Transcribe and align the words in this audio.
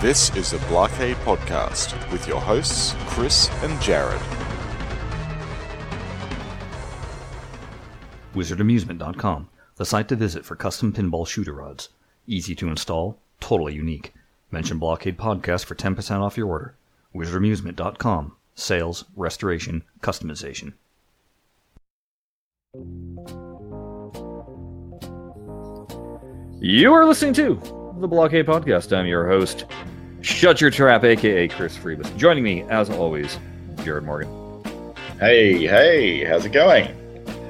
This 0.00 0.34
is 0.34 0.52
the 0.52 0.58
Blockade 0.68 1.16
Podcast 1.16 2.10
with 2.10 2.26
your 2.26 2.40
hosts, 2.40 2.94
Chris 3.00 3.50
and 3.62 3.78
Jared. 3.82 4.18
WizardAmusement.com, 8.34 9.50
the 9.76 9.84
site 9.84 10.08
to 10.08 10.16
visit 10.16 10.46
for 10.46 10.56
custom 10.56 10.94
pinball 10.94 11.28
shooter 11.28 11.52
rods. 11.52 11.90
Easy 12.26 12.54
to 12.54 12.68
install, 12.70 13.18
totally 13.40 13.74
unique. 13.74 14.14
Mention 14.50 14.78
Blockade 14.78 15.18
Podcast 15.18 15.66
for 15.66 15.74
10% 15.74 16.20
off 16.20 16.38
your 16.38 16.48
order. 16.48 16.74
WizardAmusement.com, 17.14 18.32
sales, 18.54 19.04
restoration, 19.16 19.82
customization. 20.00 20.72
You 26.62 26.94
are 26.94 27.04
listening 27.04 27.34
to 27.34 27.80
the 28.00 28.08
Blockade 28.08 28.46
Podcast. 28.46 28.96
I'm 28.96 29.06
your 29.06 29.28
host, 29.28 29.66
Shut 30.22 30.60
Your 30.60 30.70
Trap, 30.70 31.04
aka 31.04 31.48
Chris 31.48 31.76
Freebus. 31.76 32.14
Joining 32.16 32.44
me, 32.44 32.62
as 32.64 32.90
always, 32.90 33.38
Jared 33.84 34.04
Morgan. 34.04 34.28
Hey, 35.18 35.66
hey, 35.66 36.24
how's 36.24 36.44
it 36.44 36.52
going? 36.52 36.94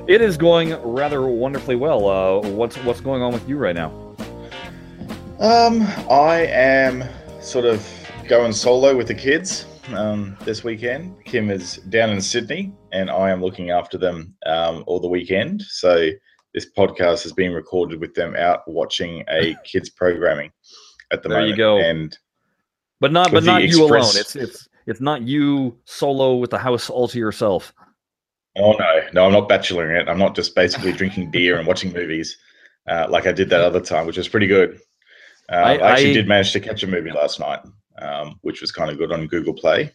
It 0.09 0.21
is 0.21 0.37
going 0.37 0.75
rather 0.83 1.27
wonderfully 1.27 1.77
well. 1.77 2.09
Uh, 2.09 2.49
what's 2.49 2.77
what's 2.79 3.01
going 3.01 3.23
on 3.23 3.33
with 3.33 3.49
you 3.49 3.57
right 3.57 3.75
now? 3.75 3.91
Um, 5.41 5.83
I 6.11 6.47
am 6.51 7.05
sort 7.41 7.65
of 7.65 7.87
going 8.29 8.53
solo 8.53 8.97
with 8.97 9.09
the 9.09 9.15
kids 9.15 9.67
um, 9.95 10.37
this 10.45 10.63
weekend. 10.63 11.25
Kim 11.25 11.51
is 11.51 11.77
down 11.89 12.11
in 12.11 12.21
Sydney, 12.21 12.73
and 12.93 13.11
I 13.11 13.31
am 13.31 13.41
looking 13.43 13.71
after 13.71 13.99
them 13.99 14.35
um, 14.47 14.85
all 14.87 15.01
the 15.01 15.09
weekend. 15.09 15.63
So 15.63 16.11
this 16.55 16.71
podcast 16.77 17.27
is 17.27 17.33
being 17.33 17.53
recorded 17.53 18.01
with 18.01 18.15
them 18.15 18.37
out 18.37 18.61
watching 18.69 19.25
a 19.29 19.57
kids 19.65 19.91
programming 19.91 20.51
at 21.13 21.23
the 21.23 21.29
There 21.29 21.39
moment. 21.39 21.51
you 21.51 21.57
go. 21.57 21.79
And 21.81 22.17
But 23.01 23.13
not 23.13 23.33
but 23.33 23.45
not 23.45 23.63
you 23.65 23.85
alone. 23.85 24.03
It's 24.15 24.37
it's 24.37 24.69
it's 24.87 25.01
not 25.01 25.23
you 25.23 25.79
solo 25.85 26.37
with 26.37 26.51
the 26.51 26.59
house 26.59 26.91
all 26.91 27.09
to 27.09 27.19
yourself. 27.19 27.73
oh 28.59 28.73
no, 28.73 29.01
no, 29.13 29.27
I'm 29.27 29.33
not 29.33 29.49
bacheloring 29.49 30.01
it. 30.01 30.09
I'm 30.09 30.19
not 30.19 30.35
just 30.35 30.55
basically 30.55 30.93
drinking 30.93 31.31
beer 31.35 31.59
and 31.59 31.67
watching 31.67 31.93
movies 31.93 32.37
uh, 32.89 33.07
like 33.09 33.27
I 33.27 33.33
did 33.33 33.51
that 33.51 33.61
other 33.61 33.81
time, 33.81 34.07
which 34.07 34.17
was 34.17 34.29
pretty 34.29 34.47
good. 34.47 34.81
Uh, 35.51 35.55
I- 35.57 35.75
I, 35.77 35.91
actually 35.93 36.11
I- 36.11 36.15
did 36.15 36.29
manage 36.29 36.53
to 36.53 36.61
catch 36.61 36.83
a 36.83 36.87
movie 36.87 37.11
last 37.13 37.39
night, 37.41 37.61
um, 37.99 38.39
which 38.43 38.61
was 38.61 38.73
kind 38.73 38.91
of 38.91 38.99
good 38.99 39.13
on 39.13 39.27
Google 39.29 39.55
Play. 39.55 39.93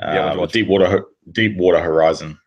Yeah, 0.00 0.06
what'd 0.06 0.14
you 0.24 0.30
Um, 0.32 0.38
watch? 0.38 0.52
Deepwater, 0.52 1.04
Deepwater 1.32 1.80
Horizon. 1.82 2.38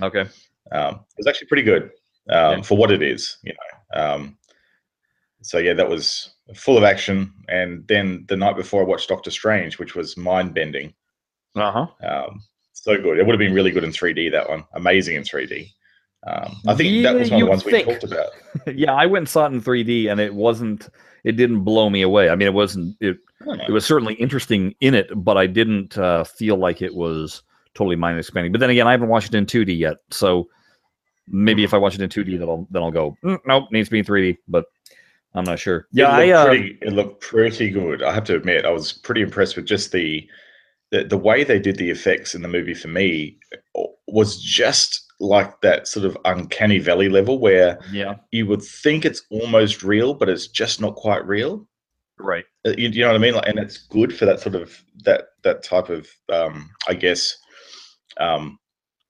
Okay. 0.00 0.26
Um, 0.72 0.94
it 0.94 1.18
was 1.18 1.26
actually 1.26 1.48
pretty 1.48 1.62
good 1.62 1.84
um, 2.30 2.58
Yeah. 2.58 2.62
for 2.62 2.76
what 2.76 2.90
it 2.90 3.02
is, 3.02 3.38
you 3.42 3.52
know. 3.52 4.00
Um, 4.14 4.38
so 5.42 5.58
yeah, 5.58 5.74
that 5.74 5.88
was 5.88 6.34
full 6.54 6.78
of 6.78 6.84
action. 6.84 7.32
And 7.48 7.86
then 7.88 8.24
the 8.28 8.36
night 8.36 8.56
before, 8.56 8.82
I 8.82 8.86
watched 8.86 9.08
Doctor 9.08 9.30
Strange, 9.30 9.78
which 9.78 9.94
was 9.94 10.16
mind 10.16 10.54
bending. 10.54 10.94
Uh 11.54 11.72
huh. 11.72 12.06
Um, 12.06 12.42
so 12.72 13.00
good. 13.00 13.18
It 13.18 13.26
would 13.26 13.32
have 13.32 13.38
been 13.38 13.54
really 13.54 13.70
good 13.70 13.84
in 13.84 13.90
3D. 13.90 14.30
That 14.30 14.48
one, 14.48 14.64
amazing 14.74 15.16
in 15.16 15.22
3D. 15.22 15.70
Um, 16.26 16.56
I 16.66 16.74
think 16.74 17.02
that 17.04 17.14
was 17.14 17.30
one 17.30 17.42
of 17.42 17.46
the 17.46 17.50
ones 17.50 17.64
we 17.64 17.82
talked 17.82 18.04
about. 18.04 18.30
yeah, 18.74 18.92
I 18.92 19.06
went 19.06 19.22
and 19.22 19.28
saw 19.28 19.46
it 19.46 19.52
in 19.52 19.62
3D, 19.62 20.10
and 20.10 20.20
it 20.20 20.34
wasn't. 20.34 20.88
It 21.24 21.32
didn't 21.32 21.60
blow 21.60 21.90
me 21.90 22.02
away. 22.02 22.30
I 22.30 22.36
mean, 22.36 22.46
it 22.46 22.54
wasn't. 22.54 22.96
It 23.00 23.18
I 23.40 23.44
don't 23.44 23.58
know. 23.58 23.64
it 23.68 23.72
was 23.72 23.84
certainly 23.84 24.14
interesting 24.14 24.74
in 24.80 24.94
it, 24.94 25.10
but 25.14 25.36
I 25.36 25.46
didn't 25.46 25.96
uh, 25.98 26.24
feel 26.24 26.56
like 26.56 26.82
it 26.82 26.94
was 26.94 27.42
totally 27.74 27.96
mind 27.96 28.18
expanding. 28.18 28.52
But 28.52 28.60
then 28.60 28.70
again, 28.70 28.86
I 28.86 28.92
haven't 28.92 29.08
watched 29.08 29.34
it 29.34 29.36
in 29.36 29.46
2D 29.46 29.78
yet, 29.78 29.98
so 30.10 30.48
maybe 31.28 31.64
if 31.64 31.74
I 31.74 31.78
watch 31.78 31.94
it 31.94 32.00
in 32.00 32.08
2D, 32.08 32.38
then 32.38 32.48
I'll 32.48 32.66
then 32.70 32.82
I'll 32.82 32.90
go. 32.90 33.16
"Mm, 33.22 33.38
nope, 33.46 33.70
needs 33.70 33.88
to 33.88 33.92
be 33.92 33.98
in 34.00 34.04
3D. 34.04 34.38
But 34.48 34.66
I'm 35.36 35.44
not 35.44 35.58
sure. 35.58 35.86
Yeah, 35.92 36.18
it 36.18 36.26
looked, 36.26 36.36
uh, 36.38 36.46
pretty, 36.46 36.78
it 36.82 36.92
looked 36.92 37.20
pretty 37.20 37.70
good. 37.70 38.02
I 38.02 38.12
have 38.14 38.24
to 38.24 38.34
admit, 38.36 38.64
I 38.64 38.70
was 38.70 38.92
pretty 38.92 39.20
impressed 39.20 39.54
with 39.56 39.66
just 39.66 39.92
the, 39.92 40.26
the 40.90 41.04
the 41.04 41.18
way 41.18 41.44
they 41.44 41.58
did 41.58 41.76
the 41.76 41.90
effects 41.90 42.34
in 42.34 42.42
the 42.42 42.48
movie. 42.48 42.74
For 42.74 42.88
me, 42.88 43.38
was 44.08 44.40
just 44.42 45.02
like 45.20 45.60
that 45.60 45.88
sort 45.88 46.06
of 46.06 46.16
uncanny 46.24 46.78
valley 46.78 47.08
level 47.08 47.38
where 47.38 47.78
yeah, 47.92 48.16
you 48.32 48.46
would 48.46 48.62
think 48.62 49.04
it's 49.04 49.22
almost 49.30 49.82
real, 49.82 50.14
but 50.14 50.28
it's 50.28 50.46
just 50.48 50.80
not 50.80 50.94
quite 50.94 51.26
real. 51.26 51.66
right. 52.18 52.44
Uh, 52.66 52.74
You, 52.76 52.88
you 52.90 53.00
know 53.02 53.08
what 53.08 53.16
I 53.16 53.18
mean? 53.18 53.34
Like, 53.34 53.48
and 53.48 53.58
it's 53.58 53.78
good 53.78 54.16
for 54.16 54.24
that 54.26 54.40
sort 54.40 54.54
of 54.54 54.82
that 55.04 55.28
that 55.42 55.62
type 55.62 55.88
of, 55.90 56.08
um, 56.32 56.70
I 56.88 56.94
guess, 56.94 57.36
um, 58.18 58.58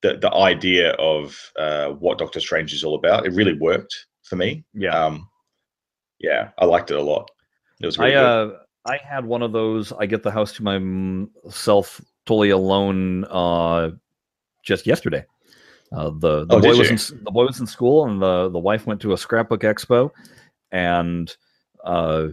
the 0.03 0.17
the 0.17 0.33
idea 0.33 0.91
of 0.93 1.39
uh, 1.59 1.91
what 1.91 2.19
Doctor 2.19 2.41
Strange 2.41 2.73
is 2.73 2.85
all 2.85 2.95
about. 2.97 3.27
It 3.27 3.33
really 3.33 3.59
worked 3.59 3.95
for 4.25 4.37
me. 4.37 4.65
Yeah. 4.75 4.99
Um, 4.99 5.29
yeah, 6.19 6.51
I 6.59 6.65
liked 6.65 6.91
it 6.91 6.97
a 6.97 7.03
lot. 7.03 7.31
It 7.81 7.87
was 7.87 7.99
really 7.99 8.15
I 8.15 8.21
good. 8.21 8.25
uh 8.25 8.57
I 8.87 8.99
had 8.99 9.25
one 9.25 9.43
of 9.43 9.53
those. 9.53 9.93
I 9.93 10.07
get 10.07 10.23
the 10.23 10.31
house 10.31 10.53
to 10.55 10.63
myself 10.63 12.01
totally 12.25 12.51
alone 12.51 13.25
uh 13.25 13.91
just 14.65 14.87
yesterday. 14.87 15.25
Uh, 15.93 16.11
the 16.11 16.45
the 16.47 16.57
Oh, 16.57 16.61
boy 16.61 16.77
was 16.77 17.13
in, 17.13 17.25
the 17.25 17.31
boy 17.31 17.47
was 17.47 17.61
in 17.61 17.67
school 17.67 18.07
and 18.07 18.21
the 18.21 18.49
the 18.49 18.59
wife 18.59 18.87
went 18.87 19.01
to 19.03 19.13
a 19.13 19.17
scrapbook 19.19 19.61
expo, 19.63 20.11
and 20.73 21.37
uh, 21.85 22.29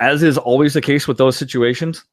as 0.00 0.22
is 0.22 0.38
always 0.38 0.72
the 0.72 0.80
case 0.80 1.06
with 1.06 1.18
those 1.18 1.36
situations, 1.36 2.04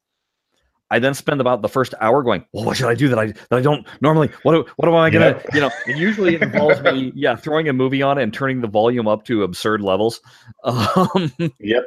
I 0.92 0.98
then 1.00 1.14
spend 1.14 1.40
about 1.40 1.62
the 1.62 1.68
first 1.68 1.94
hour 2.00 2.22
going, 2.22 2.44
"Well, 2.52 2.64
what 2.64 2.76
should 2.76 2.88
I 2.88 2.94
do 2.94 3.08
that 3.08 3.18
I 3.18 3.26
that 3.26 3.52
I 3.52 3.60
don't 3.60 3.86
normally? 4.00 4.28
What 4.44 4.68
what 4.78 4.88
am 4.88 4.94
I 4.94 5.10
gonna 5.10 5.30
Yeah. 5.30 5.54
you 5.54 5.60
know?" 5.62 5.70
And 5.86 5.98
usually 5.98 6.34
it 6.36 6.42
involves 6.42 6.80
me, 6.82 7.12
yeah, 7.16 7.34
throwing 7.34 7.68
a 7.68 7.72
movie 7.72 8.02
on 8.02 8.18
and 8.18 8.32
turning 8.32 8.60
the 8.60 8.68
volume 8.68 9.08
up 9.08 9.24
to 9.24 9.42
absurd 9.42 9.80
levels. 9.80 10.20
Um, 10.64 11.32
Yep. 11.58 11.84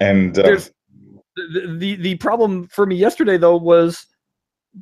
And 0.00 0.38
uh, 0.38 0.58
the, 1.36 1.76
the 1.78 1.94
the 1.96 2.14
problem 2.16 2.66
for 2.68 2.84
me 2.86 2.96
yesterday 2.96 3.36
though 3.38 3.56
was 3.56 4.06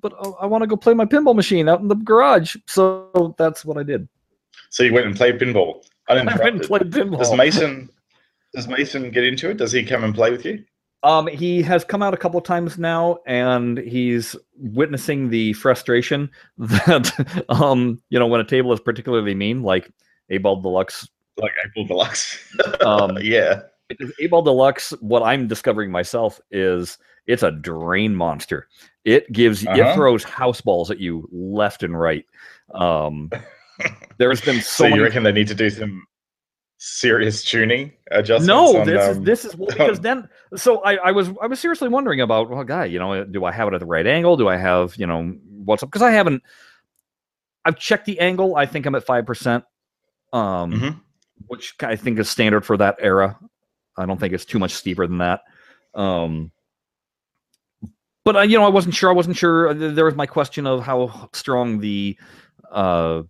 but 0.00 0.12
I- 0.20 0.42
I 0.44 0.46
want 0.46 0.62
to 0.62 0.66
go 0.66 0.76
play 0.76 0.94
my 0.94 1.04
pinball 1.04 1.36
machine 1.36 1.68
out 1.68 1.80
in 1.80 1.86
the 1.88 1.94
garage. 1.94 2.56
So 2.66 3.34
that's 3.38 3.64
what 3.64 3.76
I 3.78 3.82
did. 3.84 4.08
so 4.70 4.82
you 4.82 4.92
went 4.92 5.06
and 5.06 5.14
played 5.16 5.38
pinball. 5.38 5.84
I 6.08 6.14
didn't. 6.18 6.28
I 6.30 6.36
went 6.42 6.56
and 6.56 6.64
played 6.64 6.90
pinball. 6.90 7.18
Does 7.18 7.32
Mason? 7.36 7.88
Does 8.54 8.66
Mason 8.68 9.10
get 9.10 9.24
into 9.24 9.50
it? 9.50 9.56
Does 9.58 9.72
he 9.72 9.84
come 9.84 10.02
and 10.04 10.14
play 10.14 10.30
with 10.30 10.44
you? 10.44 10.64
Um, 11.04 11.26
he 11.26 11.62
has 11.62 11.84
come 11.84 12.02
out 12.02 12.14
a 12.14 12.16
couple 12.16 12.38
of 12.38 12.44
times 12.44 12.78
now, 12.78 13.18
and 13.26 13.78
he's 13.78 14.34
witnessing 14.56 15.28
the 15.28 15.52
frustration 15.52 16.30
that 16.58 17.44
um, 17.50 18.00
you 18.08 18.18
know, 18.18 18.26
when 18.26 18.40
a 18.40 18.44
table 18.44 18.72
is 18.72 18.80
particularly 18.80 19.34
mean, 19.34 19.62
like 19.62 19.90
Eight 20.30 20.42
Ball 20.42 20.60
Deluxe. 20.60 21.08
Like 21.36 21.52
April 21.64 21.86
Deluxe? 21.86 22.38
Um, 22.86 23.18
yeah. 23.20 23.62
Eight 24.18 24.30
Ball 24.30 24.42
Deluxe, 24.42 24.90
what 25.00 25.22
I'm 25.22 25.46
discovering 25.46 25.90
myself 25.90 26.40
is 26.50 26.96
it's 27.26 27.42
a 27.42 27.50
drain 27.50 28.14
monster. 28.14 28.68
It 29.04 29.30
gives 29.32 29.62
it 29.62 29.68
Uh-huh. 29.68 29.94
throws 29.94 30.24
house 30.24 30.60
balls 30.60 30.90
at 30.90 30.98
you 31.00 31.28
left 31.32 31.82
and 31.82 31.98
right. 31.98 32.24
Um, 32.74 33.30
there's 34.18 34.40
been 34.40 34.56
So, 34.56 34.84
so, 34.84 34.84
you 34.84 34.90
many 34.92 35.02
reckon 35.02 35.22
they 35.22 35.32
need 35.32 35.48
to 35.48 35.54
do 35.54 35.68
some 35.70 36.06
serious 36.86 37.42
tuning 37.42 37.92
adjustments? 38.10 38.46
No, 38.46 38.84
this 38.84 39.08
is 39.08 39.20
this 39.22 39.44
is 39.44 39.56
well, 39.56 39.68
because 39.72 40.00
then. 40.00 40.28
So 40.56 40.80
I, 40.82 40.96
I 40.96 41.12
was 41.12 41.30
I 41.40 41.46
was 41.46 41.58
seriously 41.58 41.88
wondering 41.88 42.20
about 42.20 42.50
well, 42.50 42.62
guy, 42.64 42.84
you 42.84 42.98
know, 42.98 43.24
do 43.24 43.44
I 43.44 43.52
have 43.52 43.68
it 43.68 43.74
at 43.74 43.80
the 43.80 43.86
right 43.86 44.06
angle? 44.06 44.36
Do 44.36 44.48
I 44.48 44.56
have 44.56 44.94
you 44.96 45.06
know 45.06 45.34
what's 45.64 45.82
up? 45.82 45.88
Because 45.90 46.02
I 46.02 46.10
haven't. 46.10 46.42
I've 47.64 47.78
checked 47.78 48.04
the 48.04 48.20
angle. 48.20 48.56
I 48.56 48.66
think 48.66 48.84
I'm 48.84 48.94
at 48.94 49.04
five 49.04 49.24
percent, 49.24 49.64
um, 50.32 50.72
Mhm. 50.72 51.00
which 51.46 51.74
I 51.80 51.96
think 51.96 52.18
is 52.18 52.28
standard 52.28 52.66
for 52.66 52.76
that 52.76 52.96
era. 52.98 53.38
I 53.96 54.04
don't 54.04 54.20
think 54.20 54.34
it's 54.34 54.44
too 54.44 54.58
much 54.58 54.72
steeper 54.72 55.06
than 55.06 55.18
that. 55.18 55.40
Um, 55.94 56.50
but 58.24 58.36
I, 58.36 58.42
you 58.44 58.58
know, 58.58 58.64
I 58.64 58.68
wasn't 58.70 58.94
sure. 58.94 59.08
I 59.08 59.14
wasn't 59.14 59.36
sure. 59.36 59.68
Uh, 59.68 59.72
There 59.74 60.04
was 60.04 60.14
my 60.14 60.26
question 60.26 60.66
of 60.66 60.82
how 60.82 61.30
strong 61.32 61.80
the 61.80 62.18
uh, 62.70 63.22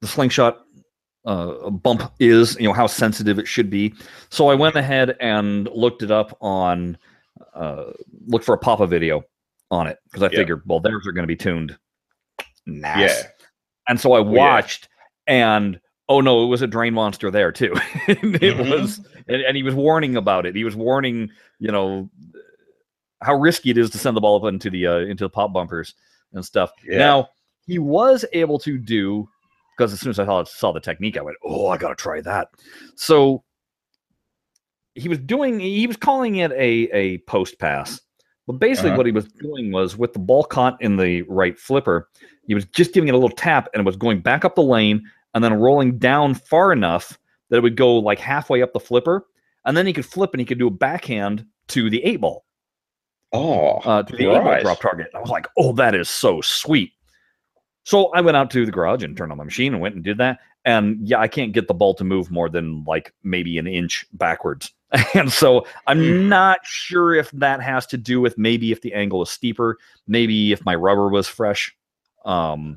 the 0.00 0.06
slingshot 0.06 0.65
uh, 1.26 1.70
bump 1.70 2.10
is, 2.20 2.56
you 2.58 2.66
know, 2.66 2.72
how 2.72 2.86
sensitive 2.86 3.38
it 3.38 3.46
should 3.48 3.68
be. 3.68 3.92
So 4.30 4.48
I 4.48 4.54
went 4.54 4.76
ahead 4.76 5.16
and 5.20 5.68
looked 5.72 6.02
it 6.02 6.10
up 6.10 6.36
on, 6.40 6.96
uh, 7.54 7.86
looked 8.26 8.44
for 8.44 8.54
a 8.54 8.58
Papa 8.58 8.86
video 8.86 9.24
on 9.70 9.86
it 9.88 9.98
because 10.04 10.22
I 10.22 10.26
Yeah. 10.30 10.38
figured, 10.38 10.62
well, 10.66 10.80
theirs 10.80 11.06
are 11.06 11.12
going 11.12 11.24
to 11.24 11.28
be 11.28 11.36
tuned. 11.36 11.76
Nice. 12.64 13.22
Yeah. 13.22 13.28
And 13.88 14.00
so 14.00 14.12
I 14.12 14.18
yeah. 14.18 14.24
watched, 14.24 14.88
and 15.26 15.80
oh 16.08 16.20
no, 16.20 16.44
it 16.44 16.46
was 16.46 16.62
a 16.62 16.66
drain 16.66 16.94
monster 16.94 17.30
there 17.30 17.50
too. 17.52 17.72
it 18.08 18.18
Mhm. 18.20 18.70
was, 18.70 19.00
and, 19.28 19.42
and 19.42 19.56
he 19.56 19.62
was 19.62 19.74
warning 19.74 20.16
about 20.16 20.46
it. 20.46 20.54
He 20.54 20.64
was 20.64 20.76
warning, 20.76 21.30
you 21.58 21.72
know, 21.72 22.08
how 23.22 23.34
risky 23.34 23.70
it 23.70 23.78
is 23.78 23.90
to 23.90 23.98
send 23.98 24.16
the 24.16 24.20
ball 24.20 24.36
up 24.44 24.52
into 24.52 24.70
the 24.70 24.86
uh, 24.86 24.98
into 24.98 25.24
the 25.24 25.30
pop 25.30 25.52
bumpers 25.52 25.94
and 26.32 26.44
stuff. 26.44 26.70
Yeah. 26.86 26.98
Now 26.98 27.28
he 27.66 27.78
was 27.78 28.24
able 28.32 28.58
to 28.60 28.78
do 28.78 29.28
because 29.76 29.92
as 29.92 30.00
soon 30.00 30.10
as 30.10 30.18
I 30.18 30.24
saw, 30.24 30.44
saw 30.44 30.72
the 30.72 30.80
technique, 30.80 31.16
I 31.16 31.22
went, 31.22 31.36
"Oh, 31.44 31.68
I 31.68 31.76
got 31.76 31.88
to 31.88 31.94
try 31.94 32.20
that." 32.22 32.48
So 32.94 33.42
he 34.94 35.08
was 35.08 35.18
doing, 35.18 35.60
he 35.60 35.86
was 35.86 35.96
calling 35.96 36.36
it 36.36 36.52
a 36.52 36.88
a 36.92 37.18
post 37.18 37.58
pass, 37.58 38.00
but 38.46 38.54
basically 38.54 38.90
Uh-huh. 38.90 38.96
what 38.98 39.06
he 39.06 39.12
was 39.12 39.26
doing 39.26 39.72
was 39.72 39.96
with 39.96 40.12
the 40.12 40.18
ball 40.18 40.44
caught 40.44 40.80
in 40.80 40.96
the 40.96 41.22
right 41.22 41.58
flipper, 41.58 42.08
he 42.46 42.54
was 42.54 42.64
just 42.66 42.94
giving 42.94 43.08
it 43.08 43.14
a 43.14 43.18
little 43.18 43.36
tap 43.36 43.68
and 43.74 43.80
it 43.80 43.86
was 43.86 43.96
going 43.96 44.20
back 44.20 44.44
up 44.44 44.54
the 44.54 44.62
lane 44.62 45.02
and 45.34 45.44
then 45.44 45.52
rolling 45.54 45.98
down 45.98 46.34
far 46.34 46.72
enough 46.72 47.18
that 47.50 47.58
it 47.58 47.62
would 47.62 47.76
go 47.76 47.96
like 47.96 48.18
halfway 48.18 48.62
up 48.62 48.72
the 48.72 48.80
flipper 48.80 49.26
and 49.66 49.76
then 49.76 49.86
he 49.86 49.92
could 49.92 50.06
flip 50.06 50.30
and 50.32 50.40
he 50.40 50.46
could 50.46 50.58
do 50.58 50.66
a 50.68 50.70
backhand 50.70 51.44
to 51.68 51.90
the 51.90 52.02
eight 52.04 52.20
ball, 52.20 52.44
Oh, 53.32 53.78
uh, 53.84 54.02
to 54.02 54.16
the 54.16 54.30
eight 54.30 54.42
ball 54.42 54.60
drop 54.62 54.80
target. 54.80 55.08
I 55.14 55.20
was 55.20 55.28
like, 55.30 55.46
oh, 55.58 55.72
that 55.74 55.94
is 55.94 56.08
so 56.08 56.40
sweet. 56.40 56.92
So 57.86 58.06
I 58.08 58.20
went 58.20 58.36
out 58.36 58.50
to 58.50 58.66
the 58.66 58.72
garage 58.72 59.04
and 59.04 59.16
turned 59.16 59.30
on 59.30 59.38
my 59.38 59.44
machine 59.44 59.72
and 59.72 59.80
went 59.80 59.94
and 59.94 60.02
did 60.02 60.18
that. 60.18 60.40
And 60.64 60.98
yeah, 61.06 61.20
I 61.20 61.28
can't 61.28 61.52
get 61.52 61.68
the 61.68 61.74
ball 61.74 61.94
to 61.94 62.02
move 62.02 62.32
more 62.32 62.48
than 62.48 62.82
like 62.84 63.14
maybe 63.22 63.58
an 63.58 63.68
inch 63.68 64.04
backwards. 64.12 64.72
And 65.14 65.32
so 65.32 65.66
I'm 65.86 65.98
Hmm. 65.98 66.28
not 66.28 66.58
sure 66.64 67.14
if 67.14 67.30
that 67.30 67.62
has 67.62 67.86
to 67.86 67.96
do 67.96 68.20
with 68.20 68.36
maybe 68.38 68.72
if 68.72 68.80
the 68.82 68.92
angle 68.92 69.22
is 69.22 69.30
steeper, 69.30 69.78
maybe 70.08 70.50
if 70.50 70.64
my 70.64 70.74
rubber 70.74 71.08
was 71.08 71.28
fresh. 71.28 71.74
Um, 72.24 72.76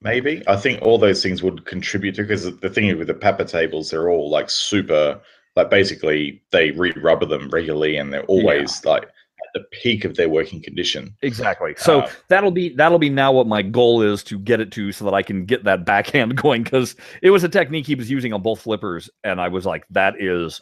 Maybe 0.00 0.44
I 0.46 0.56
think 0.56 0.80
all 0.82 0.98
those 0.98 1.22
things 1.22 1.42
would 1.42 1.64
contribute 1.64 2.14
to 2.14 2.22
because 2.22 2.44
the 2.58 2.70
thing 2.70 2.96
with 2.98 3.08
the 3.08 3.14
Papa 3.14 3.44
tables, 3.44 3.90
they're 3.90 4.10
all 4.10 4.30
like 4.30 4.48
super, 4.48 5.20
like 5.56 5.70
basically 5.70 6.42
they 6.52 6.70
re-rubber 6.70 7.26
them 7.26 7.48
regularly 7.50 7.96
and 7.96 8.12
they're 8.12 8.24
always 8.24 8.84
like 8.84 9.02
at 9.04 9.10
the 9.56 9.64
peak 9.70 10.04
of 10.04 10.16
their 10.16 10.28
working 10.28 10.62
condition. 10.62 11.14
Exactly. 11.22 11.74
So 11.78 12.00
Uh, 12.00 12.10
that'll 12.28 12.50
be 12.50 12.70
that'll 12.70 12.98
be 12.98 13.08
now 13.08 13.32
what 13.32 13.46
my 13.46 13.62
goal 13.62 14.02
is 14.02 14.22
to 14.24 14.38
get 14.38 14.60
it 14.60 14.70
to, 14.72 14.92
so 14.92 15.04
that 15.06 15.14
I 15.14 15.22
can 15.22 15.44
get 15.46 15.64
that 15.64 15.84
backhand 15.84 16.36
going. 16.42 16.62
Because 16.62 16.96
it 17.22 17.30
was 17.30 17.44
a 17.44 17.48
technique 17.48 17.86
he 17.86 17.94
was 17.94 18.10
using 18.10 18.32
on 18.32 18.42
both 18.42 18.60
flippers, 18.60 19.08
and 19.24 19.40
I 19.40 19.48
was 19.48 19.64
like, 19.64 19.84
that 19.90 20.14
is 20.20 20.60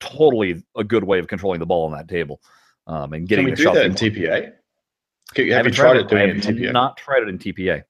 totally 0.00 0.62
a 0.76 0.84
good 0.84 1.04
way 1.04 1.18
of 1.18 1.26
controlling 1.28 1.60
the 1.60 1.66
ball 1.66 1.84
on 1.86 1.92
that 1.92 2.08
table, 2.08 2.40
um, 2.86 3.12
and 3.12 3.20
Can 3.22 3.24
getting 3.26 3.44
we 3.46 3.50
the 3.52 3.56
do 3.56 3.62
shot. 3.64 3.74
that 3.74 3.84
in. 3.84 3.94
TPA? 3.94 4.52
Can- 5.34 5.48
Have 5.50 5.66
you 5.66 5.72
tried 5.72 5.96
it 5.96 6.08
doing 6.08 6.28
it 6.28 6.30
in 6.30 6.40
TPA? 6.56 6.72
Not 6.72 6.96
tried 6.96 7.22
it 7.22 7.28
in 7.28 7.38
TPA 7.38 7.82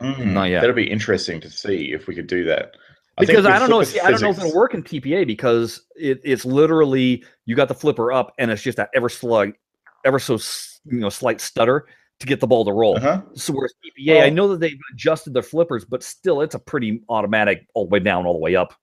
Mm, 0.00 0.32
not 0.32 0.50
yet. 0.50 0.60
That'll 0.60 0.74
be 0.74 0.90
interesting 0.90 1.40
to 1.40 1.48
see 1.48 1.92
if 1.92 2.08
we 2.08 2.16
could 2.16 2.26
do 2.26 2.44
that. 2.46 2.74
I 3.16 3.24
because 3.24 3.46
I 3.46 3.58
don't 3.58 3.70
know. 3.70 3.82
See, 3.82 4.00
I 4.00 4.10
don't 4.10 4.20
know 4.22 4.30
if 4.30 4.38
it'll 4.38 4.54
work 4.54 4.74
in 4.74 4.82
TPA 4.82 5.26
because 5.26 5.86
it, 5.96 6.20
it's 6.24 6.44
literally 6.44 7.24
you 7.46 7.54
got 7.54 7.68
the 7.68 7.74
flipper 7.74 8.12
up 8.12 8.34
and 8.38 8.50
it's 8.50 8.62
just 8.62 8.76
that 8.76 8.90
ever 8.94 9.08
slug, 9.08 9.52
ever 10.04 10.18
so 10.18 10.38
you 10.84 10.98
know 10.98 11.08
slight 11.08 11.40
stutter 11.40 11.86
to 12.20 12.26
get 12.26 12.40
the 12.40 12.46
ball 12.46 12.64
to 12.64 12.72
roll. 12.72 12.96
Uh-huh. 12.96 13.22
So 13.34 13.52
whereas 13.52 13.74
TPA, 13.84 14.22
I 14.22 14.30
know 14.30 14.48
that 14.48 14.60
they've 14.60 14.78
adjusted 14.92 15.32
their 15.32 15.42
flippers, 15.42 15.84
but 15.84 16.02
still, 16.02 16.40
it's 16.40 16.54
a 16.54 16.58
pretty 16.58 17.02
automatic 17.08 17.66
all 17.74 17.86
the 17.86 17.90
way 17.90 18.00
down, 18.00 18.26
all 18.26 18.34
the 18.34 18.40
way 18.40 18.56
up 18.56 18.74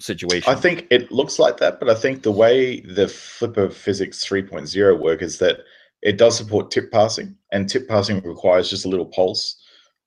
situation. 0.00 0.50
I 0.50 0.56
think 0.56 0.86
it 0.90 1.10
looks 1.10 1.38
like 1.38 1.58
that, 1.58 1.78
but 1.78 1.90
I 1.90 1.94
think 1.94 2.22
the 2.22 2.32
way 2.32 2.80
the 2.80 3.08
Flipper 3.08 3.70
Physics 3.70 4.26
3.0 4.26 4.98
work 4.98 5.22
is 5.22 5.38
that 5.38 5.60
it 6.02 6.18
does 6.18 6.36
support 6.36 6.70
tip 6.70 6.90
passing, 6.92 7.36
and 7.52 7.68
tip 7.68 7.88
passing 7.88 8.20
requires 8.22 8.70
just 8.70 8.84
a 8.84 8.88
little 8.88 9.06
pulse 9.06 9.62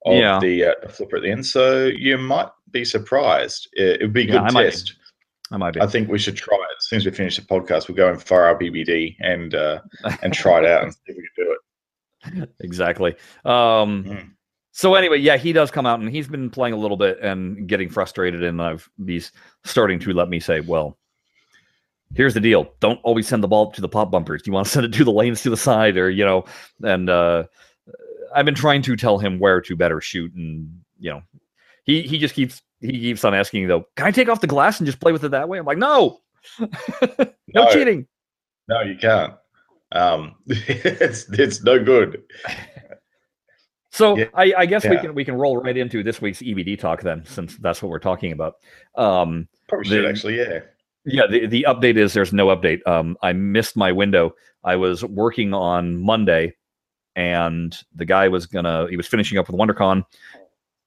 of 0.05 0.15
Yeah. 0.15 0.39
the, 0.39 0.65
uh, 0.65 0.89
flipper 0.89 1.17
at 1.17 1.23
the 1.23 1.31
end. 1.31 1.45
So 1.45 1.85
you 1.85 2.17
might 2.17 2.49
be 2.71 2.85
surprised. 2.85 3.67
It 3.73 4.01
would 4.01 4.13
be 4.13 4.21
a 4.21 4.25
Yeah, 4.25 4.31
good 4.33 4.41
I 4.41 4.51
might 4.51 4.63
test. 4.65 4.95
I 5.51 5.57
might 5.57 5.73
be. 5.73 5.81
I 5.81 5.87
think 5.87 6.09
we 6.09 6.19
should 6.19 6.37
try 6.37 6.55
it 6.57 6.75
as 6.77 6.87
soon 6.87 6.97
as 6.97 7.05
we 7.05 7.11
finish 7.11 7.35
the 7.35 7.41
podcast. 7.41 7.87
We'll 7.87 7.95
go 7.97 8.09
and 8.09 8.21
fire 8.21 8.43
our 8.43 8.55
BBD 8.59 9.15
and 9.19 9.55
uh, 9.55 9.79
and 10.21 10.31
try 10.33 10.59
it 10.59 10.65
out 10.65 10.83
and 10.83 10.93
see 10.93 10.99
if 11.07 11.17
we 11.17 11.23
can 11.23 11.45
do 11.45 11.51
it. 12.43 12.49
exactly. 12.59 13.15
Um, 13.45 14.03
Mm. 14.05 14.31
So 14.71 14.93
anyway, 14.95 15.17
yeah, 15.17 15.35
he 15.35 15.51
does 15.51 15.71
come 15.71 15.85
out 15.85 15.99
and 15.99 16.09
he's 16.09 16.27
been 16.29 16.49
playing 16.49 16.73
a 16.73 16.77
little 16.77 16.95
bit 16.95 17.19
and 17.19 17.67
getting 17.67 17.89
frustrated, 17.89 18.43
and 18.43 18.61
I've 18.61 18.87
he's 19.05 19.31
starting 19.65 19.99
to 19.99 20.13
let 20.13 20.29
me 20.29 20.39
say, 20.39 20.59
well. 20.61 20.97
Here's 22.15 22.33
the 22.33 22.39
deal. 22.39 22.73
Don't 22.79 22.99
always 23.03 23.27
send 23.27 23.43
the 23.43 23.47
ball 23.47 23.67
up 23.67 23.73
to 23.75 23.81
the 23.81 23.87
pop 23.89 24.09
bumpers. 24.09 24.41
Do 24.41 24.49
you 24.49 24.53
want 24.53 24.65
to 24.65 24.71
send 24.71 24.83
it 24.85 24.93
to 24.93 25.03
the 25.03 25.11
lanes 25.11 25.43
to 25.43 25.51
the 25.51 25.57
side 25.57 25.95
or, 25.95 26.09
you 26.09 26.25
know, 26.25 26.43
and 26.81 27.07
uh 27.07 27.43
I've 28.35 28.45
been 28.45 28.55
trying 28.55 28.81
to 28.83 28.95
tell 28.95 29.17
him 29.19 29.39
where 29.39 29.61
to 29.61 29.75
better 29.75 30.01
shoot 30.01 30.33
and 30.33 30.81
you 30.99 31.09
know, 31.11 31.21
he 31.85 32.01
he 32.01 32.17
just 32.17 32.35
keeps 32.35 32.61
he 32.81 32.91
keeps 32.91 33.23
on 33.23 33.33
asking 33.33 33.67
though, 33.67 33.85
can 33.95 34.07
I 34.07 34.11
take 34.11 34.29
off 34.29 34.41
the 34.41 34.47
glass 34.47 34.79
and 34.79 34.87
just 34.87 34.99
play 34.99 35.11
with 35.11 35.23
it 35.23 35.29
that 35.31 35.49
way? 35.49 35.57
I'm 35.59 35.65
like, 35.65 35.77
no. 35.77 36.19
no, 36.59 36.67
No. 37.53 37.73
cheating. 37.73 38.07
No, 38.67 38.81
you 38.81 38.95
can't. 38.97 39.33
Um, 39.91 40.35
it's 40.47 41.27
it's 41.31 41.63
no 41.63 41.83
good. 41.83 42.21
So 43.91 44.17
Yeah. 44.17 44.25
I, 44.35 44.53
I 44.55 44.65
guess 44.67 44.85
we 44.87 44.97
can 44.97 45.15
we 45.15 45.25
can 45.25 45.33
roll 45.35 45.57
right 45.57 45.75
into 45.75 46.03
this 46.03 46.21
week's 46.21 46.39
EBD 46.43 46.79
talk 46.79 47.01
then, 47.01 47.25
since 47.25 47.57
that's 47.57 47.81
what 47.81 47.89
we're 47.89 47.97
talking 47.99 48.31
about. 48.31 48.53
Um, 48.95 49.47
Probably 49.67 49.89
should 49.89 50.05
actually. 50.05 50.37
Yeah. 50.37 50.59
yeah, 51.05 51.25
the, 51.27 51.47
the 51.47 51.65
update 51.67 51.97
is 51.97 52.13
there's 52.13 52.31
no 52.31 52.47
update. 52.47 52.85
Um, 52.87 53.17
I 53.23 53.33
missed 53.33 53.75
my 53.75 53.91
window. 53.91 54.35
I 54.63 54.75
was 54.75 55.03
working 55.03 55.55
on 55.55 55.97
Monday, 55.97 56.55
and 57.19 57.77
the 57.93 58.05
guy 58.05 58.29
was 58.29 58.45
gonna 58.45 58.87
he 58.89 58.95
was 58.95 59.05
finishing 59.05 59.37
up 59.37 59.49
with 59.49 59.59
WonderCon, 59.59 60.05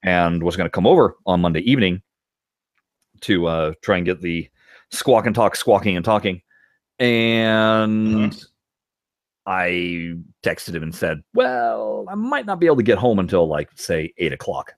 and 0.03 0.43
was 0.43 0.57
gonna 0.57 0.71
come 0.71 0.87
over 0.87 1.15
on 1.27 1.43
Monday 1.43 1.61
evening 1.61 2.01
to 3.21 3.47
uh, 3.47 3.73
try 3.83 3.99
and 3.99 4.07
get 4.07 4.23
the 4.23 4.49
squawk 4.91 5.27
and 5.27 5.35
talk, 5.35 5.55
squawking 5.55 5.95
and 5.97 6.05
talking, 6.05 6.41
and. 6.99 8.43
I 9.45 10.15
texted 10.45 10.73
him 10.73 10.85
and 10.85 10.95
said, 10.95 11.21
"Well, 11.35 12.07
I 12.09 12.15
might 12.15 12.47
not 12.47 12.61
be 12.61 12.67
able 12.67 12.77
to 12.77 12.83
get 12.85 12.97
home 12.97 13.19
until 13.19 13.49
like 13.49 13.71
say 13.75 14.15
eight 14.19 14.33
o'clock." 14.33 14.73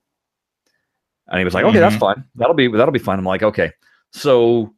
And 1.27 1.37
he 1.37 1.45
was 1.45 1.53
like, 1.53 1.65
"Okay, 1.65 1.77
that's 1.77 1.97
Mhm. 1.97 1.99
fine. 1.99 2.23
That'll 2.33 2.55
be 2.55 2.67
that'll 2.69 2.91
be 2.91 2.97
fine." 2.97 3.19
I'm 3.19 3.25
like, 3.25 3.43
"Okay." 3.43 3.71
So 4.11 4.73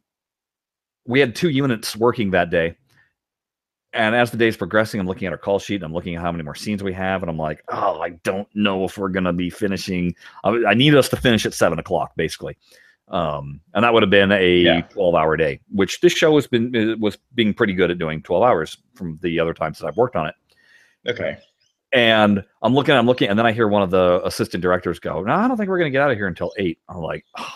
we 1.06 1.20
had 1.20 1.34
two 1.34 1.48
units 1.48 1.96
working 1.96 2.32
that 2.32 2.50
day, 2.50 2.76
and 3.98 4.14
as 4.14 4.30
the 4.30 4.36
day's 4.38 4.56
progressing, 4.56 5.00
I'm 5.00 5.06
looking 5.06 5.26
at 5.26 5.32
our 5.32 5.38
call 5.38 5.58
sheet. 5.58 5.76
And 5.76 5.84
I'm 5.84 5.92
looking 5.92 6.14
at 6.14 6.22
how 6.22 6.32
many 6.32 6.44
more 6.44 6.54
scenes 6.54 6.82
we 6.82 6.92
have, 6.94 7.22
and 7.22 7.28
I'm 7.30 7.36
like, 7.36 7.62
"Oh, 7.68 8.00
I 8.00 8.10
don't 8.22 8.48
know 8.54 8.84
if 8.84 8.96
we're 8.96 9.08
gonna 9.10 9.32
be 9.34 9.50
finishing. 9.50 10.14
I, 10.44 10.50
I 10.68 10.74
need 10.74 10.94
us 10.94 11.08
to 11.10 11.16
finish 11.16 11.44
at 11.44 11.52
seven 11.52 11.78
o'clock, 11.78 12.12
basically." 12.16 12.56
Um, 13.08 13.60
and 13.74 13.82
that 13.84 13.92
would 13.92 14.02
have 14.02 14.10
been 14.10 14.32
a 14.32 14.58
Yeah. 14.58 14.80
12 14.82 15.14
hour 15.14 15.36
day, 15.36 15.60
which 15.72 16.00
this 16.00 16.12
show 16.12 16.34
has 16.36 16.46
been 16.46 16.74
uh, 16.76 16.96
was 16.98 17.18
being 17.34 17.52
pretty 17.54 17.72
good 17.72 17.90
at 17.90 17.98
doing 17.98 18.22
12 18.22 18.42
hours 18.44 18.76
from 18.94 19.18
the 19.22 19.40
other 19.40 19.54
times 19.54 19.78
that 19.78 19.86
I've 19.86 19.96
worked 19.96 20.14
on 20.16 20.26
it. 20.26 20.34
Okay. 21.08 21.38
And 21.92 22.44
I'm 22.60 22.74
looking, 22.74 22.94
I'm 22.94 23.06
looking, 23.06 23.28
and 23.30 23.38
then 23.38 23.46
I 23.46 23.52
hear 23.52 23.66
one 23.66 23.82
of 23.82 23.90
the 23.90 24.20
assistant 24.24 24.62
directors 24.62 24.98
go, 24.98 25.22
"No, 25.22 25.32
I 25.34 25.48
don't 25.48 25.56
think 25.56 25.70
we're 25.70 25.78
going 25.78 25.90
to 25.90 25.96
get 25.96 26.02
out 26.02 26.10
of 26.10 26.18
here 26.18 26.26
until 26.26 26.52
8. 26.58 26.78
I'm 26.88 26.98
like, 26.98 27.24
"Oh, 27.38 27.46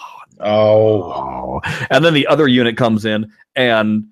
Oh, 0.41 1.61
no." 1.65 1.87
And 1.91 2.03
then 2.05 2.15
the 2.15 2.27
other 2.27 2.49
unit 2.49 2.77
comes 2.79 3.05
in, 3.05 3.31
and 3.55 4.07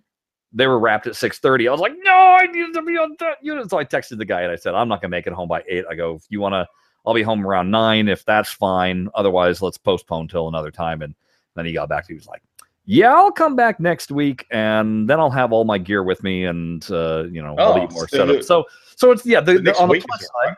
they 0.52 0.66
were 0.66 0.78
wrapped 0.78 1.06
at 1.06 1.14
6:30. 1.14 1.68
I 1.68 1.70
was 1.72 1.80
like, 1.80 1.94
"No, 2.02 2.12
I 2.12 2.46
need 2.46 2.72
to 2.74 2.82
be 2.82 2.96
on 2.98 3.14
that 3.20 3.38
unit." 3.42 3.70
So 3.70 3.78
I 3.78 3.84
texted 3.84 4.18
the 4.18 4.24
guy 4.24 4.42
and 4.42 4.50
I 4.52 4.56
said, 4.56 4.74
"I'm 4.74 4.88
not 4.88 5.00
going 5.00 5.10
to 5.10 5.16
make 5.16 5.26
it 5.26 5.32
home 5.32 5.48
by 5.48 5.62
8." 5.68 5.84
I 5.90 5.94
go, 5.94 6.14
"If 6.16 6.22
you 6.28 6.40
want 6.40 6.54
to, 6.54 6.66
I'll 7.06 7.14
be 7.14 7.22
home 7.22 7.46
around 7.46 7.70
nine. 7.70 8.08
If 8.08 8.24
that's 8.24 8.50
fine. 8.52 9.08
Otherwise, 9.14 9.62
let's 9.62 9.78
postpone 9.78 10.28
till 10.28 10.48
another 10.48 10.70
time." 10.70 11.02
And 11.02 11.14
then 11.54 11.66
he 11.66 11.72
got 11.72 11.88
back. 11.88 12.06
He 12.08 12.14
was 12.14 12.26
like. 12.26 12.42
Yeah, 12.86 13.14
I'll 13.14 13.30
come 13.30 13.54
back 13.54 13.78
next 13.78 14.10
week, 14.10 14.46
and 14.50 15.08
then 15.08 15.20
I'll 15.20 15.30
have 15.30 15.52
all 15.52 15.64
my 15.64 15.78
gear 15.78 16.02
with 16.02 16.24
me, 16.24 16.46
and 16.46 16.84
uh, 16.90 17.24
you 17.30 17.40
know, 17.40 17.54
I'll 17.56 17.72
Oh, 17.74 17.86
be 17.86 17.94
more 17.94 18.08
so 18.08 18.16
set 18.16 18.30
up. 18.30 18.42
So, 18.42 18.64
so 18.96 19.12
it's 19.12 19.24
yeah. 19.24 19.40
The, 19.40 19.58
the 19.58 19.76
on 19.78 19.88
the 19.90 20.00
plus 20.00 20.20
side, 20.22 20.28
all 20.34 20.40
right. 20.48 20.56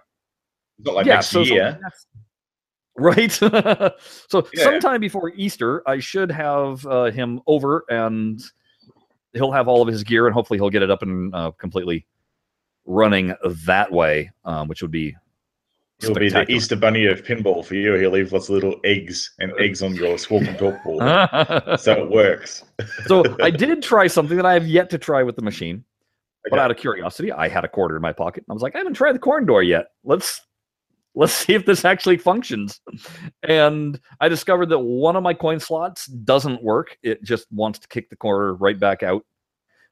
It's 0.78 0.86
not 0.86 0.94
like 0.94 1.06
yeah, 1.06 1.14
next 1.16 1.26
so, 1.26 1.44
so 1.44 1.52
year. 1.52 1.78
that's- 1.82 2.06
right. 2.96 3.32
so 4.30 4.48
Yeah. 4.54 4.64
sometime 4.64 5.00
before 5.00 5.32
Easter, 5.36 5.82
I 5.86 5.98
should 5.98 6.30
have 6.30 6.86
uh, 6.86 7.10
him 7.10 7.40
over, 7.46 7.84
and 7.90 8.40
he'll 9.32 9.52
have 9.52 9.68
all 9.68 9.82
of 9.82 9.88
his 9.88 10.04
gear, 10.04 10.26
and 10.26 10.34
hopefully 10.34 10.58
he'll 10.58 10.70
get 10.70 10.82
it 10.82 10.90
up 10.90 11.02
and 11.02 11.34
uh, 11.34 11.50
completely 11.52 12.06
running 12.84 13.34
that 13.66 13.92
way, 13.92 14.30
um, 14.44 14.68
which 14.68 14.82
would 14.82 14.90
be. 14.90 15.16
He'll 16.00 16.14
be 16.14 16.30
the. 16.30 16.50
Easter 16.50 16.74
bunny 16.74 17.06
of 17.06 17.22
pinball 17.22 17.64
for 17.64 17.76
you. 17.76 17.94
He'll 17.94 18.10
leave 18.10 18.32
lots 18.32 18.48
of 18.48 18.56
little 18.56 18.74
eggs 18.82 19.32
and 19.38 19.52
eggs 19.60 19.82
on 19.84 19.94
your 19.94 20.18
squawk 20.18 20.42
and 20.42 20.58
talk 20.58 20.82
board. 20.82 21.00
so 21.80 21.92
it 21.92 22.10
works. 22.10 22.64
so 23.06 23.22
I 23.40 23.50
did 23.50 23.82
try 23.84 24.08
something 24.08 24.36
that 24.36 24.46
I 24.46 24.54
have 24.54 24.66
yet 24.66 24.90
to 24.90 24.98
try 24.98 25.22
with 25.22 25.36
the 25.36 25.42
machine. 25.42 25.84
But 26.42 26.54
Okay. 26.54 26.60
out 26.62 26.70
of 26.72 26.76
curiosity, 26.76 27.30
I 27.30 27.46
had 27.46 27.64
a 27.64 27.68
quarter 27.68 27.94
in 27.94 28.02
my 28.02 28.12
pocket. 28.12 28.44
I 28.50 28.52
was 28.52 28.62
like, 28.62 28.74
I 28.74 28.78
haven't 28.78 28.94
tried 28.94 29.12
the 29.12 29.20
coin 29.20 29.46
door 29.46 29.62
yet. 29.62 29.92
Let's 30.02 30.40
let's 31.14 31.32
see 31.46 31.54
if 31.54 31.64
this 31.66 31.84
actually 31.84 32.16
functions. 32.18 32.80
And 33.42 34.00
I 34.20 34.28
discovered 34.28 34.66
that 34.70 34.78
one 34.78 35.16
of 35.16 35.22
my 35.22 35.34
coin 35.34 35.60
slots 35.60 36.06
doesn't 36.06 36.62
work. 36.62 36.96
It 37.02 37.22
just 37.22 37.46
wants 37.52 37.78
to 37.80 37.88
kick 37.88 38.10
the 38.10 38.16
quarter 38.16 38.54
right 38.54 38.78
back 38.78 39.02
out. 39.02 39.24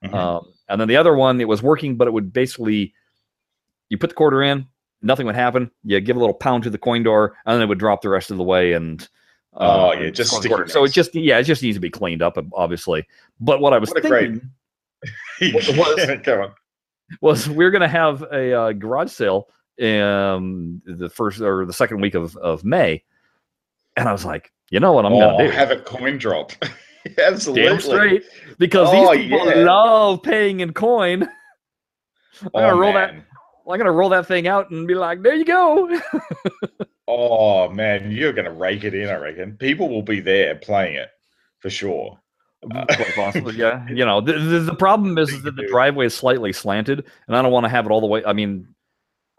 Mhm. 0.04 0.14
Um, 0.14 0.52
and 0.68 0.80
then 0.80 0.88
the 0.88 0.96
other 0.96 1.14
one, 1.14 1.40
it 1.40 1.48
was 1.48 1.62
working, 1.62 1.96
but 1.96 2.08
it 2.08 2.12
would 2.12 2.32
basically 2.32 2.94
you 3.90 3.98
put 3.98 4.10
the 4.10 4.16
quarter 4.16 4.42
in, 4.42 4.66
nothing 5.02 5.26
would 5.26 5.34
happen. 5.34 5.70
You 5.84 6.00
give 6.00 6.16
a 6.16 6.20
little 6.20 6.34
pound 6.34 6.62
to 6.64 6.70
the 6.70 6.78
coin 6.78 7.02
door, 7.02 7.36
and 7.44 7.54
then 7.54 7.62
it 7.62 7.66
would 7.68 7.78
drop 7.78 8.00
the 8.02 8.08
rest 8.08 8.30
of 8.30 8.36
the 8.36 8.44
way. 8.44 8.72
And 8.72 9.06
Oh, 9.54 9.88
uh, 9.90 9.92
yeah, 9.94 10.10
just 10.10 10.40
the 10.42 10.48
quarter. 10.48 10.68
So 10.68 10.84
it 10.84 10.92
just 10.92 11.12
yeah, 11.12 11.38
it 11.38 11.42
just 11.42 11.60
needs 11.60 11.76
to 11.76 11.80
be 11.80 11.90
cleaned 11.90 12.22
up, 12.22 12.38
obviously. 12.54 13.04
But 13.40 13.60
what 13.60 13.72
I 13.72 13.78
was 13.78 13.90
What 13.90 14.04
thinking 14.04 14.48
was- 15.52 16.50
was 17.20 17.48
we're 17.48 17.72
going 17.72 17.80
to 17.82 17.88
have 17.88 18.22
a 18.32 18.52
uh, 18.52 18.72
garage 18.72 19.10
sale 19.10 19.48
um 19.80 20.82
the 20.84 21.08
first 21.08 21.40
or 21.40 21.64
the 21.64 21.72
second 21.72 22.00
week 22.00 22.14
of, 22.14 22.36
of 22.36 22.64
May. 22.64 23.02
And 23.96 24.08
I 24.08 24.12
was 24.12 24.24
like, 24.24 24.52
you 24.70 24.78
know 24.80 24.92
what 24.92 25.04
I'm 25.06 25.12
oh, 25.12 25.18
going 25.20 25.38
to 25.38 25.44
do? 25.46 25.50
have 25.50 25.70
a 25.70 25.78
coin 25.78 26.16
drop. 26.18 26.52
Absolutely. 27.18 27.64
Damn 27.64 27.80
straight. 27.80 28.24
Because 28.58 28.88
Oh, 28.90 29.14
these 29.14 29.22
people 29.24 29.46
yeah. 29.46 29.64
love 29.64 30.22
paying 30.22 30.60
in 30.60 30.72
coin. 30.72 31.22
I'm 32.42 32.48
Oh, 32.54 32.60
gonna 32.60 32.76
roll 32.76 32.92
that. 32.92 33.14
I'm 33.68 33.78
gonna 33.78 33.92
roll 33.92 34.08
that 34.10 34.26
thing 34.26 34.48
out 34.48 34.70
and 34.70 34.86
be 34.86 34.94
like, 34.94 35.22
there 35.22 35.34
you 35.34 35.44
go. 35.44 36.00
Oh 37.12 37.68
man, 37.68 38.12
you're 38.12 38.32
gonna 38.32 38.52
rake 38.52 38.84
it 38.84 38.94
in. 38.94 39.08
I 39.08 39.16
reckon 39.16 39.56
people 39.56 39.88
will 39.88 40.02
be 40.02 40.20
there 40.20 40.54
playing 40.54 40.94
it 40.94 41.08
for 41.58 41.68
sure. 41.68 42.20
Quite 42.70 43.14
possibly, 43.16 43.56
yeah. 43.56 43.84
You 43.88 44.04
know, 44.04 44.20
the, 44.20 44.34
the, 44.34 44.58
the 44.60 44.74
problem 44.76 45.18
is, 45.18 45.30
is 45.32 45.42
that 45.42 45.56
the 45.56 45.66
driveway 45.66 46.06
is 46.06 46.14
slightly 46.14 46.52
slanted, 46.52 47.04
and 47.26 47.36
I 47.36 47.42
don't 47.42 47.50
want 47.50 47.64
to 47.64 47.68
have 47.68 47.84
it 47.84 47.90
all 47.90 48.00
the 48.00 48.06
way. 48.06 48.22
I 48.24 48.32
mean, 48.32 48.68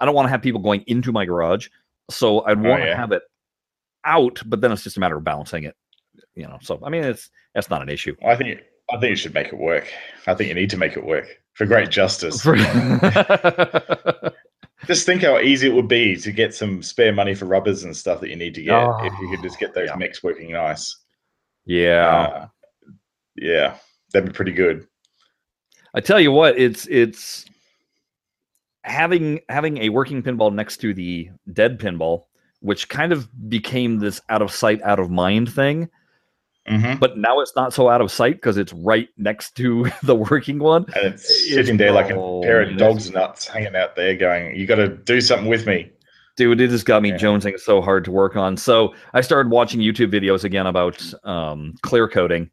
I 0.02 0.06
don't 0.06 0.16
want 0.16 0.26
to 0.26 0.30
have 0.32 0.42
people 0.42 0.60
going 0.60 0.84
into 0.88 1.12
my 1.14 1.24
garage, 1.26 1.70
so 2.10 2.44
I'd 2.46 2.58
Oh, 2.58 2.70
want 2.70 2.84
to 2.84 2.96
have 2.96 3.12
it 3.14 3.22
out. 4.04 4.42
But 4.46 4.60
then 4.60 4.72
it's 4.74 4.84
just 4.84 4.98
a 4.98 5.00
matter 5.00 5.16
of 5.16 5.24
balancing 5.24 5.64
it. 5.64 5.76
You 6.36 6.44
know, 6.48 6.58
so 6.62 6.80
I 6.84 6.90
mean, 6.90 7.04
it's 7.04 7.30
that's 7.56 7.70
not 7.70 7.82
an 7.82 7.90
issue. 7.90 8.16
I 8.26 8.36
think 8.36 8.60
I 8.92 8.98
think 9.00 9.12
you 9.12 9.16
should 9.16 9.34
make 9.34 9.48
it 9.48 9.58
work. 9.58 9.88
I 10.28 10.34
think 10.34 10.50
you 10.50 10.56
need 10.56 10.70
to 10.72 10.78
make 10.78 10.98
it 10.98 11.06
work 11.06 11.28
for 11.54 11.66
great 11.66 11.90
justice. 11.90 12.42
For- 12.42 12.58
Just 14.88 15.06
think 15.06 15.22
how 15.22 15.38
easy 15.40 15.68
it 15.68 15.74
would 15.76 15.88
be 15.88 16.16
to 16.18 16.32
get 16.32 16.56
some 16.56 16.82
spare 16.82 17.14
money 17.14 17.36
for 17.36 17.46
rubbers 17.46 17.84
and 17.84 17.96
stuff 17.96 18.20
that 18.20 18.30
you 18.30 18.36
need 18.36 18.56
to 18.56 18.64
get 18.64 18.84
if 19.02 19.14
you 19.22 19.30
could 19.30 19.44
just 19.44 19.60
get 19.60 19.76
those 19.76 19.90
yeah. 19.90 19.96
mechs 19.96 20.24
working 20.24 20.52
nice. 20.54 20.98
yeah, 21.66 22.08
Uh, 22.08 22.48
yeah, 23.36 23.76
that'd 24.12 24.28
be 24.28 24.34
pretty 24.36 24.54
good. 24.54 24.88
I 25.94 26.00
tell 26.02 26.20
you 26.20 26.32
what, 26.32 26.58
it's 26.58 26.88
it's 26.88 27.46
having 28.84 29.40
having 29.50 29.78
a 29.78 29.90
working 29.90 30.24
pinball 30.24 30.54
next 30.54 30.78
to 30.78 30.94
the 30.94 31.30
dead 31.54 31.80
pinball, 31.80 32.24
which 32.62 32.90
kind 32.90 33.12
of 33.12 33.28
became 33.50 34.00
this 34.00 34.22
out 34.30 34.42
of 34.42 34.52
sight, 34.52 34.82
out 34.84 35.00
of 35.00 35.10
mind 35.10 35.52
thing. 35.54 35.90
hmm 36.68 36.94
But 37.00 37.18
now 37.18 37.40
it's 37.40 37.56
not 37.56 37.74
so 37.74 37.90
out 37.90 38.02
of 38.02 38.12
sight 38.12 38.36
because 38.36 38.58
it's 38.58 38.74
right 38.74 39.10
next 39.18 39.56
to 39.58 39.90
the 40.04 40.16
working 40.16 40.60
one. 40.60 40.86
And 40.96 41.06
it's 41.14 41.50
sitting 41.50 41.78
there 41.78 41.92
like 41.92 42.10
a 42.10 42.16
oh, 42.16 42.42
pair 42.44 42.62
of 42.62 42.78
dog's 42.78 43.10
nuts 43.12 43.48
hanging 43.48 43.76
out 43.76 43.96
there, 43.96 44.16
going, 44.16 44.56
"You 44.56 44.66
got 44.68 44.76
to 44.76 44.90
do 44.90 45.22
something 45.22 45.48
with 45.48 45.66
me." 45.68 45.92
Dude, 46.38 46.62
it 46.62 46.72
has 46.72 46.84
got 46.84 47.02
me 47.02 47.10
Yeah. 47.10 47.18
jonesing 47.18 47.60
so 47.60 47.82
hard 47.82 48.06
to 48.06 48.12
work 48.12 48.36
on. 48.38 48.56
So 48.56 48.94
I 49.14 49.22
started 49.22 49.52
watching 49.52 49.82
YouTube 49.82 50.12
videos 50.12 50.44
again 50.46 50.66
about 50.66 51.04
um, 51.26 51.74
clear 51.82 52.08
coating, 52.08 52.50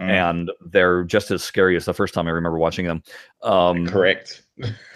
Mm, 0.00 0.08
and 0.08 0.50
they're 0.64 1.04
just 1.04 1.30
as 1.30 1.42
scary 1.42 1.76
as 1.76 1.84
the 1.84 1.92
first 1.92 2.14
time 2.14 2.26
I 2.26 2.30
remember 2.30 2.58
watching 2.58 2.86
them. 2.86 3.02
Um, 3.42 3.86
correct. 3.86 4.42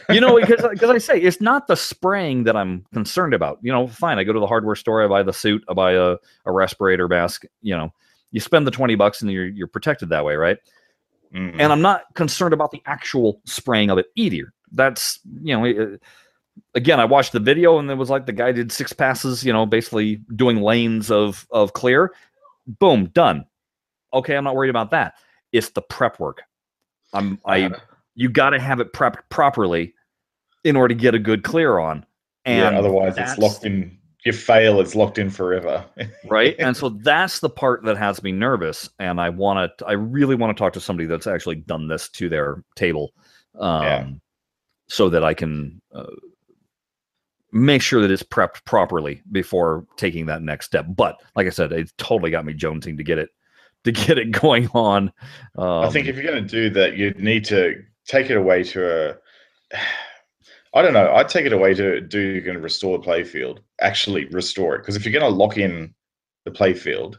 you 0.09 0.21
know, 0.21 0.41
because 0.41 0.65
because 0.71 0.91
I 0.91 0.99
say 0.99 1.21
it's 1.21 1.41
not 1.41 1.67
the 1.67 1.77
spraying 1.77 2.45
that 2.45 2.57
I'm 2.57 2.87
concerned 2.95 3.35
about. 3.35 3.59
You 3.61 3.71
know, 3.71 3.87
fine, 3.87 4.19
I 4.19 4.25
go 4.25 4.33
to 4.33 4.41
the 4.41 4.47
hardware 4.47 4.77
store, 4.77 5.05
I 5.05 5.07
buy 5.07 5.23
the 5.23 5.33
suit, 5.33 5.63
I 5.69 5.75
buy 5.75 5.93
a, 5.93 6.17
a 6.47 6.53
respirator 6.53 7.07
mask. 7.07 7.45
You 7.61 7.77
know, 7.77 7.93
you 8.31 8.41
spend 8.41 8.67
the 8.67 8.71
twenty 8.71 8.95
bucks 8.95 9.21
and 9.21 9.31
you're 9.31 9.47
you're 9.47 9.67
protected 9.67 10.09
that 10.09 10.25
way, 10.25 10.37
right? 10.37 10.57
Mm. 11.35 11.57
And 11.59 11.73
I'm 11.73 11.83
not 11.83 12.05
concerned 12.15 12.55
about 12.55 12.71
the 12.71 12.83
actual 12.87 13.43
spraying 13.45 13.91
of 13.91 13.99
it 13.99 14.07
either. 14.15 14.53
That's 14.73 15.21
you 15.43 15.57
know. 15.57 15.67
uh, 15.67 15.97
Again, 16.77 17.01
I 17.01 17.05
watched 17.05 17.33
the 17.33 17.41
video 17.41 17.81
and 17.81 17.91
it 17.91 17.97
was 17.97 18.11
like 18.11 18.27
the 18.27 18.33
guy 18.33 18.53
did 18.53 18.71
six 18.71 18.93
passes, 18.93 19.45
you 19.45 19.53
know, 19.53 19.67
basically 19.67 20.21
doing 20.37 20.61
lanes 20.61 21.11
of 21.11 21.49
of 21.51 21.73
clear. 21.73 22.13
Boom, 22.79 23.07
done. 23.07 23.45
Okay, 24.15 24.37
I'm 24.37 24.45
not 24.45 24.55
worried 24.57 24.71
about 24.71 24.91
that. 24.93 25.15
It's 25.53 25.71
the 25.71 25.83
prep 25.83 26.19
work. 26.19 26.43
I'm 27.13 27.39
I 27.47 27.71
you 28.15 28.29
got 28.29 28.51
to 28.51 28.61
have 28.61 28.81
it 28.81 28.93
prepped 28.93 29.19
properly 29.29 29.95
in 30.65 30.77
order 30.77 30.95
to 30.95 31.01
get 31.01 31.15
a 31.15 31.19
good 31.19 31.43
clear 31.45 31.79
on. 31.79 32.07
yeah, 32.47 32.71
otherwise 32.71 33.15
it's 33.19 33.39
locked 33.39 33.65
in. 33.65 33.99
You 34.25 34.33
fail, 34.33 34.81
it's 34.81 34.95
locked 34.95 35.19
in 35.19 35.29
forever. 35.29 35.85
right? 36.31 36.57
And 36.59 36.75
so 36.75 36.89
that's 36.89 37.41
the 37.41 37.51
part 37.51 37.85
that 37.85 37.99
has 37.99 38.23
me 38.23 38.33
nervous. 38.33 38.89
And 38.99 39.21
I 39.21 39.29
want 39.29 39.71
to, 39.79 39.87
I 39.87 39.93
really 39.93 40.35
want 40.35 40.57
to 40.57 40.59
talk 40.59 40.73
to 40.73 40.81
somebody 40.81 41.07
that's 41.07 41.27
actually 41.27 41.57
done 41.57 41.89
this 41.89 42.09
to 42.11 42.31
their 42.31 42.65
table, 42.75 43.13
um, 43.61 43.83
Yeah. 43.83 44.07
so 44.89 45.11
that 45.11 45.25
I 45.25 45.35
can 45.35 45.83
uh, 45.95 46.07
make 47.53 47.83
sure 47.83 48.01
that 48.01 48.11
it's 48.11 48.23
prepped 48.23 48.65
properly 48.65 49.21
before 49.31 49.87
taking 49.99 50.25
that 50.27 50.41
next 50.41 50.67
step. 50.67 50.87
But 50.89 51.21
like 51.37 51.47
I 51.47 51.51
said, 51.51 51.73
it 51.73 51.93
totally 51.99 52.31
got 52.31 52.47
me 52.47 52.55
jonesing 52.55 52.97
to 52.97 53.05
get 53.05 53.19
it 53.19 53.29
to 53.85 53.93
get 53.93 54.19
it 54.19 54.31
going 54.33 54.69
on. 54.75 55.13
Um, 55.57 55.85
I 55.85 55.91
think 55.91 56.09
if 56.09 56.17
you're 56.17 56.25
going 56.31 56.43
to 56.47 56.49
do 56.49 56.71
that, 56.71 56.97
you'd 56.97 57.21
need 57.21 57.45
to 57.47 57.83
take 58.07 58.31
it 58.31 58.37
away 58.37 58.65
to 58.65 59.11
a. 59.11 59.77
I 60.77 60.83
don't 60.83 60.93
know. 60.93 61.15
I'd 61.15 61.29
take 61.29 61.47
it 61.47 61.53
away 61.53 61.73
to 61.75 62.01
do 62.01 62.19
you 62.19 62.43
can 62.43 62.61
restore 62.61 62.99
the 62.99 63.05
playfield. 63.05 63.61
Actually, 63.81 64.25
restore 64.27 64.75
it 64.75 64.79
because 64.81 64.97
if 64.97 65.05
you're 65.05 65.13
going 65.13 65.31
to 65.31 65.37
lock 65.37 65.57
in 65.57 65.95
the 66.45 66.51
playfield, 66.51 67.19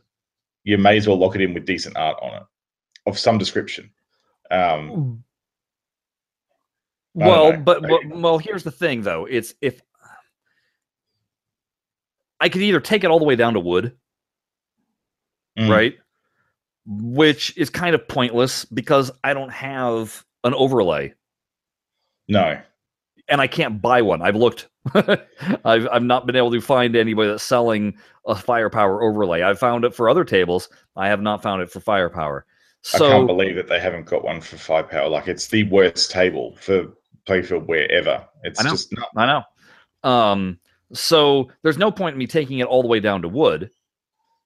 you 0.65 0.77
may 0.77 0.97
as 0.97 1.07
well 1.07 1.17
lock 1.17 1.35
it 1.35 1.41
in 1.41 1.53
with 1.53 1.65
decent 1.65 1.95
art 1.95 2.17
on 2.21 2.33
it 2.35 2.43
of 3.05 3.17
some 3.17 3.37
description. 3.37 3.89
Um, 4.51 5.23
well, 7.13 7.53
know. 7.53 7.59
but, 7.59 7.85
I- 7.85 7.87
but 7.87 8.07
well, 8.07 8.37
here's 8.37 8.63
the 8.63 8.71
thing 8.71 9.03
though. 9.03 9.25
It's 9.25 9.53
if 9.61 9.81
I 12.41 12.49
could 12.49 12.61
either 12.61 12.81
take 12.81 13.05
it 13.05 13.09
all 13.09 13.19
the 13.19 13.25
way 13.25 13.37
down 13.37 13.53
to 13.53 13.59
wood, 13.61 13.95
mm, 15.57 15.69
right? 15.69 15.95
Which 16.87 17.57
is 17.57 17.69
kind 17.69 17.95
of 17.95 18.07
pointless 18.07 18.65
because 18.65 19.11
I 19.23 19.33
don't 19.33 19.51
have 19.51 20.23
an 20.43 20.53
overlay 20.53 21.13
No. 22.27 22.59
and 23.27 23.41
I 23.41 23.47
can't 23.47 23.81
buy 23.81 24.01
one. 24.03 24.21
I've 24.21 24.35
looked. 24.35 24.67
I've 24.93 25.87
I've 25.91 26.03
not 26.03 26.27
been 26.27 26.35
able 26.35 26.51
to 26.51 26.61
find 26.61 26.95
anybody 26.95 27.29
that's 27.29 27.41
selling 27.43 27.97
a 28.27 28.35
firepower 28.35 29.01
overlay. 29.01 29.41
I've 29.41 29.57
found 29.57 29.83
it 29.83 29.95
for 29.95 30.07
other 30.09 30.23
tables. 30.23 30.69
I 30.95 31.07
have 31.07 31.21
not 31.21 31.41
found 31.41 31.63
it 31.63 31.71
for 31.71 31.79
firepower. 31.79 32.45
I 32.93 32.99
can't 32.99 33.25
believe 33.25 33.55
that 33.55 33.67
they 33.67 33.79
haven't 33.79 34.05
got 34.05 34.23
one 34.23 34.41
for 34.41 34.57
firepower. 34.57 35.09
Like 35.09 35.27
it's 35.27 35.47
the 35.47 35.63
worst 35.63 36.11
table 36.11 36.55
for 36.61 36.93
playfield 37.27 37.65
wherever. 37.65 38.23
It's 38.43 38.59
I 38.59 38.63
know. 38.63 38.69
just 38.71 38.93
not. 38.95 39.09
I 39.17 39.25
know. 39.25 40.09
Um, 40.09 40.59
so 40.93 41.49
there's 41.63 41.79
no 41.79 41.89
point 41.91 42.13
in 42.13 42.19
me 42.19 42.27
taking 42.27 42.59
it 42.59 42.67
all 42.67 42.83
the 42.83 42.87
way 42.87 42.99
down 42.99 43.23
to 43.23 43.27
wood. 43.27 43.71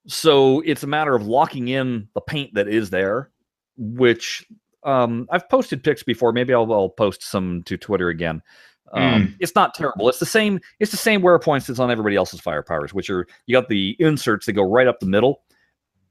So 0.09 0.61
it's 0.61 0.81
a 0.81 0.87
matter 0.87 1.15
of 1.15 1.27
locking 1.27 1.67
in 1.67 2.07
the 2.15 2.21
paint 2.21 2.55
that 2.55 2.67
is 2.67 2.89
there, 2.89 3.29
which 3.77 4.45
um, 4.83 5.27
I've 5.31 5.47
posted 5.49 5.83
pics 5.83 6.01
before. 6.01 6.33
Maybe 6.33 6.51
I'll, 6.53 6.71
I'll 6.73 6.89
post 6.89 7.23
some 7.23 7.61
to 7.63 7.77
Twitter 7.77 8.09
again. 8.09 8.41
Um, 8.91 9.35
It's 9.39 9.53
not 9.53 9.75
terrible. 9.75 10.09
It's 10.09 10.17
the 10.17 10.25
same. 10.25 10.59
It's 10.79 10.89
the 10.89 10.97
same 10.97 11.21
wear 11.21 11.37
points 11.37 11.67
that's 11.67 11.79
on 11.79 11.91
everybody 11.91 12.15
else's 12.15 12.41
firepowers, 12.41 12.89
which 12.91 13.11
are 13.11 13.27
you 13.45 13.55
got 13.55 13.69
the 13.69 13.95
inserts 13.99 14.47
that 14.47 14.53
go 14.53 14.63
right 14.63 14.87
up 14.87 14.99
the 14.99 15.05
middle, 15.05 15.41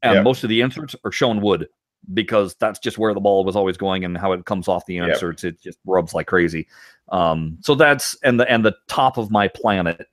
and 0.03 0.15
Yep. 0.15 0.25
most 0.25 0.45
of 0.45 0.49
the 0.49 0.61
inserts 0.61 0.95
are 1.05 1.11
shown 1.11 1.41
wood 1.41 1.67
because 2.15 2.55
that's 2.61 2.79
just 2.79 2.97
where 2.97 3.13
the 3.13 3.21
ball 3.21 3.45
was 3.45 3.57
always 3.57 3.77
going 3.77 4.05
and 4.05 4.17
how 4.17 4.31
it 4.31 4.45
comes 4.45 4.69
off 4.69 4.87
the 4.87 4.95
Yep. 4.95 5.09
inserts. 5.09 5.43
It 5.43 5.61
just 5.61 5.81
rubs 5.85 6.15
like 6.15 6.29
crazy. 6.29 6.69
Um, 7.11 7.59
so 7.63 7.75
that's 7.75 8.17
and 8.23 8.39
the 8.39 8.49
and 8.49 8.65
the 8.65 8.77
top 8.87 9.19
of 9.19 9.33
my 9.33 9.49
planet 9.49 10.07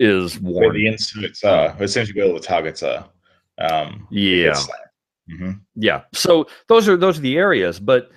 is 0.00 0.40
Where 0.40 0.52
worn. 0.68 0.74
the 0.76 0.86
inserts 0.88 1.44
are, 1.44 1.76
essentially 1.80 2.18
where 2.20 2.28
all 2.28 2.34
the 2.34 2.40
targets 2.40 2.82
are. 2.82 3.08
Um, 3.58 4.06
yeah, 4.10 4.54
hmm 5.30 5.52
yeah. 5.76 6.02
So 6.12 6.46
those 6.68 6.88
are 6.88 6.96
those 6.96 7.18
are 7.18 7.22
the 7.22 7.36
areas. 7.38 7.78
But 7.80 8.10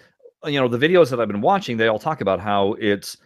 you 0.46 0.60
know, 0.60 0.68
the 0.68 0.78
videos 0.80 1.10
that 1.12 1.20
I've 1.20 1.28
been 1.28 1.42
watching, 1.42 1.78
they 1.78 1.88
all 1.88 2.00
talk 2.00 2.22
about 2.22 2.40
how 2.40 2.74
it's 2.80 3.18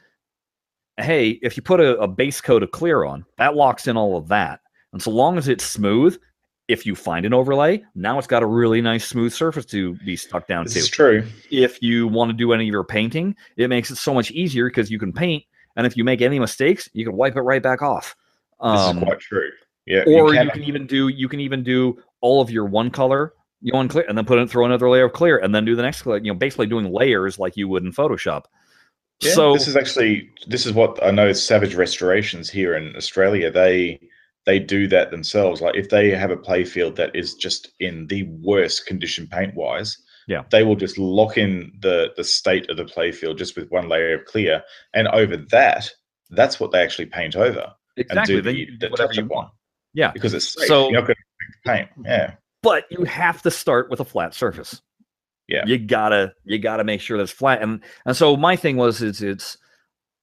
hey, 0.97 1.29
if 1.41 1.55
you 1.57 1.63
put 1.63 1.79
a, 1.79 1.97
a 1.99 2.07
base 2.07 2.41
coat 2.41 2.63
of 2.63 2.71
clear 2.71 3.05
on, 3.05 3.25
that 3.37 3.55
locks 3.55 3.87
in 3.87 3.97
all 3.97 4.17
of 4.17 4.27
that. 4.27 4.59
And 4.93 5.01
so 5.01 5.09
long 5.09 5.37
as 5.37 5.47
it's 5.47 5.63
smooth, 5.63 6.17
if 6.67 6.85
you 6.85 6.95
find 6.95 7.25
an 7.25 7.33
overlay, 7.33 7.83
now 7.95 8.17
it's 8.17 8.27
got 8.27 8.43
a 8.43 8.45
really 8.45 8.81
nice 8.81 9.07
smooth 9.07 9.33
surface 9.33 9.65
to 9.67 9.95
be 10.05 10.15
stuck 10.15 10.47
down 10.47 10.65
This 10.65 10.73
to. 10.73 10.79
is 10.79 10.89
true. 10.89 11.23
if 11.49 11.81
you 11.81 12.07
want 12.07 12.29
to 12.29 12.33
do 12.37 12.51
any 12.53 12.65
of 12.65 12.71
your 12.71 12.83
painting, 12.83 13.35
it 13.57 13.67
makes 13.69 13.89
it 13.89 13.95
so 13.95 14.13
much 14.13 14.31
easier 14.31 14.67
because 14.69 14.91
you 14.91 14.99
can 14.99 15.11
paint, 15.13 15.43
and 15.75 15.87
if 15.87 15.95
you 15.97 16.03
make 16.03 16.21
any 16.21 16.39
mistakes, 16.39 16.87
you 16.93 17.05
can 17.05 17.15
wipe 17.15 17.35
it 17.35 17.41
right 17.41 17.63
back 17.63 17.81
off. 17.81 18.15
This 18.61 18.79
Um, 18.79 18.97
is 18.99 19.03
quite 19.03 19.19
true. 19.19 19.49
Yeah. 19.87 20.03
or 20.07 20.33
you 20.33 20.39
can- 20.39 20.49
can, 20.51 20.63
even 20.63 20.85
do 20.85 21.07
you 21.07 21.27
can 21.27 21.39
even 21.39 21.63
do 21.63 21.97
all 22.21 22.41
of 22.41 22.51
your 22.51 22.65
one 22.65 22.91
color, 22.91 23.33
you 23.61 23.73
one 23.73 23.87
clear, 23.87 24.05
and 24.07 24.15
then 24.17 24.25
put 24.25 24.37
in 24.39 24.47
throw 24.47 24.65
another 24.65 24.89
layer 24.89 25.05
of 25.05 25.13
clear, 25.13 25.37
and 25.39 25.53
then 25.55 25.65
do 25.65 25.75
the 25.75 25.81
next. 25.81 26.05
You 26.05 26.19
know, 26.21 26.33
basically 26.35 26.67
doing 26.67 26.91
layers 26.91 27.39
like 27.39 27.57
you 27.57 27.67
would 27.67 27.83
in 27.83 27.91
Photoshop. 27.91 28.43
Yeah, 29.21 29.33
so 29.33 29.53
this 29.53 29.67
is 29.67 29.75
actually 29.75 30.29
this 30.47 30.65
is 30.65 30.73
what 30.73 31.03
I 31.03 31.09
know. 31.11 31.31
Savage 31.33 31.73
Restorations 31.75 32.49
here 32.49 32.75
in 32.75 32.95
Australia, 32.95 33.49
they 33.51 33.99
they 34.45 34.59
do 34.59 34.87
that 34.87 35.09
themselves. 35.11 35.61
Like 35.61 35.75
if 35.75 35.89
they 35.89 36.09
have 36.11 36.31
a 36.31 36.37
playfield 36.37 36.95
that 36.95 37.15
is 37.15 37.33
just 37.35 37.71
in 37.79 38.07
the 38.07 38.23
worst 38.41 38.85
condition 38.87 39.27
paint 39.27 39.53
wise, 39.55 39.97
Yeah. 40.27 40.43
they 40.51 40.63
will 40.63 40.75
just 40.75 40.97
lock 40.99 41.37
in 41.37 41.71
the 41.79 42.13
the 42.17 42.23
state 42.23 42.69
of 42.69 42.77
the 42.77 42.85
playfield 42.85 43.37
just 43.37 43.55
with 43.55 43.69
one 43.71 43.89
layer 43.89 44.13
of 44.15 44.25
clear, 44.25 44.63
and 44.93 45.07
over 45.09 45.37
that, 45.37 45.91
that's 46.29 46.59
what 46.59 46.71
they 46.71 46.81
actually 46.81 47.07
paint 47.07 47.35
over 47.35 47.73
exactly 47.97 48.35
and 48.35 48.43
do 48.43 48.49
then 48.49 48.53
the, 48.53 48.59
you 48.59 48.65
the 48.77 48.87
do 48.87 48.91
whatever 48.91 49.13
you 49.13 49.25
want. 49.25 49.51
Yeah, 49.93 50.11
because 50.11 50.33
it's 50.33 50.53
safe. 50.53 50.67
So- 50.67 50.89
You're 50.89 51.01
going 51.01 51.15
to 51.15 51.69
paint. 51.69 51.89
Yeah, 52.05 52.33
but 52.63 52.85
you 52.89 53.03
have 53.03 53.41
to 53.43 53.51
start 53.51 53.89
with 53.89 53.99
a 53.99 54.05
flat 54.05 54.33
surface. 54.33 54.81
Yeah. 55.47 55.65
You 55.65 55.77
gotta 55.77 56.33
you 56.45 56.59
gotta 56.59 56.83
make 56.85 57.01
sure 57.01 57.17
that's 57.17 57.31
flat. 57.31 57.61
And 57.61 57.81
and 58.05 58.15
so 58.15 58.37
my 58.37 58.55
thing 58.55 58.77
was 58.77 59.01
it's 59.01 59.21
it's 59.21 59.57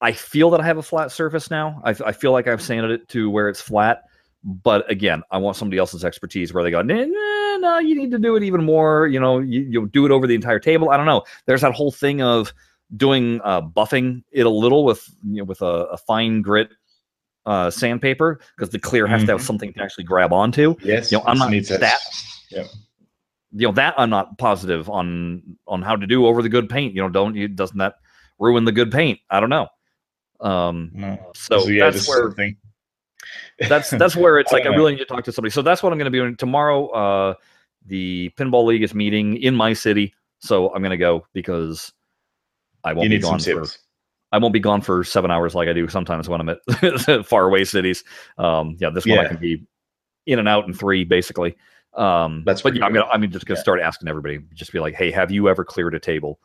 I 0.01 0.13
feel 0.13 0.51
that 0.51 0.61
I 0.61 0.65
have 0.65 0.79
a 0.79 0.83
flat 0.83 1.13
surface 1.13 1.51
now. 1.51 1.83
I, 1.85 1.91
I 2.07 2.13
feel 2.13 2.33
like 2.33 2.47
I've 2.47 2.63
sanded 2.63 2.93
it 2.93 3.09
to 3.11 3.29
where 3.29 3.49
it's 3.49 3.61
flat. 3.61 4.05
But 4.45 4.89
again, 4.91 5.23
I 5.31 5.39
want 5.39 5.57
somebody 5.57 5.79
else's 5.79 6.05
expertise 6.05 6.55
where 6.55 6.63
they 6.63 6.71
go, 6.71 6.81
nah, 6.81 7.05
nah, 7.05 7.57
no, 7.57 7.79
you 7.81 7.97
need 7.97 8.13
to 8.13 8.19
do 8.19 8.37
it 8.37 8.45
even 8.45 8.65
more. 8.65 9.09
You 9.09 9.19
know, 9.19 9.41
you, 9.41 9.63
you 9.69 9.89
do 9.89 10.07
it 10.07 10.13
over 10.13 10.29
the 10.29 10.37
entire 10.37 10.61
table. 10.61 10.91
I 10.91 10.97
don't 10.97 11.07
know. 11.07 11.25
There's 11.47 11.63
that 11.63 11.73
whole 11.73 11.91
thing 11.91 12.23
of 12.23 12.53
doing 12.97 13.41
uh, 13.43 13.61
buffing 13.61 14.23
it 14.31 14.47
a 14.47 14.51
little 14.51 14.85
with 14.85 15.05
you 15.27 15.39
know, 15.39 15.45
with 15.45 15.61
a, 15.61 15.87
a 15.91 15.97
fine 15.99 16.41
grit 16.41 16.71
uh, 17.49 17.71
sandpaper 17.71 18.39
because 18.57 18.71
the 18.71 18.79
clear 18.79 19.07
has 19.07 19.23
to 19.25 19.31
have 19.33 19.41
Mhm. 19.41 19.45
something 19.45 19.73
to 19.73 19.83
actually 19.83 20.05
grab 20.05 20.33
onto. 20.33 20.75
yes. 20.83 21.11
You 21.11 21.19
know, 21.19 21.25
I'm 21.27 21.39
not 21.39 21.51
needs 21.51 21.69
that- 21.71 21.99
Yeah. 22.51 22.65
you 23.53 23.67
know 23.67 23.73
that 23.73 23.95
I'm 23.97 24.11
not 24.11 24.37
positive 24.39 24.89
on 24.91 25.43
on 25.67 25.81
how 25.83 25.97
to 25.97 26.07
do 26.07 26.27
over 26.27 26.43
the 26.43 26.49
good 26.51 26.69
paint. 26.69 26.95
You 26.95 27.03
know, 27.03 27.09
don't 27.09 27.35
you 27.35 27.49
doesn't 27.49 27.79
that 27.79 27.95
ruin 28.39 28.65
the 28.65 28.73
good 28.73 28.91
paint? 28.93 29.19
I 29.31 29.41
don't 29.41 29.49
know. 29.51 29.69
Um, 30.41 30.91
No. 30.93 31.33
so 31.35 31.67
yeah, 31.69 31.91
that's 31.91 32.07
where 32.09 32.29
the 32.37 32.55
that's 33.69 33.91
that's 33.91 34.15
where 34.15 34.39
it's 34.39 34.53
I 34.53 34.57
like 34.57 34.63
I 34.67 34.69
don't 34.71 34.77
really 34.77 34.93
need 34.93 34.99
to 34.99 35.05
talk 35.07 35.25
to 35.25 35.33
somebody. 35.33 35.51
So 35.53 35.63
that's 35.63 35.83
what 35.83 35.93
I'm 35.93 35.99
going 35.99 36.05
to 36.07 36.11
be 36.11 36.19
doing 36.19 36.37
tomorrow. 36.37 36.89
Uh, 36.89 37.35
the 37.87 38.31
pinball 38.37 38.67
league 38.67 38.83
is 38.83 38.95
meeting 38.95 39.37
in 39.39 39.55
my 39.55 39.73
city, 39.73 40.13
so 40.41 40.69
I'm 40.75 40.83
going 40.83 40.91
to 40.91 40.97
go 40.99 41.27
because 41.33 41.93
I 42.85 42.93
won't 42.93 43.05
you 43.05 43.11
be 43.11 43.17
need 43.17 43.23
some 43.23 43.31
gone 43.33 43.41
for 43.41 43.61
tips. 43.63 43.79
I 44.33 44.39
won't 44.39 44.53
be 44.53 44.61
gone 44.61 44.81
for 44.83 45.05
seven 45.05 45.31
hours 45.31 45.55
like 45.55 45.69
I 45.69 45.73
do 45.73 45.89
sometimes 45.89 46.29
when 46.29 46.41
I'm 46.41 46.49
at 46.51 47.27
far 47.27 47.47
away 47.47 47.65
cities. 47.65 48.05
Um, 48.37 48.77
yeah, 48.79 48.91
this 48.91 49.07
one 49.07 49.19
I 49.19 49.29
can 49.29 49.39
be 49.39 49.65
in 50.27 50.39
and 50.39 50.49
out 50.49 50.67
in 50.67 50.75
three 50.75 51.05
basically. 51.05 51.57
Um, 51.95 52.43
That's 52.45 52.61
but 52.63 52.77
yeah, 52.77 52.85
I'm 52.85 52.93
gonna 52.93 53.07
I'm 53.07 53.29
just 53.31 53.47
gonna 53.47 53.59
Yeah. 53.59 53.63
start 53.63 53.81
asking 53.81 54.09
everybody. 54.09 54.39
Just 54.55 54.73
be 54.73 54.79
like, 54.81 54.95
hey, 54.95 55.11
have 55.11 55.31
you 55.31 55.49
ever 55.49 55.65
cleared 55.65 55.95
a 55.95 55.99
table? 56.01 56.39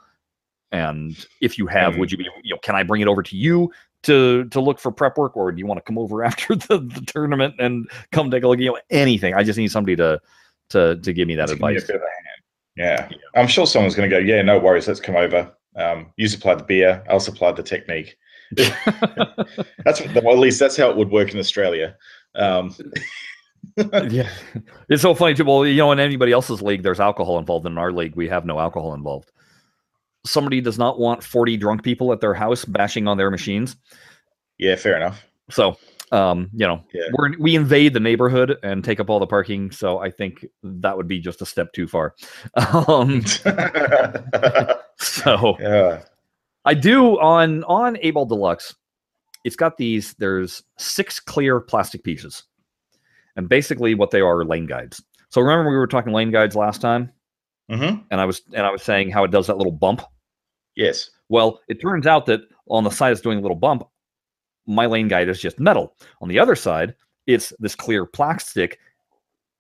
And 0.72 1.16
if 1.42 1.58
you 1.58 1.68
have, 1.68 1.90
And- 1.94 2.00
would 2.00 2.12
you 2.12 2.18
be 2.18 2.28
you 2.44 2.54
know 2.56 2.60
can 2.64 2.76
I 2.76 2.84
bring 2.84 3.02
it 3.02 3.08
over 3.08 3.22
to 3.22 3.36
you 3.38 3.72
to 4.04 4.46
to 4.46 4.60
look 4.62 4.80
for 4.80 4.92
prep 4.92 5.18
work, 5.18 5.36
or 5.38 5.52
do 5.52 5.60
you 5.60 5.66
want 5.68 5.78
to 5.78 5.84
come 5.84 5.98
over 5.98 6.24
after 6.26 6.56
the, 6.56 6.80
the 6.80 7.04
tournament 7.06 7.56
and 7.60 7.90
come 8.12 8.32
take 8.32 8.44
a 8.44 8.48
look? 8.48 8.60
You 8.60 8.72
know, 8.72 8.80
anything. 8.90 9.34
I 9.34 9.44
just 9.44 9.60
need 9.60 9.72
somebody 9.72 9.96
to 9.98 10.20
to 10.70 10.96
to 10.98 11.14
give 11.14 11.28
me 11.28 11.36
that 11.36 11.50
Just 11.50 11.60
give 11.60 11.62
me 11.62 11.68
a 11.68 11.78
advice. 11.78 11.88
bit 11.88 11.96
of 11.98 12.02
a 12.02 12.06
hand. 12.06 12.20
Yeah. 12.76 13.10
I'm 13.40 13.48
sure 13.48 13.68
someone's 13.68 13.94
going 13.94 14.10
to 14.10 14.16
go, 14.16 14.20
yeah, 14.20 14.42
no 14.42 14.58
worries. 14.58 14.88
Let's 14.88 15.00
come 15.00 15.16
over. 15.16 15.52
Um, 15.76 16.12
you 16.18 16.28
supply 16.28 16.56
the 16.56 16.64
beer. 16.64 17.04
I'll 17.10 17.20
supply 17.20 17.52
the 17.52 17.64
technique. 17.64 18.18
That's 18.56 20.02
well, 20.14 20.34
at 20.34 20.38
least 20.40 20.60
that's 20.60 20.78
how 20.78 20.90
it 20.90 20.96
would 20.96 21.10
work 21.10 21.34
in 21.34 21.40
Australia. 21.40 21.96
Um, 22.36 22.76
yeah, 24.10 24.30
it's 24.90 25.02
so 25.02 25.16
funny 25.16 25.34
too. 25.34 25.46
Well, 25.46 25.66
you 25.66 25.78
know, 25.78 25.92
in 25.92 26.00
anybody 26.00 26.32
else's 26.32 26.62
league, 26.62 26.84
there's 26.84 27.00
alcohol 27.00 27.40
involved. 27.40 27.66
In 27.66 27.78
our 27.78 27.92
league, 27.92 28.16
we 28.16 28.28
have 28.28 28.46
no 28.46 28.60
alcohol 28.60 28.94
involved. 28.94 29.32
Somebody 30.26 30.62
does 30.62 30.78
not 30.78 31.00
want 31.00 31.24
40 31.24 31.58
drunk 31.58 31.84
people 31.84 32.14
at 32.14 32.22
their 32.22 32.34
house 32.34 32.64
bashing 32.64 33.08
on 33.08 33.18
their 33.18 33.32
machines. 33.32 33.76
yeah, 34.60 34.76
fair 34.76 34.96
enough. 34.96 35.26
So, 35.50 35.78
um, 36.14 36.50
you 36.54 36.68
know, 36.68 36.82
Yeah. 36.94 37.08
we're, 37.18 37.38
we 37.40 37.56
invade 37.56 37.94
the 37.94 38.00
neighborhood 38.00 38.58
and 38.64 38.84
take 38.84 39.00
up 39.00 39.10
all 39.10 39.20
the 39.20 39.28
parking. 39.28 39.72
So 39.72 39.98
I 39.98 40.12
think 40.12 40.46
that 40.62 40.96
would 40.96 41.08
be 41.08 41.20
just 41.20 41.42
a 41.42 41.46
step 41.46 41.74
too 41.74 41.88
far. 41.88 42.14
Um, 42.88 43.24
so 45.00 45.58
yeah. 45.60 46.04
I 46.66 46.74
do 46.74 47.20
on 47.20 47.64
on 47.66 47.98
Eight 48.02 48.12
Ball 48.14 48.26
Deluxe. 48.26 48.76
It's 49.44 49.56
got 49.56 49.78
these. 49.78 50.14
There's 50.20 50.64
six 50.78 51.20
clear 51.20 51.60
plastic 51.60 52.04
pieces, 52.04 52.44
and 53.36 53.50
basically 53.50 53.96
what 53.96 54.12
they 54.12 54.22
are 54.22 54.40
are 54.40 54.46
lane 54.46 54.66
guides. 54.66 55.04
So 55.30 55.42
remember 55.42 55.70
we 55.70 55.76
were 55.76 55.88
talking 55.88 56.14
lane 56.14 56.32
guides 56.32 56.56
last 56.56 56.80
time, 56.80 57.12
hmm 57.70 57.96
and 58.12 58.22
I 58.22 58.26
was 58.26 58.42
and 58.54 58.66
I 58.66 58.72
was 58.72 58.82
saying 58.84 59.10
how 59.12 59.24
it 59.24 59.32
does 59.32 59.48
that 59.48 59.58
little 59.58 59.74
bump. 59.74 60.02
Yes. 60.76 61.10
Well, 61.30 61.60
it 61.68 61.82
turns 61.82 62.08
out 62.08 62.26
that 62.28 62.42
on 62.70 62.84
the 62.84 62.90
side 62.92 63.12
it's 63.12 63.22
doing 63.22 63.40
a 63.40 63.42
little 63.42 63.58
bump. 63.58 63.84
My 64.66 64.86
lane 64.86 65.08
guide 65.08 65.30
is 65.30 65.42
just 65.42 65.60
metal. 65.60 65.96
On 66.22 66.28
the 66.30 66.40
other 66.40 66.56
side, 66.56 66.96
it's 67.28 67.54
this 67.60 67.76
clear 67.76 68.06
plastic, 68.06 68.80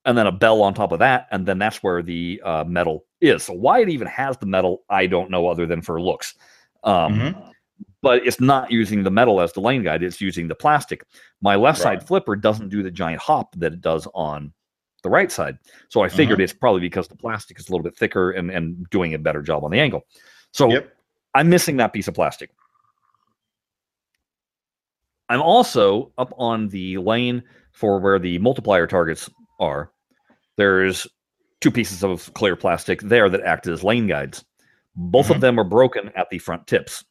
and 0.06 0.18
then 0.18 0.28
a 0.28 0.32
bell 0.32 0.62
on 0.62 0.74
top 0.74 0.92
of 0.92 1.00
that, 1.00 1.28
and 1.32 1.46
then 1.46 1.58
that's 1.60 1.82
where 1.84 2.02
the 2.02 2.42
uh, 2.44 2.64
metal 2.66 3.06
is. 3.22 3.44
So 3.44 3.54
why 3.54 3.80
it 3.82 3.90
even 3.90 4.08
has 4.08 4.38
the 4.38 4.46
metal, 4.46 4.84
I 4.90 5.08
don't 5.08 5.30
know, 5.32 5.48
other 5.48 5.66
than 5.66 5.82
for 5.82 6.02
looks. 6.02 6.36
Um, 6.84 7.14
Mhm. 7.20 7.50
But 8.02 8.26
it's 8.28 8.42
not 8.42 8.70
using 8.70 9.04
the 9.04 9.10
metal 9.12 9.40
as 9.40 9.54
the 9.54 9.62
lane 9.62 9.82
guide; 9.82 10.04
it's 10.04 10.20
using 10.20 10.48
the 10.50 10.56
plastic. 10.56 11.06
My 11.42 11.56
left 11.56 11.80
side 11.80 12.06
flipper 12.06 12.36
doesn't 12.36 12.68
do 12.70 12.84
the 12.84 12.92
giant 12.92 13.22
hop 13.22 13.56
that 13.56 13.72
it 13.74 13.80
does 13.82 14.08
on 14.14 14.52
the 15.04 15.10
right 15.10 15.32
side. 15.32 15.58
So 15.90 16.02
I 16.02 16.10
figured 16.10 16.38
Mm-hmm. 16.38 16.44
it's 16.44 16.54
probably 16.54 16.82
because 16.82 17.08
the 17.08 17.16
plastic 17.16 17.58
is 17.60 17.68
a 17.70 17.72
little 17.72 17.84
bit 17.84 17.96
thicker 17.98 18.32
and, 18.32 18.52
and 18.52 18.90
doing 18.90 19.14
a 19.14 19.18
better 19.18 19.42
job 19.42 19.64
on 19.64 19.72
the 19.72 19.80
angle. 19.80 20.06
So 20.52 20.70
Yep. 20.70 20.94
I'm 21.34 21.50
missing 21.50 21.78
that 21.78 21.94
piece 21.94 22.08
of 22.10 22.14
plastic. 22.14 22.52
I'm 25.30 25.42
also 25.42 26.12
up 26.18 26.34
on 26.38 26.70
the 26.70 26.98
lane 26.98 27.44
for 27.72 28.00
where 28.00 28.20
the 28.20 28.38
multiplier 28.40 28.88
targets 28.88 29.30
are. 29.60 29.92
There's 30.58 31.08
two 31.62 31.72
pieces 31.72 32.04
of 32.04 32.34
clear 32.34 32.56
plastic 32.56 33.02
there 33.02 33.30
that 33.30 33.42
act 33.42 33.68
as 33.68 33.84
lane 33.84 34.08
guides. 34.08 34.44
Both 34.96 35.30
of 35.30 35.38
Mhm. 35.38 35.42
them 35.42 35.60
are 35.60 35.64
broken 35.64 36.12
at 36.16 36.30
the 36.30 36.38
front 36.38 36.68
tips, 36.68 37.04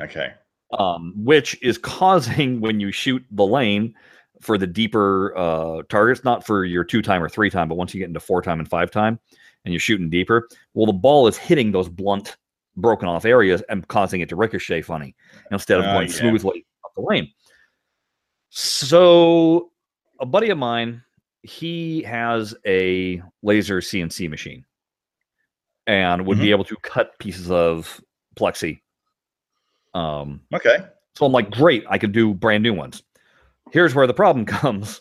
Okay. 0.00 0.32
um, 0.78 1.14
which 1.16 1.60
is 1.62 1.78
causing 1.78 2.60
when 2.60 2.80
you 2.80 2.90
shoot 2.92 3.24
the 3.30 3.46
lane 3.46 3.94
for 4.40 4.58
the 4.58 4.66
deeper 4.66 5.36
uh, 5.36 5.82
targets, 5.88 6.22
not 6.24 6.44
for 6.44 6.64
your 6.64 6.84
two 6.84 7.02
time 7.02 7.22
or 7.22 7.28
three 7.28 7.50
time, 7.50 7.68
but 7.68 7.76
once 7.76 7.94
you 7.94 7.98
get 8.00 8.08
into 8.08 8.20
four 8.20 8.42
time 8.42 8.58
and 8.58 8.68
five 8.68 8.90
time 8.90 9.18
and 9.64 9.72
you're 9.72 9.80
shooting 9.80 10.10
deeper, 10.10 10.48
well, 10.74 10.86
the 10.86 10.92
ball 10.92 11.26
is 11.26 11.36
hitting 11.36 11.72
those 11.72 11.88
blunt, 11.88 12.36
broken 12.76 13.08
off 13.08 13.24
areas 13.24 13.62
and 13.70 13.88
causing 13.88 14.20
it 14.20 14.28
to 14.28 14.36
ricochet 14.36 14.82
funny 14.82 15.14
instead 15.50 15.78
of 15.80 15.86
Oh, 15.86 15.92
going 15.94 16.08
yeah. 16.08 16.14
smoothly 16.14 16.66
the 16.98 17.06
lane. 17.06 17.32
So, 18.50 19.70
a 20.20 20.26
buddy 20.26 20.50
of 20.50 20.58
mine, 20.58 21.02
he 21.42 22.02
has 22.02 22.54
a 22.66 23.22
laser 23.42 23.80
CNC 23.80 24.28
machine 24.28 24.64
and 25.86 26.26
would 26.26 26.38
be 26.38 26.50
able 26.50 26.64
to 26.64 26.76
cut 26.82 27.18
pieces 27.18 27.50
of 27.50 28.00
plexi. 28.36 28.80
Um, 29.94 30.42
Okay. 30.54 30.78
so 31.16 31.24
I'm 31.24 31.32
like, 31.32 31.50
great, 31.50 31.84
I 31.88 31.98
could 31.98 32.12
do 32.12 32.34
brand 32.34 32.62
new 32.62 32.74
ones. 32.74 33.02
Here's 33.72 33.94
where 33.94 34.06
the 34.06 34.14
problem 34.14 34.44
comes. 34.60 35.00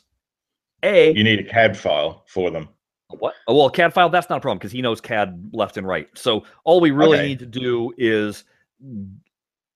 A, 0.83 1.11
You 1.13 1.23
need 1.23 1.39
a 1.39 1.43
CAD 1.43 1.75
file 1.77 2.23
for 2.27 2.51
them. 2.51 2.69
what? 3.09 3.33
Oh, 3.47 3.55
well, 3.57 3.69
CAD 3.69 3.93
file, 3.93 4.09
that's 4.09 4.29
not 4.29 4.37
a 4.37 4.41
problem 4.41 4.59
because 4.59 4.71
he 4.71 4.81
knows 4.81 5.01
CAD 5.01 5.49
left 5.51 5.77
and 5.77 5.87
right. 5.87 6.07
So 6.15 6.43
all 6.63 6.79
we 6.79 6.91
really 6.91 7.17
Okay. 7.17 7.27
need 7.27 7.39
to 7.39 7.45
do 7.45 7.93
is 7.97 8.43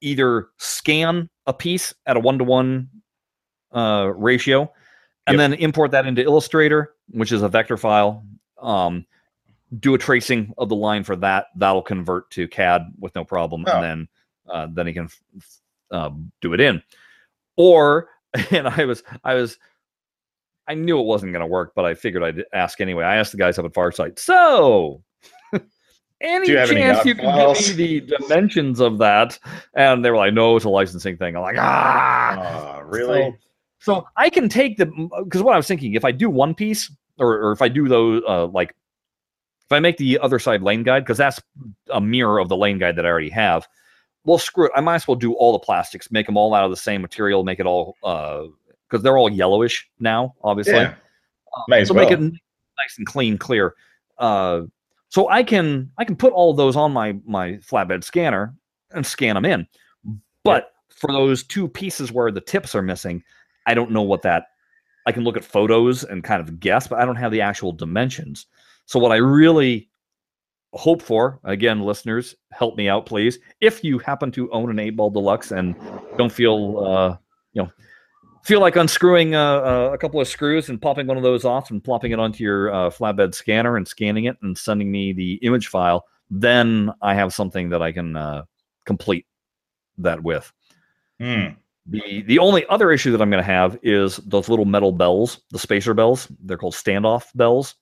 either 0.01 0.49
scan 0.57 1.29
a 1.47 1.53
piece 1.53 1.93
at 2.05 2.17
a 2.17 2.19
one 2.19 2.37
to 2.37 2.43
one 2.43 2.89
ratio 3.73 4.61
and 5.27 5.37
Yep. 5.37 5.37
then 5.37 5.53
import 5.59 5.91
that 5.91 6.05
into 6.07 6.21
Illustrator, 6.23 6.93
which 7.11 7.31
is 7.31 7.41
a 7.43 7.47
vector 7.47 7.77
file. 7.77 8.25
Um, 8.59 9.05
do 9.79 9.93
a 9.93 9.97
tracing 9.97 10.53
of 10.57 10.67
the 10.69 10.75
line 10.75 11.03
for 11.03 11.15
that. 11.17 11.47
That'll 11.55 11.81
convert 11.83 12.29
to 12.31 12.47
CAD 12.47 12.91
with 12.99 13.15
no 13.15 13.23
problem, 13.23 13.63
Oh. 13.67 13.71
and 13.75 13.83
then 13.83 14.07
uh, 14.49 14.67
then 14.73 14.87
he 14.87 14.93
can 14.93 15.07
uh, 15.91 16.09
do 16.41 16.53
it 16.53 16.59
in. 16.59 16.81
Or 17.55 18.09
and 18.51 18.67
I 18.67 18.85
was 18.85 19.03
I 19.23 19.35
was 19.35 19.57
I 20.67 20.73
knew 20.73 20.99
it 20.99 21.05
wasn't 21.05 21.31
going 21.33 21.41
to 21.41 21.47
work, 21.47 21.73
but 21.75 21.85
I 21.85 21.93
figured 21.93 22.23
I'd 22.23 22.43
ask 22.53 22.81
anyway. 22.81 23.03
I 23.05 23.15
asked 23.17 23.31
the 23.31 23.37
guys 23.37 23.57
up 23.59 23.65
at 23.65 23.73
Farsight. 23.73 24.19
So, 24.19 25.03
any 26.21 26.47
you 26.49 26.55
chance 26.55 27.05
you 27.05 27.15
can 27.15 27.25
files?" 27.25 27.67
give 27.67 27.77
me 27.77 27.99
the 27.99 28.17
dimensions 28.17 28.79
of 28.79 28.97
that? 28.99 29.37
And 29.73 30.03
they 30.05 30.09
were 30.11 30.17
like, 30.17 30.33
"No, 30.33 30.55
it's 30.55 30.65
a 30.65 30.69
licensing 30.69 31.17
thing." 31.17 31.35
I'm 31.35 31.41
like, 31.41 31.57
"Ah, 31.57 32.37
Ah, 32.37 32.79
really? 32.85 33.35
so, 33.79 33.93
so 34.01 34.07
I 34.15 34.29
can 34.29 34.47
take 34.49 34.77
the 34.77 34.85
because 35.25 35.41
what 35.43 35.53
I 35.53 35.57
was 35.57 35.67
thinking, 35.67 35.93
if 35.95 36.05
I 36.05 36.11
do 36.11 36.29
one 36.29 36.53
piece, 36.55 36.91
or, 37.19 37.33
or 37.41 37.51
if 37.51 37.61
I 37.61 37.67
do 37.67 37.87
those, 37.87 38.23
uh, 38.27 38.47
like 38.47 38.75
if 39.65 39.71
I 39.71 39.79
make 39.79 39.97
the 39.97 40.19
other 40.19 40.39
side 40.39 40.61
lane 40.61 40.83
guide, 40.83 41.01
because 41.01 41.17
that's 41.17 41.41
a 41.91 42.01
mirror 42.01 42.39
of 42.39 42.49
the 42.49 42.57
lane 42.57 42.77
guide 42.77 42.95
that 42.97 43.05
I 43.05 43.09
already 43.09 43.29
have. 43.29 43.67
Well, 44.23 44.37
screw 44.37 44.65
it. 44.65 44.71
I 44.75 44.81
might 44.81 44.95
as 44.95 45.07
well 45.07 45.15
do 45.15 45.33
all 45.33 45.51
the 45.51 45.59
plastics, 45.59 46.11
make 46.11 46.27
them 46.27 46.37
all 46.37 46.53
out 46.53 46.63
of 46.63 46.69
the 46.69 46.77
same 46.77 47.01
material, 47.01 47.43
make 47.43 47.59
it 47.59 47.65
all 47.65 47.95
because 48.87 49.01
they're 49.03 49.17
all 49.17 49.31
yellowish 49.31 49.89
now, 49.99 50.35
obviously. 50.43 50.73
yeah. 50.75 50.93
May 51.67 51.81
as 51.81 51.87
so 51.87 51.93
well. 51.95 52.03
make 52.07 52.13
it 52.13 52.19
nice 52.21 52.97
and 52.97 53.07
clean, 53.07 53.37
clear. 53.37 53.73
Uh, 54.17 54.61
so 55.11 55.29
I 55.29 55.43
can 55.43 55.91
I 55.97 56.05
can 56.05 56.15
put 56.15 56.31
all 56.33 56.51
of 56.51 56.57
those 56.57 56.75
on 56.75 56.93
my 56.93 57.17
my 57.25 57.53
flatbed 57.57 58.03
scanner 58.03 58.55
and 58.91 59.05
scan 59.05 59.35
them 59.35 59.45
in. 59.45 59.67
But 60.43 60.71
for 60.89 61.11
those 61.11 61.43
two 61.43 61.67
pieces 61.67 62.11
where 62.11 62.31
the 62.31 62.41
tips 62.41 62.73
are 62.75 62.81
missing, 62.81 63.21
I 63.67 63.73
don't 63.73 63.91
know 63.91 64.01
what 64.01 64.21
that. 64.23 64.45
I 65.05 65.11
can 65.11 65.23
look 65.23 65.35
at 65.35 65.43
photos 65.43 66.05
and 66.05 66.23
kind 66.23 66.41
of 66.41 66.59
guess, 66.59 66.87
but 66.87 66.99
I 66.99 67.05
don't 67.05 67.17
have 67.17 67.31
the 67.31 67.41
actual 67.41 67.73
dimensions. 67.73 68.45
So 68.85 68.99
what 68.99 69.11
I 69.11 69.17
really 69.17 69.89
hope 70.73 71.01
for, 71.01 71.39
again, 71.43 71.81
listeners, 71.81 72.35
help 72.51 72.77
me 72.77 72.87
out, 72.87 73.05
please. 73.05 73.37
If 73.59 73.83
you 73.83 73.99
happen 73.99 74.31
to 74.31 74.49
own 74.51 74.69
an 74.69 74.79
eight 74.79 74.95
ball 74.95 75.09
deluxe 75.09 75.51
and 75.51 75.75
don't 76.17 76.31
feel, 76.31 76.79
uh, 76.79 77.17
you 77.51 77.63
know, 77.63 77.71
feel 78.43 78.59
like 78.59 78.75
unscrewing 78.75 79.35
uh, 79.35 79.57
uh, 79.57 79.89
a 79.93 79.97
couple 79.97 80.19
of 80.19 80.27
screws 80.27 80.69
and 80.69 80.81
popping 80.81 81.07
one 81.07 81.17
of 81.17 81.23
those 81.23 81.45
off 81.45 81.71
and 81.71 81.83
plopping 81.83 82.11
it 82.11 82.19
onto 82.19 82.43
your 82.43 82.73
uh, 82.73 82.89
flatbed 82.89 83.35
scanner 83.35 83.77
and 83.77 83.87
scanning 83.87 84.25
it 84.25 84.37
and 84.41 84.57
sending 84.57 84.91
me 84.91 85.13
the 85.13 85.35
image 85.35 85.67
file, 85.67 86.05
then 86.29 86.91
I 87.01 87.13
have 87.13 87.33
something 87.33 87.69
that 87.69 87.81
I 87.81 87.91
can 87.91 88.15
uh, 88.15 88.43
complete 88.85 89.25
that 89.97 90.21
with. 90.23 90.51
Hmm. 91.19 91.47
The 91.87 92.21
the 92.23 92.39
only 92.39 92.65
other 92.67 92.91
issue 92.91 93.11
that 93.11 93.21
I'm 93.21 93.31
going 93.31 93.43
to 93.43 93.51
have 93.51 93.77
is 93.81 94.17
those 94.17 94.49
little 94.49 94.65
metal 94.65 94.91
bells, 94.91 95.41
the 95.49 95.59
spacer 95.59 95.93
bells. 95.93 96.27
They're 96.43 96.57
called 96.57 96.75
standoff 96.75 97.25
bells. 97.33 97.75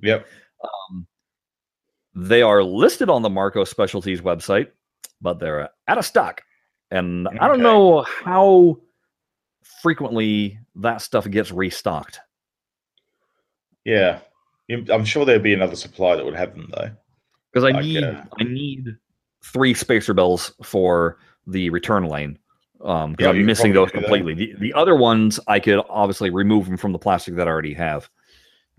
Yep. 0.00 0.26
They 2.14 2.42
are 2.42 2.64
listed 2.64 3.10
on 3.10 3.22
the 3.22 3.30
Marco 3.30 3.64
Specialties 3.64 4.22
website, 4.22 4.68
but 5.20 5.38
they're 5.38 5.68
out 5.86 5.98
of 5.98 6.04
stock. 6.04 6.42
And 6.90 7.28
I 7.28 7.46
don't 7.46 7.60
know 7.60 8.02
how 8.02 8.78
frequently 9.62 10.58
that 10.76 11.02
stuff 11.02 11.28
gets 11.30 11.50
restocked. 11.52 12.20
Yeah. 13.84 14.20
I'm 14.70 15.04
sure 15.04 15.24
there'd 15.24 15.42
be 15.42 15.54
another 15.54 15.76
supply 15.76 16.16
that 16.16 16.24
would 16.24 16.34
have 16.36 16.54
them 16.54 16.70
though. 16.76 16.90
because 17.52 17.64
I 17.64 17.70
Like, 17.70 17.84
need 17.84 18.04
uh, 18.04 18.22
I 18.38 18.44
need 18.44 18.96
three 19.42 19.72
spacer 19.72 20.12
bells 20.12 20.52
for 20.62 21.18
the 21.46 21.70
return 21.70 22.04
lane. 22.06 22.38
Um, 22.82 23.12
because 23.12 23.24
Yeah, 23.34 23.40
I'm 23.40 23.46
missing 23.46 23.72
those 23.72 23.90
completely. 23.90 24.34
The, 24.34 24.54
the 24.58 24.74
other 24.74 24.94
ones 24.94 25.40
I 25.48 25.58
could 25.58 25.82
obviously 25.88 26.30
remove 26.30 26.66
them 26.66 26.76
from 26.76 26.92
the 26.92 26.98
plastic 26.98 27.34
that 27.36 27.48
I 27.48 27.50
already 27.50 27.74
have. 27.74 28.10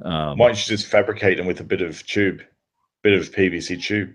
Um, 0.04 0.38
Why 0.38 0.48
don't 0.48 0.58
you 0.58 0.78
just 0.78 0.88
fabricate 0.88 1.38
them 1.38 1.48
with 1.48 1.60
a 1.60 1.64
bit 1.64 1.82
of 1.82 2.06
tube, 2.06 2.42
bit 3.02 3.14
of 3.20 3.32
PVC 3.32 3.82
tube, 3.82 4.14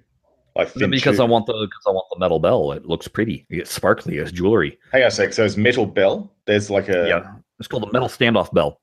like 0.57 0.73
because 0.75 1.19
I 1.21 1.25
want 1.25 1.47
the 1.47 1.53
because 1.53 1.83
I 1.87 1.91
want 1.91 2.07
the 2.13 2.19
metal 2.19 2.39
bell. 2.39 2.73
It 2.73 2.87
looks 2.87 3.09
pretty. 3.09 3.47
It's 3.51 3.73
sparkly 3.73 4.19
It's 4.19 4.31
jewelry. 4.33 4.79
Hang 4.93 5.03
on 5.03 5.09
a 5.09 5.11
sec. 5.11 5.33
So 5.33 5.45
it's 5.45 5.57
metal 5.57 5.87
bell. 5.87 6.33
There's 6.47 6.71
like 6.71 6.89
a 6.89 7.09
yeah, 7.09 7.33
it's 7.59 7.69
called 7.69 7.85
a 7.85 7.93
metal 7.93 8.09
standoff 8.09 8.53
bell. 8.53 8.81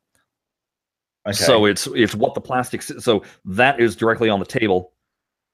Okay. 1.28 1.34
So 1.36 1.66
it's 1.66 1.88
it's 1.88 2.16
what 2.16 2.34
the 2.34 2.42
plastic. 2.42 2.82
So 2.82 3.24
that 3.46 3.80
is 3.80 3.96
directly 3.96 4.30
on 4.30 4.40
the 4.40 4.46
table, 4.46 4.94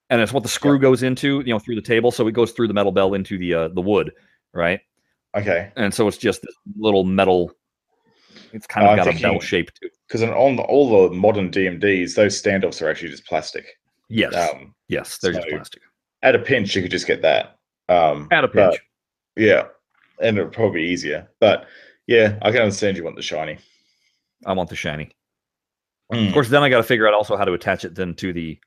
and 0.09 0.21
it's 0.21 0.31
what 0.33 0.43
the 0.43 0.49
screw 0.49 0.79
goes 0.79 1.03
into. 1.03 1.41
You 1.45 1.53
know, 1.53 1.59
through 1.59 1.75
the 1.75 1.81
table. 1.81 2.09
So 2.11 2.27
it 2.27 2.31
goes 2.31 2.51
through 2.51 2.67
the 2.69 2.73
metal 2.73 2.91
bell 2.91 3.13
into 3.13 3.37
the 3.37 3.53
uh, 3.53 3.67
the 3.69 3.81
wood, 3.81 4.11
right? 4.53 4.79
okay. 5.35 5.71
And 5.75 5.93
so 5.93 6.07
it's 6.07 6.17
just 6.17 6.41
this 6.41 6.55
little 6.77 7.03
metal. 7.03 7.51
It's 8.53 8.65
kind 8.65 8.87
Oh, 8.87 8.93
of 8.93 8.99
I'm 8.99 9.05
got 9.05 9.15
a 9.15 9.21
bell 9.21 9.39
shape 9.41 9.71
too. 9.73 9.89
Because 10.07 10.23
on 10.23 10.55
the, 10.55 10.63
all 10.63 11.09
the 11.09 11.13
modern 11.13 11.51
DMDs, 11.51 12.15
those 12.15 12.41
standoffs 12.41 12.81
are 12.81 12.89
actually 12.89 13.09
just 13.09 13.25
plastic. 13.27 13.65
Yes, 14.09 14.33
Um, 14.33 14.73
yes, 14.87 15.17
they're 15.17 15.33
just 15.33 15.47
plastic. 15.49 15.81
At 16.21 16.35
a 16.35 16.39
pinch, 16.39 16.75
you 16.75 16.81
could 16.81 16.91
just 16.91 17.07
get 17.07 17.21
that. 17.21 17.57
Um, 17.89 18.27
At 18.31 18.43
a 18.43 18.47
but- 18.47 18.71
pinch. 18.71 18.81
yeah, 19.35 19.63
and 20.21 20.37
it'd 20.37 20.51
probably 20.51 20.81
be 20.81 20.87
easier. 20.89 21.29
But 21.39 21.65
yeah, 22.07 22.37
I 22.41 22.51
can 22.51 22.61
understand 22.61 22.97
you 22.97 23.03
want 23.03 23.15
the 23.15 23.21
shiny. 23.21 23.57
I 24.45 24.53
want 24.53 24.69
the 24.69 24.75
shiny. 24.75 25.11
Mm. 26.13 26.27
Of 26.27 26.33
course, 26.33 26.49
then 26.49 26.63
I 26.63 26.69
got 26.69 26.77
to 26.77 26.83
figure 26.83 27.07
out 27.07 27.13
also 27.13 27.35
how 27.37 27.43
to 27.45 27.53
attach 27.53 27.83
it 27.85 27.95
then 27.95 28.13
to 28.15 28.31
the 28.33 28.57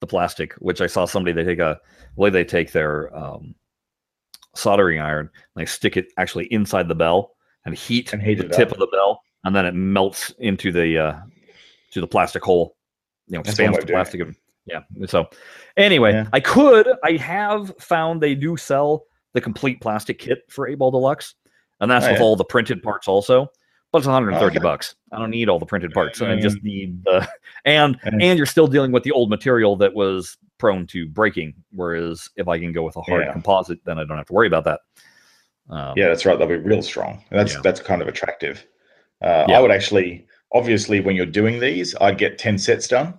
the 0.00 0.06
plastic, 0.06 0.52
which 0.54 0.80
I 0.80 0.86
saw 0.86 1.04
somebody 1.06 1.32
they 1.32 1.44
take 1.44 1.58
a 1.60 1.80
way 2.16 2.28
they 2.30 2.44
take 2.44 2.72
their 2.72 3.14
um, 3.16 3.54
soldering 4.54 5.00
iron, 5.00 5.30
and 5.54 5.62
they 5.62 5.64
stick 5.66 5.96
it 5.96 6.12
actually 6.18 6.46
inside 6.46 6.88
the 6.88 6.94
bell 6.94 7.36
and 7.64 7.74
heat, 7.74 8.12
And 8.12 8.22
heat 8.22 8.34
the 8.34 8.48
tip 8.48 8.68
up. 8.68 8.74
of 8.74 8.78
the 8.80 8.86
bell, 8.88 9.22
and 9.44 9.54
then 9.56 9.64
it 9.64 9.72
melts 9.74 10.30
into 10.38 10.72
the 10.72 10.98
uh, 10.98 11.14
to 11.92 12.00
the 12.00 12.06
plastic 12.06 12.42
hole. 12.42 12.76
You 13.28 13.38
know, 13.38 13.42
That's 13.42 13.58
expands 13.58 13.78
the 13.78 13.86
plastic. 13.86 14.20
it. 14.20 14.36
Yeah. 14.66 14.80
So 15.06 15.26
anyway, 15.76 16.12
Yeah. 16.12 16.26
I 16.32 16.40
could. 16.40 16.88
I 17.02 17.12
have 17.12 17.72
found 17.78 18.20
they 18.20 18.34
do 18.34 18.56
sell 18.56 19.04
the 19.32 19.40
complete 19.40 19.80
plastic 19.80 20.18
kit 20.18 20.38
for 20.48 20.68
Eight 20.68 20.78
Ball 20.78 20.90
Deluxe, 20.90 21.34
and 21.80 21.90
that's 21.90 22.06
Oh, 22.06 22.10
with 22.10 22.18
yeah. 22.18 22.24
all 22.24 22.36
the 22.36 22.44
printed 22.44 22.82
parts 22.82 23.08
also. 23.08 23.48
But 23.92 23.98
it's 23.98 24.06
130 24.08 24.56
okay. 24.56 24.62
bucks. 24.62 24.96
I 25.12 25.18
don't 25.20 25.30
need 25.30 25.48
all 25.48 25.60
the 25.60 25.66
printed 25.66 25.92
parts. 25.92 26.20
And 26.20 26.32
I 26.32 26.36
just 26.40 26.56
Mm. 26.58 26.64
need 26.64 27.04
the 27.04 27.28
and 27.64 27.96
and 28.02 28.36
you're 28.36 28.44
still 28.46 28.66
dealing 28.66 28.90
with 28.90 29.04
the 29.04 29.12
old 29.12 29.30
material 29.30 29.76
that 29.76 29.94
was 29.94 30.36
prone 30.58 30.86
to 30.88 31.06
breaking. 31.06 31.54
Whereas 31.72 32.28
if 32.36 32.48
I 32.48 32.58
can 32.58 32.72
go 32.72 32.82
with 32.82 32.96
a 32.96 33.02
hard 33.02 33.24
Yeah. 33.26 33.32
composite, 33.32 33.78
then 33.84 33.98
I 33.98 34.04
don't 34.04 34.16
have 34.16 34.26
to 34.26 34.32
worry 34.32 34.48
about 34.48 34.64
that. 34.64 34.80
Um, 35.70 35.94
Yeah, 35.96 36.08
that's 36.08 36.26
right. 36.26 36.36
They'll 36.38 36.48
be 36.48 36.56
real 36.56 36.82
strong. 36.82 37.22
And 37.30 37.38
that's 37.38 37.60
that's 37.60 37.80
kind 37.80 38.02
of 38.02 38.08
attractive. 38.08 38.66
Uh. 39.22 39.44
I 39.48 39.60
would 39.60 39.70
actually, 39.70 40.26
obviously, 40.52 40.98
when 41.00 41.14
you're 41.16 41.24
doing 41.24 41.60
these, 41.60 41.94
I'd 42.00 42.18
get 42.18 42.36
ten 42.36 42.58
sets 42.58 42.88
done, 42.88 43.14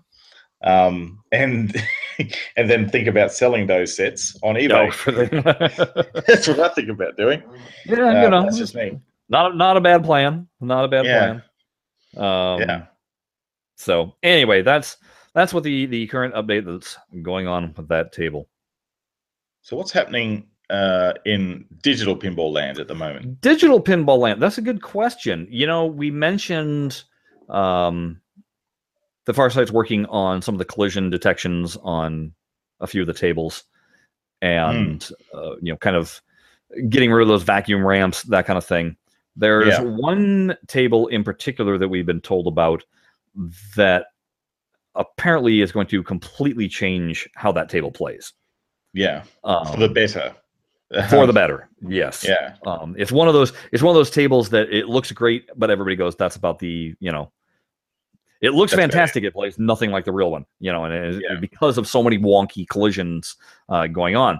um, 0.65 1.19
and 1.31 1.75
and 2.57 2.69
then 2.69 2.89
think 2.89 3.07
about 3.07 3.31
selling 3.31 3.67
those 3.67 3.95
sets 3.95 4.37
on 4.43 4.55
eBay. 4.55 4.91
for 4.91 5.11
the- 5.11 6.23
that's 6.27 6.47
what 6.47 6.59
I 6.59 6.69
think 6.69 6.89
about 6.89 7.15
doing. 7.17 7.41
yeah, 7.85 7.95
Uh, 7.95 8.23
you 8.23 8.29
know, 8.29 8.43
that's 8.43 8.57
just 8.57 8.75
me. 8.75 8.99
not 9.29 9.55
not 9.55 9.77
a 9.77 9.81
bad 9.81 10.03
plan. 10.03 10.47
Not 10.59 10.85
a 10.85 10.87
bad 10.87 11.05
Yeah. 11.05 11.39
plan. 12.13 12.23
Um, 12.25 12.59
yeah. 12.61 12.85
So 13.77 14.15
anyway, 14.23 14.61
that's 14.61 14.97
that's 15.33 15.53
what 15.53 15.63
the 15.63 15.85
the 15.85 16.07
current 16.07 16.33
update 16.33 16.65
that's 16.65 16.97
going 17.21 17.47
on 17.47 17.73
with 17.75 17.87
that 17.89 18.11
table. 18.13 18.47
So 19.61 19.75
what's 19.75 19.91
happening 19.91 20.47
uh, 20.69 21.13
in 21.25 21.65
digital 21.83 22.15
pinball 22.15 22.51
land 22.53 22.79
at 22.79 22.87
the 22.87 22.95
moment? 22.95 23.41
Digital 23.41 23.81
pinball 23.81 24.19
land. 24.19 24.41
That's 24.41 24.57
a 24.57 24.61
good 24.61 24.81
question. 24.81 25.47
You 25.49 25.67
know, 25.67 25.85
we 25.87 26.09
mentioned 26.11 27.03
um, 27.49 28.21
the 29.25 29.33
Farsight's 29.33 29.71
working 29.71 30.05
on 30.07 30.41
some 30.41 30.55
of 30.55 30.59
the 30.59 30.65
collision 30.65 31.09
detections 31.09 31.77
on 31.83 32.31
a 32.79 32.87
few 32.87 33.01
of 33.01 33.07
the 33.07 33.13
tables, 33.13 33.63
and 34.41 35.09
uh, 35.33 35.55
you 35.61 35.71
know, 35.71 35.77
kind 35.77 35.95
of 35.95 36.21
getting 36.89 37.11
rid 37.11 37.21
of 37.23 37.27
those 37.27 37.43
vacuum 37.43 37.85
ramps, 37.85 38.23
that 38.23 38.45
kind 38.45 38.57
of 38.57 38.65
thing. 38.65 38.95
There's 39.35 39.67
Yeah. 39.67 39.81
one 39.81 40.55
table 40.67 41.07
in 41.07 41.23
particular 41.23 41.77
that 41.77 41.87
we've 41.89 42.05
been 42.05 42.21
told 42.21 42.47
about 42.47 42.83
that 43.75 44.07
apparently 44.95 45.61
is 45.61 45.71
going 45.71 45.87
to 45.87 46.01
completely 46.03 46.67
change 46.67 47.27
how 47.35 47.51
that 47.51 47.69
table 47.69 47.91
plays. 47.91 48.33
Yeah, 48.93 49.23
Um, 49.43 49.65
for 49.67 49.77
the 49.79 49.89
better. 49.89 50.33
for 51.09 51.25
the 51.27 51.33
better. 51.41 51.67
Yes. 51.81 52.25
yeah, 52.27 52.55
Um, 52.65 52.95
it's 52.97 53.11
one 53.11 53.27
of 53.27 53.33
those. 53.33 53.51
It's 53.73 53.83
one 53.83 53.91
of 53.91 53.95
those 53.99 54.09
tables 54.11 54.49
that 54.51 54.69
it 54.73 54.87
looks 54.87 55.11
great, 55.11 55.49
but 55.57 55.69
everybody 55.69 55.95
goes, 55.97 56.15
"That's 56.15 56.35
about 56.37 56.59
the 56.59 56.95
you 56.99 57.11
know." 57.11 57.31
It 58.45 58.53
looks 58.53 58.71
That's 58.71 58.81
fantastic. 58.81 59.23
It 59.23 59.33
plays 59.33 59.57
nothing 59.59 59.91
like 59.91 60.05
the 60.05 60.11
real 60.11 60.31
one, 60.31 60.45
you 60.59 60.71
know, 60.71 60.85
and 60.85 61.21
Yeah. 61.21 61.39
because 61.39 61.77
of 61.77 61.87
so 61.87 62.03
many 62.03 62.17
wonky 62.17 62.67
collisions 62.67 63.35
uh, 63.69 63.87
going 63.87 64.15
on. 64.15 64.39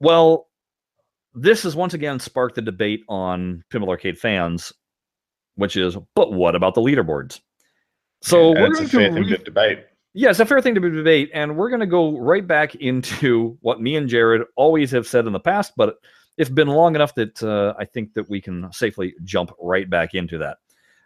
Well, 0.00 0.48
this 1.34 1.62
has 1.62 1.76
once 1.76 1.94
again 1.94 2.18
sparked 2.18 2.56
the 2.56 2.62
debate 2.62 3.02
on 3.08 3.64
Pinball 3.72 3.88
Arcade 3.88 4.18
fans, 4.18 4.72
which 5.54 5.76
is, 5.76 5.96
but 6.14 6.32
what 6.32 6.54
about 6.54 6.74
the 6.74 6.80
leaderboards? 6.80 7.40
So 8.22 8.50
and 8.52 8.60
we're 8.60 8.66
it's 8.70 8.80
a 8.80 8.82
going 8.82 8.88
fair 8.90 9.08
to 9.08 9.14
thing 9.14 9.22
re- 9.24 9.36
to 9.38 9.44
debate. 9.44 9.78
yeah, 10.14 10.30
it's 10.30 10.40
a 10.40 10.46
fair 10.46 10.60
thing 10.60 10.74
to 10.74 10.80
debate, 10.80 11.30
and 11.34 11.56
we're 11.56 11.70
going 11.70 11.80
to 11.80 11.86
go 11.86 12.18
right 12.18 12.46
back 12.46 12.74
into 12.76 13.56
what 13.62 13.80
me 13.80 13.96
and 13.96 14.08
Jared 14.08 14.42
always 14.56 14.90
have 14.92 15.06
said 15.06 15.26
in 15.26 15.32
the 15.32 15.40
past, 15.40 15.72
but 15.76 15.96
it's 16.38 16.50
been 16.50 16.68
long 16.68 16.94
enough 16.94 17.14
that 17.16 17.42
uh, 17.42 17.74
I 17.78 17.84
think 17.84 18.14
that 18.14 18.28
we 18.30 18.40
can 18.40 18.72
safely 18.72 19.14
jump 19.24 19.52
right 19.60 19.88
back 19.88 20.14
into 20.14 20.38
that. 20.38 20.58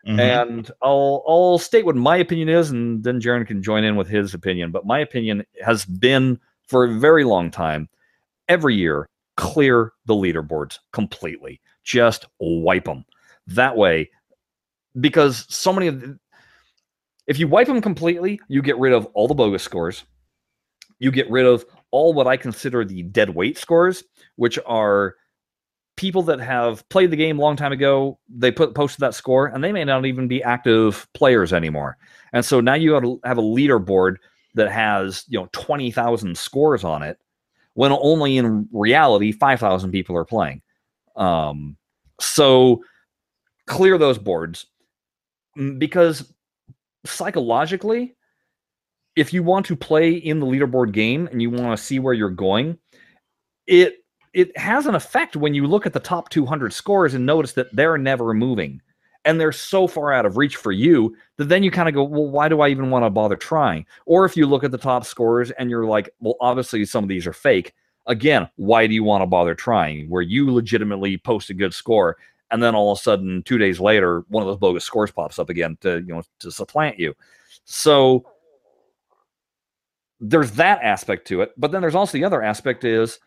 Mhm. 0.07 0.19
And 0.21 0.71
I'll 0.83 1.25
I'll 1.27 1.59
state 1.59 1.85
what 1.85 1.97
my 1.97 2.16
opinion 2.16 2.49
is, 2.49 2.71
and 2.71 3.03
then 3.03 3.21
Jared 3.21 3.47
can 3.49 3.62
join 3.62 3.83
in 3.85 3.97
with 3.97 4.09
his 4.09 4.35
opinion. 4.35 4.71
But 4.71 4.87
my 4.87 5.01
opinion 5.01 5.45
has 5.64 5.85
been 5.85 6.38
for 6.69 6.85
a 6.85 6.99
very 6.99 7.25
long 7.25 7.51
time, 7.51 7.88
every 8.49 8.75
year, 8.77 9.09
clear 9.37 9.92
the 10.07 10.14
leaderboards 10.14 10.79
completely, 10.92 11.61
just 11.83 12.27
wipe 12.38 12.85
them. 12.85 13.05
That 13.49 13.77
way, 13.77 14.11
because 15.01 15.45
so 15.49 15.73
many 15.73 15.88
of 15.88 16.01
the, 16.01 16.19
if 17.27 17.38
you 17.38 17.49
wipe 17.49 17.66
them 17.66 17.81
completely, 17.81 18.40
you 18.49 18.62
get 18.62 18.79
rid 18.79 18.92
of 18.92 19.07
all 19.14 19.29
the 19.29 19.35
bogus 19.35 19.62
scores. 19.62 20.05
You 20.99 21.11
get 21.11 21.31
rid 21.31 21.47
of 21.47 21.64
all 21.90 22.14
what 22.14 22.27
I 22.27 22.37
consider 22.37 22.85
the 22.85 23.03
dead 23.03 23.31
weight 23.31 23.59
scores, 23.59 24.05
which 24.37 24.59
are 24.66 25.16
people 25.96 26.22
that 26.22 26.40
have 26.40 26.87
played 26.90 27.11
the 27.11 27.16
game 27.16 27.38
a 27.38 27.42
long 27.42 27.56
time 27.56 27.72
ago. 27.72 28.18
They 28.28 28.50
put 28.50 28.74
posted 28.74 29.00
that 29.00 29.14
score, 29.14 29.46
and 29.46 29.64
they 29.64 29.72
may 29.72 29.85
not 29.85 30.06
even 30.06 30.28
be 30.28 30.42
active 30.42 31.09
players 31.14 31.52
anymore. 31.52 31.96
And 32.32 32.44
so 32.44 32.61
now 32.61 32.74
you 32.74 32.92
have 32.92 33.04
a, 33.04 33.16
have 33.24 33.38
a 33.38 33.42
leaderboard 33.42 34.16
that 34.54 34.70
has 34.70 35.24
you 35.28 35.38
know 35.38 35.48
twenty 35.52 35.90
thousand 35.90 36.37
scores 36.38 36.85
on 36.85 37.02
it, 37.02 37.18
when 37.74 37.92
only 37.92 38.37
in 38.37 38.68
reality 38.72 39.32
five 39.32 39.61
thousand 39.61 39.90
people 39.90 40.16
are 40.16 40.24
playing. 40.24 40.62
Um, 41.16 41.76
so 42.20 42.82
clear 43.66 43.98
those 43.98 44.18
boards 44.18 44.66
because 45.78 46.32
psychologically 47.04 48.14
if 49.16 49.32
you 49.32 49.42
want 49.42 49.64
to 49.66 49.74
play 49.74 50.12
in 50.12 50.40
the 50.40 50.46
leaderboard 50.46 50.92
game 50.92 51.26
and 51.32 51.40
you 51.40 51.50
want 51.50 51.76
to 51.76 51.82
see 51.82 51.98
where 51.98 52.14
you're 52.14 52.28
going 52.28 52.78
it 53.66 54.04
it 54.37 54.57
has 54.59 54.85
an 54.85 54.94
effect 54.94 55.35
when 55.35 55.55
you 55.55 55.66
look 55.66 55.87
at 55.87 55.94
the 55.94 55.99
top 55.99 56.29
200 56.29 56.70
scores 56.70 57.14
and 57.14 57.25
notice 57.25 57.53
that 57.53 57.75
they're 57.75 57.96
never 57.96 58.35
moving. 58.35 58.83
And 59.25 59.40
they're 59.40 59.51
so 59.51 59.88
far 59.88 60.12
out 60.12 60.27
of 60.27 60.37
reach 60.37 60.57
for 60.57 60.72
you 60.72 61.16
that 61.38 61.49
then 61.49 61.62
you 61.62 61.70
kind 61.70 61.88
of 61.88 61.94
go 61.94 62.05
well 62.05 62.29
why 62.29 62.49
do 62.49 62.61
i 62.61 62.68
even 62.68 62.90
want 62.90 63.05
to 63.05 63.11
bother 63.11 63.35
trying? 63.35 63.87
Or 64.05 64.27
if 64.27 64.37
you 64.37 64.46
look 64.46 64.62
at 64.62 64.70
the 64.70 64.79
top 64.79 65.07
scores 65.07 65.51
and 65.53 65.70
you're 65.70 65.87
like 65.87 66.11
well 66.20 66.37
obviously 66.40 66.85
some 66.85 67.03
of 67.03 67.09
these 67.09 67.27
are 67.27 67.33
fake. 67.33 67.72
Again 68.07 68.49
why 68.57 68.87
do 68.87 68.94
you 68.94 69.03
want 69.03 69.22
to 69.22 69.27
bother 69.27 69.55
trying? 69.55 70.09
Where 70.11 70.22
you 70.22 70.53
legitimately 70.53 71.16
post 71.16 71.49
a 71.49 71.55
good 71.55 71.72
score 71.72 72.18
and 72.51 72.62
then 72.62 72.75
all 72.75 72.92
of 72.92 72.99
a 72.99 73.03
sudden 73.03 73.42
two 73.42 73.59
days 73.59 73.81
later 73.81 74.25
one 74.29 74.42
of 74.42 74.49
those 74.49 74.59
bogus 74.59 74.85
scores 74.85 75.11
pops 75.11 75.38
up 75.38 75.49
again 75.49 75.79
to 75.81 76.05
you 76.07 76.14
know 76.14 76.22
to 76.40 76.53
supplant 76.53 77.01
you. 77.01 77.14
So 77.64 78.27
there's 80.20 80.53
that 80.53 80.83
aspect 80.83 81.27
to 81.29 81.40
it 81.40 81.53
but 81.57 81.72
then 81.72 81.81
there's 81.81 81.96
also 81.96 82.12
the 82.12 82.25
other 82.25 82.42
aspect 82.42 82.85
is 82.85 83.18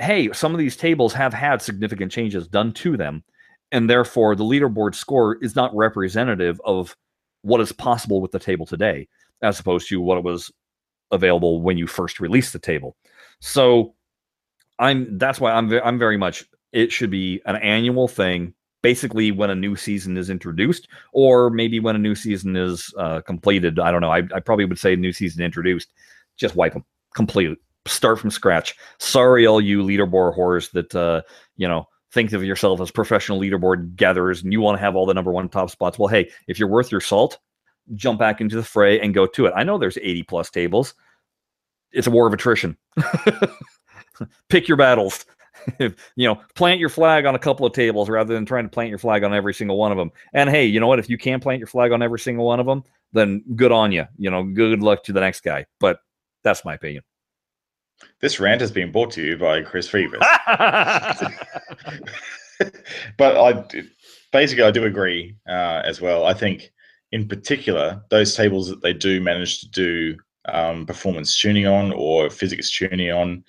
hey 0.00 0.32
some 0.32 0.52
of 0.52 0.58
these 0.58 0.76
tables 0.76 1.12
have 1.12 1.32
had 1.32 1.62
significant 1.62 2.12
changes 2.12 2.48
done 2.48 2.72
to 2.72 2.96
them 2.96 3.22
and 3.72 3.88
therefore 3.88 4.34
the 4.34 4.44
leaderboard 4.44 4.94
score 4.94 5.36
is 5.42 5.56
not 5.56 5.74
representative 5.74 6.60
of 6.64 6.96
what 7.42 7.60
is 7.60 7.72
possible 7.72 8.20
with 8.20 8.32
the 8.32 8.38
table 8.38 8.66
today 8.66 9.08
as 9.42 9.58
opposed 9.58 9.88
to 9.88 10.00
what 10.00 10.18
it 10.18 10.24
was 10.24 10.50
available 11.12 11.60
when 11.62 11.78
you 11.78 11.86
first 11.86 12.20
released 12.20 12.52
the 12.52 12.58
table 12.58 12.96
so 13.40 13.94
i'm 14.78 15.16
that's 15.18 15.40
why 15.40 15.52
i'm 15.52 15.72
i'm 15.84 15.98
very 15.98 16.16
much 16.16 16.44
it 16.72 16.92
should 16.92 17.10
be 17.10 17.40
an 17.46 17.56
annual 17.56 18.08
thing 18.08 18.52
basically 18.86 19.32
when 19.32 19.50
a 19.50 19.54
new 19.56 19.74
season 19.74 20.16
is 20.16 20.30
introduced, 20.30 20.86
or 21.12 21.50
maybe 21.50 21.80
when 21.80 21.96
a 21.96 21.98
new 21.98 22.14
season 22.14 22.54
is 22.54 22.94
uh, 22.96 23.20
completed. 23.22 23.80
I 23.80 23.90
don't 23.90 24.00
know. 24.00 24.12
I, 24.12 24.18
I 24.32 24.38
probably 24.38 24.64
would 24.64 24.78
say 24.78 24.94
new 24.94 25.12
season 25.12 25.42
introduced. 25.42 25.92
Just 26.36 26.54
wipe 26.54 26.72
them 26.72 26.84
completely. 27.12 27.56
Start 27.86 28.18
from 28.18 28.30
scratch. 28.30 28.74
Sorry, 28.98 29.46
all 29.46 29.60
you 29.60 29.82
leaderboard 29.82 30.36
whores 30.36 30.70
that 30.72 30.94
uh, 30.94 31.22
you 31.56 31.68
know 31.68 31.88
think 32.12 32.32
of 32.32 32.44
yourself 32.44 32.80
as 32.80 32.90
professional 32.90 33.40
leaderboard 33.40 33.94
gatherers 33.94 34.42
and 34.42 34.52
you 34.52 34.60
want 34.60 34.78
to 34.78 34.80
have 34.80 34.96
all 34.96 35.06
the 35.06 35.14
number 35.14 35.32
one 35.32 35.48
top 35.48 35.70
spots. 35.70 35.98
Well, 35.98 36.08
hey, 36.08 36.30
if 36.46 36.58
you're 36.58 36.68
worth 36.68 36.90
your 36.90 37.00
salt, 37.00 37.38
jump 37.94 38.18
back 38.18 38.40
into 38.40 38.56
the 38.56 38.62
fray 38.62 39.00
and 39.00 39.14
go 39.14 39.26
to 39.26 39.46
it. 39.46 39.52
I 39.54 39.64
know 39.64 39.78
there's 39.78 39.98
80 39.98 40.22
plus 40.24 40.50
tables. 40.50 40.94
It's 41.92 42.06
a 42.06 42.10
war 42.10 42.26
of 42.26 42.32
attrition. 42.32 42.76
Pick 44.48 44.66
your 44.66 44.76
battles. 44.76 45.26
you 45.78 45.94
know, 46.16 46.40
plant 46.54 46.80
your 46.80 46.88
flag 46.88 47.26
on 47.26 47.34
a 47.34 47.38
couple 47.38 47.66
of 47.66 47.72
tables 47.72 48.08
rather 48.08 48.34
than 48.34 48.46
trying 48.46 48.64
to 48.64 48.70
plant 48.70 48.90
your 48.90 48.98
flag 48.98 49.24
on 49.24 49.34
every 49.34 49.54
single 49.54 49.76
one 49.76 49.92
of 49.92 49.98
them. 49.98 50.10
And 50.32 50.48
hey, 50.48 50.64
you 50.64 50.80
know 50.80 50.86
what? 50.86 50.98
If 50.98 51.10
you 51.10 51.18
can 51.18 51.40
plant 51.40 51.58
your 51.58 51.66
flag 51.66 51.92
on 51.92 52.02
every 52.02 52.18
single 52.18 52.46
one 52.46 52.60
of 52.60 52.66
them, 52.66 52.84
then 53.12 53.42
good 53.56 53.72
on 53.72 53.92
you. 53.92 54.04
You 54.16 54.30
know, 54.30 54.42
good 54.42 54.82
luck 54.82 55.04
to 55.04 55.12
the 55.12 55.20
next 55.20 55.42
guy. 55.42 55.66
But 55.80 56.00
that's 56.42 56.64
my 56.64 56.74
opinion. 56.74 57.02
This 58.20 58.40
rant 58.40 58.60
has 58.60 58.70
been 58.70 58.92
brought 58.92 59.10
to 59.12 59.22
you 59.22 59.36
by 59.36 59.62
Chris 59.62 59.88
Phoebus. 59.88 60.20
but 63.18 63.36
I 63.36 63.64
basically 64.32 64.64
I 64.64 64.70
do 64.70 64.84
agree 64.84 65.36
uh, 65.48 65.82
as 65.84 66.00
well. 66.00 66.24
I 66.24 66.34
think 66.34 66.72
in 67.12 67.28
particular 67.28 68.02
those 68.10 68.34
tables 68.34 68.68
that 68.68 68.82
they 68.82 68.92
do 68.92 69.20
manage 69.20 69.60
to 69.60 69.68
do 69.70 70.16
um, 70.46 70.86
performance 70.86 71.38
tuning 71.38 71.66
on 71.66 71.92
or 71.92 72.30
physics 72.30 72.70
tuning 72.70 73.10
on 73.10 73.44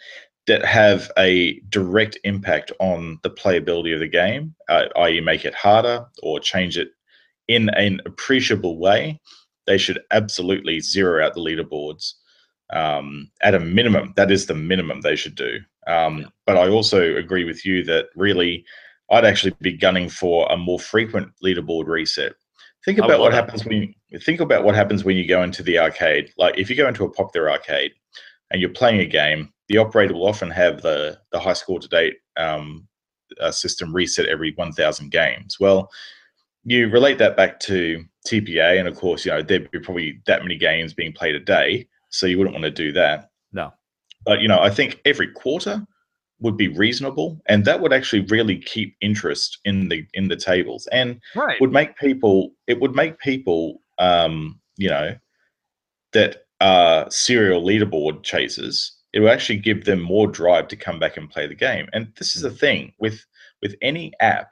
that 0.48 0.64
have 0.64 1.12
a 1.18 1.60
direct 1.70 2.18
impact 2.24 2.72
on 2.80 3.20
the 3.24 3.30
playability 3.30 3.94
of 3.94 4.00
the 4.00 4.08
game, 4.08 4.56
uh, 4.70 4.86
i.e., 4.98 5.20
make 5.20 5.44
it 5.44 5.54
harder 5.54 6.06
or 6.24 6.40
change 6.40 6.78
it 6.78 6.90
in 7.48 7.70
an 7.72 8.02
appreciable 8.06 8.78
way, 8.78 9.20
they 9.66 9.78
should 9.78 10.00
absolutely 10.12 10.80
zero 10.80 11.26
out 11.26 11.34
the 11.34 11.42
leaderboards. 11.42 12.14
Um, 12.72 13.32
at 13.42 13.56
a 13.56 13.60
minimum, 13.60 14.14
that 14.18 14.32
is 14.32 14.46
the 14.46 14.54
minimum 14.54 15.02
they 15.02 15.16
should 15.16 15.36
do. 15.36 15.60
Um, 15.88 16.32
but 16.46 16.58
I 16.58 16.68
also 16.68 17.16
agree 17.16 17.46
with 17.46 17.66
you 17.66 17.84
that 17.86 18.08
really, 18.16 18.66
I'd 19.10 19.26
actually 19.26 19.56
be 19.62 19.74
gunning 19.74 20.10
for 20.10 20.52
a 20.52 20.58
more 20.58 20.80
frequent 20.80 21.32
leaderboard 21.44 21.88
reset. 21.88 22.34
Think 22.84 23.00
about 23.00 23.20
what 23.20 23.34
happens 23.34 23.66
when 23.66 23.94
you 24.10 24.20
think 24.20 24.40
about 24.40 24.64
what 24.64 24.76
happens 24.76 25.04
when 25.04 25.18
you 25.18 25.28
go 25.28 25.44
into 25.44 25.64
the 25.64 25.78
arcade. 25.80 26.32
Like 26.38 26.58
if 26.58 26.70
you 26.70 26.76
go 26.76 26.88
into 26.88 27.04
a 27.04 27.12
popular 27.12 27.52
arcade 27.52 27.92
and 28.52 28.62
you're 28.62 28.70
playing 28.70 29.02
a 29.02 29.06
game, 29.06 29.52
the 29.68 29.78
operator 29.78 30.14
will 30.14 30.28
often 30.28 30.50
have 30.52 30.82
the 30.82 31.20
the 31.32 31.40
high 31.40 31.54
score 31.54 31.80
to 31.80 31.88
date 31.88 32.18
um, 32.38 32.88
uh, 33.42 33.52
system 33.52 33.94
reset 33.94 34.28
every 34.28 34.54
1,000 34.54 35.12
games. 35.12 35.60
Well, 35.60 35.90
you 36.64 36.90
relate 36.90 37.18
that 37.18 37.38
back 37.38 37.60
to 37.62 38.06
TPA, 38.28 38.80
and 38.80 38.88
of 38.88 38.96
course, 38.96 39.26
you 39.26 39.32
know 39.32 39.42
there'd 39.42 39.72
be 39.72 39.80
probably 39.80 40.22
that 40.26 40.44
many 40.44 40.58
games 40.58 40.94
being 40.94 41.14
played 41.14 41.36
a 41.36 41.40
day, 41.40 41.88
so 42.10 42.26
you 42.26 42.38
wouldn't 42.38 42.54
want 42.54 42.64
to 42.64 42.72
do 42.72 42.92
that. 42.94 43.30
No, 43.52 43.74
but 44.26 44.42
you 44.42 44.48
know, 44.48 44.60
I 44.60 44.70
think 44.70 45.02
every 45.06 45.32
quarter 45.32 45.86
would 46.40 46.58
be 46.58 46.68
reasonable, 46.68 47.42
and 47.48 47.66
that 47.66 47.82
would 47.82 47.94
actually 47.94 48.22
really 48.30 48.58
keep 48.58 48.96
interest 49.02 49.60
in 49.66 49.90
the 49.90 50.06
in 50.14 50.28
the 50.28 50.36
tables, 50.36 50.88
and 50.92 51.20
right. 51.36 51.60
would 51.62 51.72
make 51.72 51.98
people. 51.98 52.52
It 52.68 52.80
would 52.80 52.96
make 52.96 53.20
people, 53.20 53.82
um, 53.98 54.60
you 54.78 54.90
know, 54.90 55.16
that 56.14 56.44
are 56.60 57.10
serial 57.12 57.64
leaderboard 57.64 58.24
chasers 58.24 58.98
it 59.14 59.22
will 59.22 59.30
actually 59.30 59.58
give 59.58 59.86
them 59.86 60.00
more 60.00 60.28
drive 60.28 60.68
to 60.68 60.76
come 60.76 61.00
back 61.00 61.18
and 61.18 61.30
play 61.30 61.48
the 61.48 61.56
game. 61.56 61.88
And 61.94 62.12
this 62.18 62.36
is 62.36 62.44
the 62.44 62.50
mm. 62.50 62.60
thing 62.60 62.94
with 63.00 63.26
with 63.62 63.76
any 63.82 64.14
app 64.20 64.52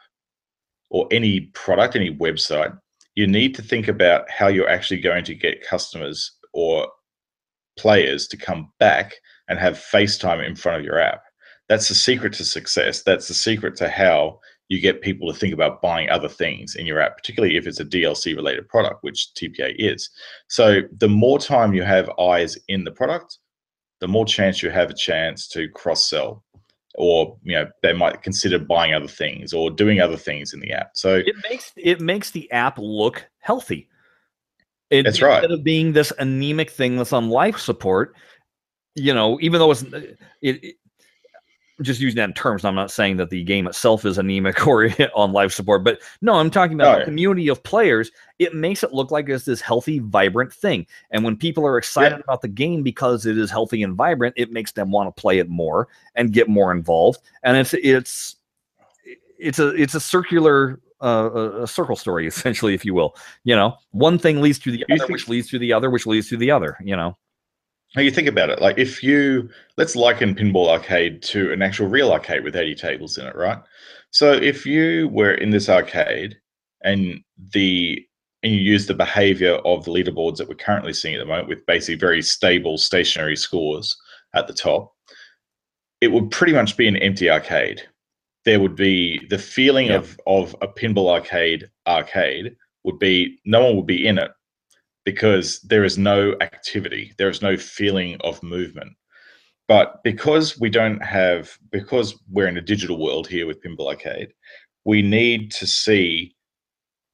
or 0.89 1.07
any 1.11 1.41
product, 1.53 1.95
any 1.95 2.15
website, 2.15 2.75
you 3.13 3.27
need 3.27 3.53
to 3.55 3.61
think 3.61 3.87
about 3.87 4.29
how 4.29 4.47
you're 4.47 4.67
actually 4.67 5.01
going 5.01 5.23
to 5.25 5.35
get 5.35 5.63
customers 5.63 6.31
or 6.53 6.87
players 7.77 8.27
to 8.27 8.37
come 8.37 8.71
back 8.79 9.15
and 9.47 9.59
have 9.59 9.75
FaceTime 9.75 10.45
in 10.45 10.55
front 10.55 10.79
of 10.79 10.85
your 10.85 10.99
app. 10.99 11.23
That's 11.67 11.89
the 11.89 11.95
secret 11.95 12.33
to 12.33 12.45
success. 12.45 13.03
That's 13.03 13.27
the 13.27 13.33
secret 13.33 13.75
to 13.77 13.89
how 13.89 14.39
you 14.67 14.79
get 14.79 15.01
people 15.01 15.31
to 15.31 15.37
think 15.37 15.53
about 15.53 15.81
buying 15.81 16.09
other 16.09 16.29
things 16.29 16.75
in 16.75 16.85
your 16.85 16.99
app, 16.99 17.17
particularly 17.17 17.55
if 17.55 17.67
it's 17.67 17.79
a 17.79 17.85
DLC 17.85 18.35
related 18.35 18.67
product, 18.67 19.03
which 19.03 19.29
TPA 19.37 19.75
is. 19.77 20.09
So 20.47 20.81
the 20.97 21.07
more 21.07 21.37
time 21.37 21.73
you 21.73 21.83
have 21.83 22.09
eyes 22.19 22.57
in 22.67 22.83
the 22.83 22.91
product, 22.91 23.37
the 24.01 24.07
more 24.07 24.25
chance 24.25 24.63
you 24.63 24.69
have 24.71 24.89
a 24.89 24.95
chance 24.95 25.47
to 25.49 25.69
cross 25.69 26.09
sell 26.09 26.43
or 26.97 27.37
you 27.43 27.53
know 27.53 27.67
they 27.81 27.93
might 27.93 28.21
consider 28.21 28.57
buying 28.57 28.93
other 28.93 29.07
things 29.07 29.53
or 29.53 29.69
doing 29.69 29.99
other 29.99 30.17
things 30.17 30.53
in 30.53 30.59
the 30.59 30.71
app 30.71 30.91
so 30.93 31.15
it 31.15 31.35
makes 31.49 31.73
it 31.75 32.01
makes 32.01 32.31
the 32.31 32.49
app 32.51 32.77
look 32.77 33.27
healthy 33.39 33.89
it, 34.99 35.03
that's 35.03 35.21
right 35.21 35.43
instead 35.43 35.51
of 35.51 35.63
being 35.63 35.93
this 35.93 36.11
anemic 36.19 36.69
thing 36.69 36.97
that's 36.97 37.13
on 37.13 37.29
life 37.29 37.57
support 37.57 38.15
you 38.95 39.13
know 39.13 39.37
even 39.41 39.59
though 39.59 39.71
it's 39.71 39.83
uh, 39.83 40.01
it, 40.41 40.63
it 40.63 40.75
just 41.81 41.99
using 41.99 42.17
that 42.17 42.29
in 42.29 42.33
terms. 42.33 42.63
I'm 42.63 42.75
not 42.75 42.91
saying 42.91 43.17
that 43.17 43.29
the 43.29 43.43
game 43.43 43.67
itself 43.67 44.05
is 44.05 44.17
anemic 44.17 44.65
or 44.67 44.89
on 45.15 45.31
life 45.33 45.51
support, 45.51 45.83
but 45.83 46.01
no, 46.21 46.35
I'm 46.35 46.49
talking 46.49 46.75
about 46.75 46.95
oh, 46.95 46.99
the 46.99 47.05
community 47.05 47.47
of 47.49 47.63
players. 47.63 48.11
It 48.39 48.53
makes 48.53 48.83
it 48.83 48.93
look 48.93 49.11
like 49.11 49.27
it's 49.29 49.45
this 49.45 49.61
healthy, 49.61 49.99
vibrant 49.99 50.53
thing. 50.53 50.87
And 51.11 51.23
when 51.23 51.35
people 51.35 51.65
are 51.65 51.77
excited 51.77 52.17
yeah. 52.17 52.23
about 52.23 52.41
the 52.41 52.47
game 52.47 52.83
because 52.83 53.25
it 53.25 53.37
is 53.37 53.51
healthy 53.51 53.83
and 53.83 53.95
vibrant, 53.95 54.35
it 54.37 54.51
makes 54.51 54.71
them 54.71 54.91
want 54.91 55.13
to 55.13 55.21
play 55.21 55.39
it 55.39 55.49
more 55.49 55.87
and 56.15 56.31
get 56.31 56.47
more 56.47 56.71
involved. 56.71 57.19
And 57.43 57.57
it's 57.57 57.73
it's 57.73 58.37
it's 59.37 59.59
a 59.59 59.69
it's 59.69 59.95
a 59.95 59.99
circular 59.99 60.79
uh, 61.01 61.61
a 61.61 61.67
circle 61.67 61.95
story 61.95 62.27
essentially, 62.27 62.73
if 62.73 62.85
you 62.85 62.93
will. 62.93 63.15
You 63.43 63.55
know, 63.55 63.75
one 63.91 64.17
thing 64.17 64.41
leads 64.41 64.59
to 64.59 64.71
the 64.71 64.85
other, 64.91 65.11
which 65.11 65.27
leads 65.27 65.49
to 65.49 65.59
the 65.59 65.73
other, 65.73 65.89
which 65.89 66.05
leads 66.05 66.29
to 66.29 66.37
the 66.37 66.51
other. 66.51 66.77
You 66.81 66.95
know. 66.95 67.17
Now 67.95 68.01
you 68.01 68.11
think 68.11 68.27
about 68.27 68.49
it, 68.49 68.61
like 68.61 68.77
if 68.77 69.01
you 69.01 69.49
let's 69.77 69.95
liken 69.95 70.35
Pinball 70.35 70.67
Arcade 70.67 71.21
to 71.23 71.53
an 71.53 71.61
actual 71.61 71.87
real 71.87 72.11
arcade 72.11 72.43
with 72.43 72.55
80 72.55 72.75
tables 72.75 73.17
in 73.17 73.25
it, 73.25 73.35
right? 73.35 73.59
So 74.11 74.33
if 74.33 74.65
you 74.65 75.07
were 75.09 75.33
in 75.33 75.51
this 75.51 75.69
arcade 75.69 76.35
and 76.83 77.21
the 77.53 78.05
and 78.43 78.53
you 78.53 78.59
use 78.59 78.85
the 78.85 78.93
behavior 78.93 79.55
of 79.65 79.85
the 79.85 79.91
leaderboards 79.91 80.37
that 80.37 80.47
we're 80.47 80.55
currently 80.55 80.93
seeing 80.93 81.15
at 81.15 81.19
the 81.19 81.25
moment 81.25 81.47
with 81.47 81.65
basically 81.65 81.95
very 81.95 82.21
stable 82.21 82.77
stationary 82.77 83.35
scores 83.35 83.97
at 84.35 84.45
the 84.45 84.53
top, 84.53 84.93
it 85.99 86.09
would 86.09 86.29
pretty 86.29 86.53
much 86.53 86.77
be 86.77 86.87
an 86.87 86.97
empty 86.97 87.29
arcade. 87.29 87.81
There 88.45 88.59
would 88.59 88.75
be 88.75 89.25
the 89.29 89.39
feeling 89.39 89.87
yeah. 89.87 89.95
of 89.95 90.19
of 90.27 90.55
a 90.61 90.67
pinball 90.67 91.09
arcade 91.09 91.69
arcade 91.87 92.55
would 92.83 92.99
be 92.99 93.39
no 93.45 93.65
one 93.65 93.75
would 93.75 93.87
be 93.87 94.05
in 94.05 94.17
it 94.17 94.31
because 95.03 95.61
there 95.61 95.83
is 95.83 95.97
no 95.97 96.35
activity, 96.41 97.13
there 97.17 97.29
is 97.29 97.41
no 97.41 97.55
feeling 97.57 98.17
of 98.21 98.41
movement. 98.43 98.93
But 99.67 100.03
because 100.03 100.59
we 100.59 100.69
don't 100.69 101.03
have, 101.03 101.57
because 101.71 102.15
we're 102.29 102.47
in 102.47 102.57
a 102.57 102.61
digital 102.61 102.99
world 102.99 103.27
here 103.27 103.47
with 103.47 103.61
Pinball 103.63 103.89
Arcade, 103.89 104.33
we 104.83 105.01
need 105.01 105.51
to 105.53 105.65
see 105.65 106.35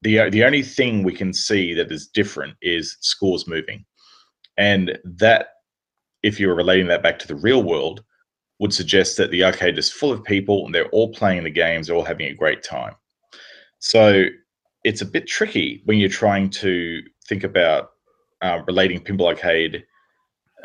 the 0.01 0.29
the 0.29 0.43
only 0.43 0.63
thing 0.63 1.03
we 1.03 1.13
can 1.13 1.33
see 1.33 1.73
that 1.75 1.91
is 1.91 2.07
different 2.07 2.55
is 2.61 2.97
scores 2.99 3.47
moving, 3.47 3.85
and 4.57 4.97
that 5.05 5.49
if 6.23 6.39
you 6.39 6.47
were 6.47 6.55
relating 6.55 6.87
that 6.87 7.03
back 7.03 7.19
to 7.19 7.27
the 7.27 7.35
real 7.35 7.63
world, 7.63 8.03
would 8.61 8.71
suggest 8.71 9.17
that 9.17 9.31
the 9.31 9.43
arcade 9.43 9.77
is 9.79 9.91
full 9.91 10.11
of 10.11 10.23
people 10.23 10.65
and 10.65 10.73
they're 10.73 10.89
all 10.89 11.11
playing 11.11 11.43
the 11.43 11.49
games, 11.49 11.87
they're 11.87 11.95
all 11.95 12.05
having 12.05 12.27
a 12.27 12.33
great 12.33 12.63
time. 12.63 12.93
So 13.79 14.25
it's 14.83 15.01
a 15.01 15.05
bit 15.05 15.25
tricky 15.25 15.81
when 15.85 15.97
you're 15.97 16.09
trying 16.09 16.51
to 16.51 17.01
think 17.27 17.43
about 17.43 17.89
uh, 18.43 18.61
relating 18.67 18.99
Pinball 18.99 19.29
Arcade 19.29 19.83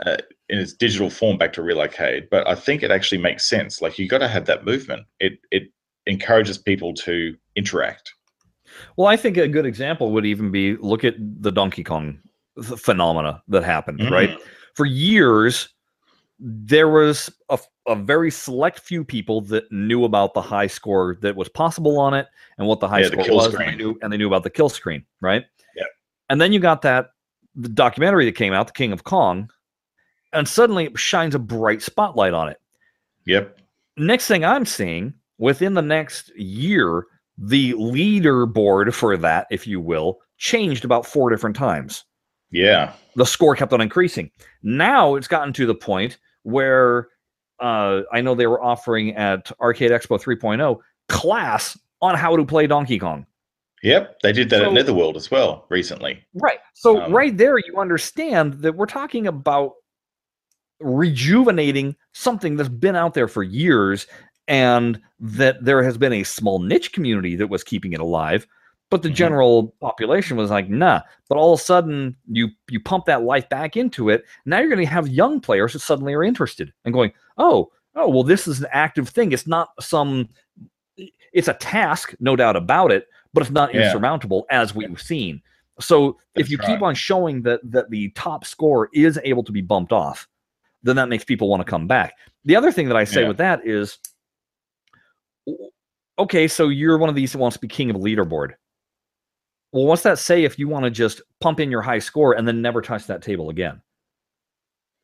uh, 0.04 0.18
in 0.50 0.59
its 0.59 0.74
digital 0.74 1.09
form 1.09 1.38
back 1.38 1.54
to 1.54 1.62
real 1.62 1.80
arcade. 1.80 2.28
But 2.30 2.46
I 2.46 2.54
think 2.54 2.82
it 2.82 2.90
actually 2.90 3.22
makes 3.22 3.48
sense. 3.48 3.80
Like 3.80 3.98
you 3.98 4.06
got 4.06 4.18
to 4.18 4.28
have 4.28 4.44
that 4.44 4.66
movement. 4.66 5.06
It 5.18 5.38
it 5.50 5.70
encourages 6.04 6.59
people 6.59 6.92
to 6.94 7.35
interact. 7.56 8.12
Well, 8.98 9.09
I 9.09 9.16
think 9.16 9.38
a 9.38 9.48
good 9.48 9.64
example 9.64 10.12
would 10.12 10.26
even 10.26 10.50
be 10.50 10.76
look 10.76 11.02
at 11.02 11.14
the 11.18 11.50
Donkey 11.50 11.82
Kong 11.82 12.18
phenomena 12.62 13.42
that 13.48 13.64
happened. 13.64 14.00
Mm-hmm. 14.00 14.12
Right 14.12 14.38
for 14.74 14.85
years, 14.85 15.70
there 16.38 16.88
was 16.88 17.31
a, 17.49 17.59
a 17.87 17.96
very 17.96 18.31
select 18.31 18.81
few 18.81 19.05
people 19.05 19.40
that 19.42 19.70
knew 19.72 20.05
about 20.05 20.35
the 20.35 20.42
high 20.42 20.66
score 20.66 21.16
that 21.22 21.37
was 21.37 21.49
possible 21.49 21.99
on 21.99 22.14
it 22.14 22.27
and 22.59 22.66
what 22.66 22.81
the 22.81 22.88
high 22.88 23.01
yeah, 23.01 23.07
score 23.09 23.25
the 23.25 23.35
was, 23.35 23.55
and 23.55 23.68
they, 23.68 23.75
knew, 23.75 23.99
and 24.03 24.12
they 24.12 24.16
knew 24.16 24.27
about 24.27 24.42
the 24.42 24.51
kill 24.51 24.68
screen, 24.68 25.05
right? 25.20 25.44
Yeah. 25.75 25.85
And 26.29 26.40
then 26.40 26.53
you 26.53 26.61
got 26.61 26.83
that 26.83 27.11
the 27.55 27.68
documentary 27.68 28.27
that 28.27 28.33
came 28.33 28.53
out, 28.53 28.66
The 28.66 28.72
King 28.75 28.92
of 28.92 29.05
Kong, 29.05 29.51
and 30.33 30.46
suddenly 30.46 30.85
it 30.85 30.99
shines 30.99 31.35
a 31.35 31.38
bright 31.38 31.83
spotlight 31.83 32.35
on 32.35 32.49
it. 32.49 32.61
Yep. 33.25 33.59
Next 33.96 34.27
thing 34.27 34.44
I'm 34.44 34.66
seeing 34.66 35.14
within 35.38 35.75
the 35.75 35.83
next 35.83 36.37
year, 36.37 37.07
the 37.38 37.72
leaderboard 37.72 38.92
for 38.92 39.16
that, 39.16 39.46
if 39.51 39.66
you 39.66 39.81
will, 39.81 40.18
changed 40.37 40.85
about 40.85 41.07
four 41.07 41.31
different 41.31 41.57
times. 41.57 42.05
Yeah. 42.51 42.92
The 43.16 43.25
score 43.25 43.57
kept 43.57 43.72
on 43.72 43.81
increasing. 43.81 44.31
Now 44.62 45.14
it's 45.14 45.29
gotten 45.29 45.53
to 45.55 45.66
the 45.66 45.75
point 45.75 46.18
where 46.46 47.09
uh, 47.61 48.02
I 48.12 48.20
know 48.20 48.35
they 48.37 48.46
were 48.46 48.62
offering 48.62 49.14
at 49.16 49.50
Arcade 49.61 49.90
Expo 49.90 50.20
3.0 50.20 50.78
class 51.09 51.76
on 52.00 52.14
how 52.14 52.37
to 52.37 52.44
play 52.44 52.66
Donkey 52.68 52.98
Kong. 52.98 53.26
Yep, 53.82 54.20
they 54.22 54.32
did 54.32 54.48
that 54.50 54.61
So- 54.61 54.66
at 54.66 54.72
Netherworld 54.72 55.16
as 55.16 55.30
well 55.30 55.66
recently. 55.68 56.22
Right. 56.35 56.59
So 56.74 57.02
Um, 57.02 57.12
right 57.12 57.37
there, 57.37 57.59
you 57.59 57.74
understand 57.78 58.54
that 58.61 58.76
we're 58.76 58.87
talking 58.87 59.26
about 59.26 59.72
rejuvenating 60.80 61.96
something 62.12 62.56
that's 62.56 62.68
been 62.68 62.96
out 62.96 63.14
there 63.14 63.28
for 63.28 63.42
years, 63.42 64.06
and 64.46 65.00
that 65.18 65.64
there 65.64 65.82
has 65.82 65.98
been 65.98 66.12
a 66.12 66.22
small 66.22 66.59
niche 66.61 66.92
community 66.92 67.35
that 67.37 67.48
was 67.48 67.64
keeping 67.64 67.92
it 67.92 68.00
alive, 68.00 68.46
but 68.90 69.03
the 69.03 69.09
Mhm. 69.09 69.14
general 69.14 69.75
population 69.81 70.37
was 70.37 70.51
like, 70.51 70.68
nah. 70.68 71.01
But 71.29 71.38
all 71.38 71.53
of 71.55 71.61
a 71.61 71.62
sudden, 71.62 72.16
you 72.31 72.49
you 72.70 72.81
pump 72.81 73.05
that 73.07 73.22
life 73.25 73.49
back 73.49 73.77
into 73.77 74.11
it. 74.11 74.25
Now 74.44 74.59
you're 74.61 74.68
going 74.68 74.81
to 74.85 74.87
have 74.92 75.09
young 75.09 75.40
players 75.40 75.72
that 75.72 75.81
suddenly 75.81 76.14
are 76.14 76.22
interested 76.22 76.72
and 76.85 76.94
going, 76.94 77.12
oh, 77.38 77.70
oh, 77.94 78.09
well, 78.09 78.22
this 78.22 78.46
is 78.46 78.61
an 78.61 78.68
active 78.72 79.09
thing. 79.09 79.33
It's 79.33 79.46
not 79.46 79.70
some. 79.81 80.29
It's 81.33 81.49
a 81.49 81.55
task, 81.55 82.14
no 82.20 82.37
doubt 82.37 82.57
about 82.57 82.90
it, 82.92 83.09
but 83.35 83.42
it's 83.42 83.51
not 83.51 83.75
Yeah. 83.75 83.87
insurmountable 83.87 84.46
as 84.51 84.75
we've 84.75 85.01
seen. 85.01 85.42
So 85.81 86.18
if 86.35 86.49
you 86.51 86.57
right. 86.59 86.68
keep 86.68 86.83
on 86.83 86.94
showing 86.94 87.42
that 87.42 87.61
that 87.64 87.90
the 87.90 88.11
top 88.11 88.44
score 88.46 88.88
is 88.94 89.18
able 89.25 89.42
to 89.44 89.53
be 89.53 89.61
bumped 89.61 89.92
off, 89.92 90.27
then 90.83 90.96
that 90.96 91.09
makes 91.09 91.25
people 91.25 91.49
want 91.49 91.61
to 91.61 91.68
come 91.70 91.87
back. 91.87 92.14
The 92.44 92.57
other 92.57 92.70
thing 92.72 92.87
that 92.88 92.96
I 92.96 93.05
say 93.05 93.22
Yeah. 93.22 93.29
with 93.29 93.37
that 93.38 93.66
is, 93.66 93.99
okay, 96.18 96.49
so 96.49 96.68
you're 96.68 96.99
one 96.99 97.09
of 97.11 97.14
these 97.14 97.33
that 97.33 97.38
wants 97.38 97.57
to 97.57 97.61
be 97.61 97.68
king 97.68 97.90
of 97.90 97.96
a 97.96 97.99
leaderboard. 97.99 98.55
Well, 99.77 99.85
what's 99.85 100.05
that 100.05 100.19
say 100.19 100.45
if 100.45 100.59
you 100.59 100.69
want 100.69 100.85
to 100.87 100.91
just 100.91 101.21
pump 101.43 101.61
in 101.61 101.71
your 101.71 101.83
high 101.83 101.99
score 101.99 102.33
and 102.33 102.49
then 102.49 102.62
never 102.62 102.81
touch 102.81 103.07
that 103.09 103.21
table 103.21 103.51
again? 103.51 103.83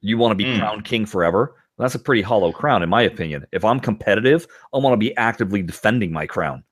You 0.00 0.16
want 0.16 0.30
to 0.32 0.34
be 0.34 0.46
Mm. 0.46 0.58
crowned 0.58 0.86
king 0.86 1.04
forever? 1.04 1.56
That's 1.76 1.94
a 1.94 1.98
pretty 1.98 2.22
hollow 2.22 2.52
crown, 2.52 2.82
in 2.82 2.88
my 2.88 3.02
opinion. 3.02 3.44
If 3.52 3.66
I'm 3.66 3.78
competitive, 3.80 4.46
I 4.72 4.78
want 4.78 4.94
to 4.94 4.96
be 4.96 5.14
actively 5.18 5.60
defending 5.60 6.10
my 6.10 6.26
crown. 6.26 6.64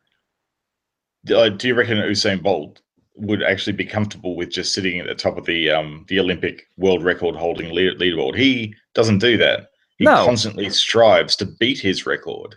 Uh, 1.31 1.51
do 1.51 1.69
you 1.69 1.75
reckon 1.75 1.99
Usain 1.99 2.43
Bolt 2.43 2.81
would 3.17 3.43
actually 3.43 3.75
be 3.75 3.85
comfortable 3.85 4.35
with 4.35 4.49
just 4.49 4.73
sitting 4.73 4.99
at 4.99 5.07
the 5.07 5.15
top 5.15 5.37
of 5.37 5.45
the 5.45 5.69
um, 5.69 6.07
the 6.09 6.19
Olympic 6.21 6.69
world 6.79 7.05
record 7.05 7.37
holding 7.37 7.71
lead- 7.75 7.99
leaderboard? 7.99 8.35
He 8.35 8.75
doesn't 8.95 9.19
do 9.19 9.37
that. 9.37 9.73
He 9.99 10.07
No. 10.07 10.25
constantly 10.25 10.71
strives 10.71 11.37
to 11.37 11.45
beat 11.45 11.79
his 11.81 12.07
record. 12.07 12.57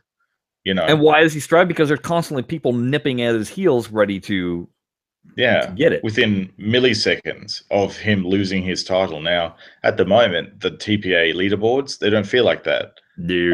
You 0.63 0.73
know, 0.73 0.85
And 0.85 1.01
why 1.01 1.19
does 1.19 1.33
he 1.33 1.41
strive? 1.41 1.67
Because 1.67 1.89
there's 1.89 1.99
constantly 1.99 2.43
people 2.43 2.71
nipping 2.71 3.21
at 3.21 3.35
his 3.35 3.49
heels, 3.49 3.89
ready 3.89 4.21
to, 4.21 4.69
yeah, 5.35 5.71
get 5.71 5.93
it. 5.93 6.03
within 6.03 6.51
milliseconds 6.59 7.63
of 7.71 7.95
him 7.97 8.25
losing 8.25 8.63
his 8.63 8.83
title. 8.83 9.21
Now, 9.21 9.55
at 9.83 9.97
the 9.97 10.05
moment, 10.05 10.59
the 10.59 10.71
TPA 10.71 11.33
leaderboards 11.33 11.99
they 11.99 12.09
don't 12.09 12.27
feel 12.27 12.45
like 12.45 12.63
that. 12.63 12.93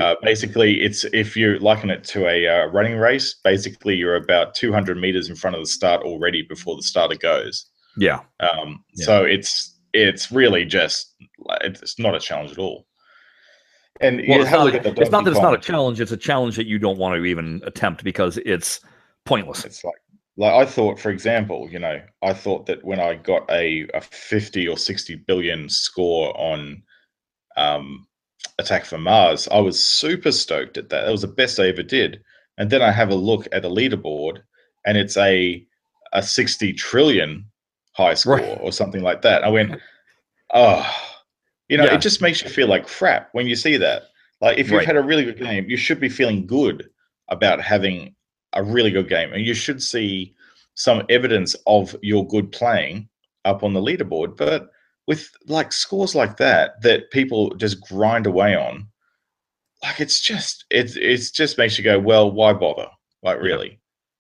Uh, 0.02 0.16
basically, 0.22 0.82
it's 0.82 1.04
if 1.12 1.36
you 1.36 1.60
liken 1.60 1.90
it 1.90 2.04
to 2.06 2.28
a 2.28 2.48
uh, 2.48 2.66
running 2.68 2.98
race. 2.98 3.36
Basically, 3.44 3.96
you're 3.96 4.16
about 4.16 4.56
200 4.56 4.98
meters 4.98 5.30
in 5.30 5.36
front 5.36 5.56
of 5.56 5.62
the 5.62 5.68
start 5.68 6.04
already 6.04 6.42
before 6.42 6.76
the 6.76 6.84
starter 6.84 7.16
goes. 7.16 7.66
yeah. 7.98 8.22
Um, 8.40 8.84
Yeah. 8.96 9.06
So 9.06 9.24
it's 9.24 9.76
it's 9.94 10.32
really 10.32 10.66
just 10.66 11.16
it's 11.62 12.00
not 12.00 12.16
a 12.16 12.20
challenge 12.20 12.52
at 12.52 12.58
all. 12.58 12.86
And 14.02 14.22
Well, 14.28 14.42
it's 14.42 14.52
not, 14.52 14.66
look 14.66 14.76
at 14.76 14.84
the 14.84 15.02
it's 15.02 15.12
not 15.12 15.26
that 15.26 15.32
it's 15.32 15.42
not 15.42 15.54
a 15.54 15.58
challenge. 15.58 16.00
It's 16.00 16.14
a 16.14 16.18
challenge 16.18 16.56
that 16.56 16.68
you 16.68 16.80
don't 16.80 16.98
want 16.98 17.16
to 17.16 17.26
even 17.26 17.62
attempt 17.66 18.04
because 18.04 18.38
it's 18.46 18.80
pointless. 19.26 19.66
It's 19.66 19.84
like 19.84 19.96
like 20.40 20.54
I 20.54 20.66
thought, 20.66 20.98
for 20.98 21.10
example, 21.12 21.68
you 21.70 21.80
know, 21.80 22.02
I 22.22 22.32
thought 22.32 22.66
that 22.68 22.84
when 22.86 22.98
I 23.00 23.16
got 23.16 23.44
a, 23.52 23.86
a 23.94 24.00
50 24.00 24.70
or 24.70 24.78
60 24.78 25.16
billion 25.28 25.68
score 25.68 26.36
on 26.40 26.82
um, 27.58 28.08
Attack 28.58 28.86
from 28.86 29.04
Mars, 29.04 29.50
I 29.52 29.60
was 29.60 29.84
super 29.84 30.32
stoked 30.32 30.78
at 30.78 30.88
that. 30.90 31.04
That 31.04 31.12
was 31.12 31.24
the 31.24 31.28
best 31.28 31.60
I 31.60 31.68
ever 31.68 31.84
did. 31.84 32.24
And 32.58 32.70
then 32.70 32.82
I 32.82 32.90
have 32.90 33.10
a 33.10 33.16
look 33.16 33.50
at 33.52 33.64
the 33.64 33.70
leaderboard, 33.70 34.42
and 34.86 34.98
it's 34.98 35.18
a 35.18 35.66
a 36.14 36.24
60 36.24 36.72
trillion 36.74 37.46
high 37.92 38.14
score 38.14 38.38
Right. 38.38 38.58
or 38.62 38.72
something 38.72 39.04
like 39.04 39.22
that. 39.24 39.44
I 39.44 39.50
went, 39.50 39.80
oh, 40.54 40.90
you 41.68 41.78
know, 41.78 41.84
Yeah. 41.84 41.96
it 41.96 42.02
just 42.02 42.22
makes 42.22 42.42
you 42.42 42.50
feel 42.50 42.68
like 42.68 42.88
crap 42.88 43.30
when 43.34 43.46
you 43.46 43.56
see 43.56 43.76
that. 43.78 44.04
Like 44.42 44.58
if 44.58 44.68
you've 44.70 44.78
Right. 44.78 44.88
had 44.88 44.96
a 44.96 45.04
really 45.04 45.26
good 45.26 45.38
game, 45.38 45.70
you 45.70 45.76
should 45.78 46.00
be 46.00 46.10
feeling 46.10 46.48
good 46.48 46.90
about 47.28 47.62
having 47.62 48.16
a 48.54 48.64
really 48.64 48.92
good 48.92 49.10
game, 49.10 49.34
and 49.34 49.46
you 49.46 49.54
should 49.54 49.82
see 49.82 50.34
some 50.76 51.04
evidence 51.10 51.56
of 51.68 51.96
your 52.02 52.26
good 52.28 52.52
playing 52.52 53.10
up 53.46 53.64
on 53.64 53.74
the 53.74 53.82
leaderboard. 53.82 54.38
But 54.38 54.70
with 55.08 55.30
like 55.48 55.72
scores 55.72 56.16
like 56.16 56.38
that, 56.38 56.82
that 56.82 57.12
people 57.12 57.54
just 57.56 57.82
grind 57.82 58.26
away 58.28 58.56
on, 58.56 58.88
like 59.84 60.00
it's 60.00 60.22
just 60.22 60.66
it's 60.70 60.96
it's 60.96 61.32
just 61.32 61.58
makes 61.58 61.78
you 61.78 61.84
go, 61.84 62.00
well, 62.00 62.32
why 62.32 62.54
bother? 62.54 62.88
Like 63.24 63.40
really, 63.42 63.80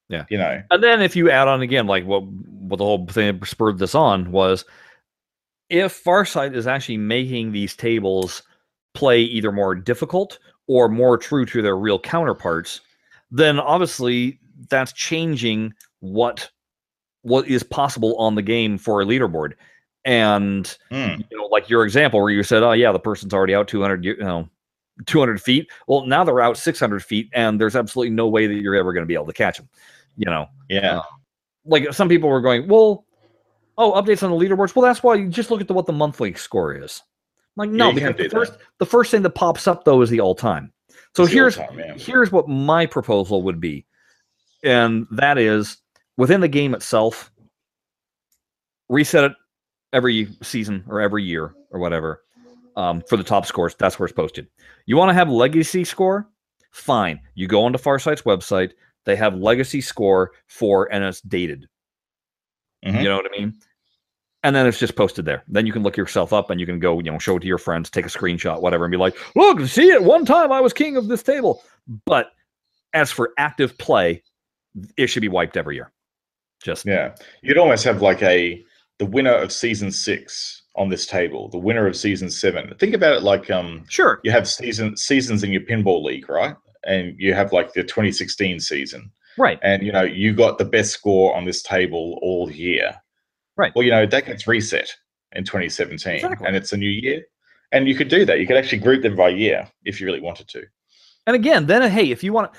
Yeah. 0.10 0.26
you 0.30 0.38
know, 0.38 0.62
And 0.72 0.84
then 0.84 1.02
if 1.02 1.16
you 1.16 1.30
add 1.32 1.48
on 1.48 1.62
again, 1.62 1.88
like 1.88 2.06
what 2.06 2.24
what 2.24 2.78
the 2.78 2.84
whole 2.84 3.06
thing 3.08 3.44
spurred 3.46 3.80
this 3.80 3.96
on 3.96 4.32
was 4.32 4.66
if 5.70 6.04
Farsight 6.04 6.56
is 6.56 6.68
actually 6.68 6.98
making 6.98 7.52
these 7.52 7.76
tables 7.76 8.42
play 8.94 9.22
either 9.22 9.52
more 9.52 9.76
difficult 9.76 10.40
or 10.68 10.90
more 10.90 11.18
true 11.18 11.46
to 11.46 11.62
their 11.62 11.78
real 11.78 12.00
counterparts, 12.00 12.82
then 13.32 13.60
obviously 13.60 14.40
that's 14.70 14.92
changing 14.94 15.74
what 16.00 16.50
what 17.22 17.48
is 17.48 17.64
possible 17.64 18.16
on 18.18 18.36
the 18.36 18.42
game 18.42 18.78
for 18.78 19.02
a 19.02 19.06
leaderboard. 19.06 19.54
And 20.06 20.66
Hmm. 20.90 21.22
you 21.30 21.38
know, 21.38 21.46
like 21.48 21.70
your 21.70 21.84
example 21.84 22.22
where 22.22 22.32
you 22.32 22.44
said, 22.44 22.64
"Oh 22.64 22.72
yeah, 22.72 22.92
the 22.92 23.00
person's 23.00 23.34
already 23.34 23.54
out 23.54 23.68
200, 23.68 24.04
you 24.06 24.16
know, 24.18 24.50
200 25.06 25.42
feet." 25.42 25.70
Well, 25.88 26.06
now 26.06 26.24
they're 26.24 26.40
out 26.40 26.58
600 26.58 27.04
feet, 27.04 27.30
and 27.34 27.60
there's 27.60 27.76
absolutely 27.76 28.12
no 28.12 28.28
way 28.28 28.48
that 28.48 28.56
you're 28.56 28.76
ever 28.76 28.94
going 28.94 29.04
to 29.04 29.08
be 29.08 29.14
able 29.14 29.26
to 29.28 29.34
catch 29.34 29.58
them. 29.58 29.68
You 30.16 30.26
know, 30.26 30.48
yeah, 30.70 31.02
like 31.66 31.94
some 31.94 32.08
people 32.10 32.30
were 32.30 32.42
going, 32.42 32.68
"Well, 32.68 33.06
oh, 33.78 33.92
updates 34.02 34.24
on 34.24 34.32
the 34.32 34.38
leaderboards." 34.38 34.76
Well, 34.76 34.84
that's 34.84 35.04
why 35.04 35.16
you 35.16 35.28
just 35.28 35.52
look 35.52 35.62
at 35.62 35.68
the, 35.68 35.74
what 35.74 35.86
the 35.86 35.94
monthly 35.94 36.34
score 36.34 36.74
is. 36.74 37.04
I'm 37.58 37.68
like, 37.68 37.70
no, 37.72 37.90
you 37.90 37.96
because 37.96 38.16
the 38.16 38.30
first 38.30 38.54
that. 38.54 38.62
the 38.78 38.86
first 38.86 39.12
thing 39.12 39.22
that 39.24 39.32
pops 39.32 39.68
up 39.68 39.84
though 39.84 40.02
is 40.02 40.10
the 40.10 40.22
all 40.22 40.36
time. 40.36 40.72
So 41.16 41.24
It's 41.24 41.32
here's 41.34 41.58
here's 41.98 42.32
what 42.32 42.48
my 42.48 42.86
proposal 42.86 43.42
would 43.44 43.60
be, 43.60 43.86
and 44.64 45.08
that 45.12 45.38
is 45.38 45.78
within 46.18 46.42
the 46.42 46.48
game 46.48 46.74
itself, 46.74 47.32
reset 48.90 49.24
it 49.26 49.34
every 49.92 50.28
season 50.44 50.84
or 50.88 51.02
every 51.02 51.24
year 51.24 51.54
or 51.72 51.80
whatever 51.80 52.22
um, 52.76 53.02
for 53.08 53.18
the 53.18 53.24
top 53.24 53.46
scores. 53.46 53.76
That's 53.76 53.98
where 54.00 54.06
it's 54.06 54.16
posted. 54.16 54.48
You 54.86 54.98
want 54.98 55.10
to 55.10 55.14
have 55.14 55.30
legacy 55.30 55.84
score? 55.84 56.28
Fine. 56.72 57.20
You 57.36 57.48
go 57.48 57.64
onto 57.64 57.80
Farsight's 57.80 58.22
website. 58.22 58.72
They 59.06 59.16
have 59.16 59.36
legacy 59.36 59.82
score 59.82 60.32
for, 60.48 60.92
and 60.94 61.04
it's 61.04 61.22
dated. 61.22 61.68
Mhm. 62.86 63.02
You 63.02 63.10
know 63.10 63.18
what 63.18 63.26
I 63.34 63.40
mean? 63.40 63.54
And 64.44 64.56
then 64.56 64.66
it's 64.68 64.80
just 64.80 64.96
posted 64.96 65.26
there. 65.26 65.44
Then 65.50 65.66
you 65.66 65.74
can 65.74 65.84
look 65.84 65.98
yourself 65.98 66.32
up 66.32 66.50
and 66.50 66.60
you 66.60 66.66
can 66.66 66.80
go, 66.80 67.00
you 67.00 67.12
know, 67.12 67.20
show 67.20 67.36
it 67.36 67.42
to 67.42 67.48
your 67.48 67.58
friends, 67.58 67.90
take 67.90 68.06
a 68.06 68.10
screenshot, 68.10 68.62
whatever, 68.62 68.86
and 68.86 68.92
be 68.92 68.98
like, 68.98 69.18
look, 69.36 69.60
see 69.68 69.90
it. 69.90 70.04
One 70.04 70.24
time 70.26 70.52
I 70.52 70.62
was 70.62 70.72
king 70.72 70.96
of 70.96 71.08
this 71.10 71.22
table. 71.24 71.62
But 72.06 72.28
as 72.94 73.12
for 73.12 73.32
active 73.38 73.78
play, 73.78 74.24
it 74.96 75.08
should 75.08 75.22
be 75.22 75.28
wiped 75.28 75.58
every 75.58 75.76
year. 75.76 75.92
Just 76.64 76.86
Yeah, 76.86 77.16
you'd 77.42 77.58
almost 77.58 77.84
have 77.84 78.02
like 78.02 78.22
a 78.22 78.64
the 78.98 79.06
winner 79.06 79.34
of 79.34 79.52
season 79.52 79.92
six 79.92 80.62
on 80.76 80.90
this 80.90 81.06
table, 81.06 81.50
the 81.50 81.58
winner 81.58 81.88
of 81.88 81.96
season 81.96 82.30
seven. 82.30 82.74
Think 82.80 82.94
about 82.94 83.16
it 83.16 83.24
like 83.24 83.50
um 83.50 83.86
sure. 83.90 84.20
you 84.24 84.32
have 84.32 84.48
season 84.48 84.96
seasons 84.98 85.44
in 85.44 85.52
your 85.52 85.62
pinball 85.62 86.04
league, 86.04 86.30
right? 86.30 86.56
And 86.86 87.16
you 87.18 87.34
have 87.34 87.52
like 87.52 87.74
the 87.74 87.84
2016 87.84 88.60
season, 88.62 89.12
Right. 89.38 89.60
and 89.62 89.84
you 89.84 89.92
know 89.92 90.04
you 90.04 90.34
got 90.34 90.58
the 90.58 90.66
best 90.66 90.92
score 90.92 91.36
on 91.36 91.46
this 91.46 91.62
table 91.62 92.20
all 92.22 92.50
year. 92.52 92.94
Right. 93.60 93.74
Well, 93.76 93.84
you 93.84 93.92
know 93.92 94.06
that 94.06 94.26
gets 94.26 94.48
reset 94.48 94.90
in 95.34 95.44
2017, 95.44 96.16
Exactly. 96.16 96.48
and 96.48 96.56
it's 96.56 96.72
a 96.72 96.78
new 96.78 96.90
year. 96.90 97.24
And 97.74 97.90
you 97.90 97.94
could 97.94 98.08
do 98.08 98.24
that. 98.26 98.40
You 98.40 98.48
could 98.48 98.56
actually 98.56 98.80
group 98.80 99.04
them 99.04 99.18
by 99.18 99.30
year 99.30 99.68
if 99.84 100.00
you 100.00 100.08
really 100.08 100.22
wanted 100.22 100.48
to. 100.48 100.64
And 101.28 101.36
again, 101.36 101.66
then 101.68 101.92
hey, 101.92 102.10
if 102.10 102.24
you 102.24 102.32
want 102.32 102.52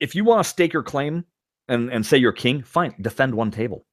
if 0.00 0.16
you 0.16 0.24
want 0.24 0.42
to 0.44 0.50
stake 0.50 0.72
your 0.72 0.82
claim 0.82 1.24
and, 1.68 1.88
and 1.92 2.04
say 2.04 2.18
you're 2.18 2.32
king, 2.32 2.62
fine, 2.64 2.94
defend 3.00 3.32
one 3.34 3.52
table. 3.52 3.86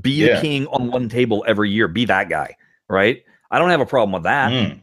Be 0.00 0.10
Yeah. 0.10 0.34
the 0.34 0.40
king 0.40 0.66
on 0.66 0.90
one 0.90 1.08
table 1.08 1.44
every 1.46 1.70
year. 1.70 1.86
Be 1.86 2.04
that 2.06 2.28
guy. 2.28 2.56
Right. 2.88 3.22
I 3.52 3.60
don't 3.60 3.70
have 3.70 3.80
a 3.80 3.86
problem 3.86 4.12
with 4.12 4.24
that. 4.24 4.50
Mm. 4.50 4.80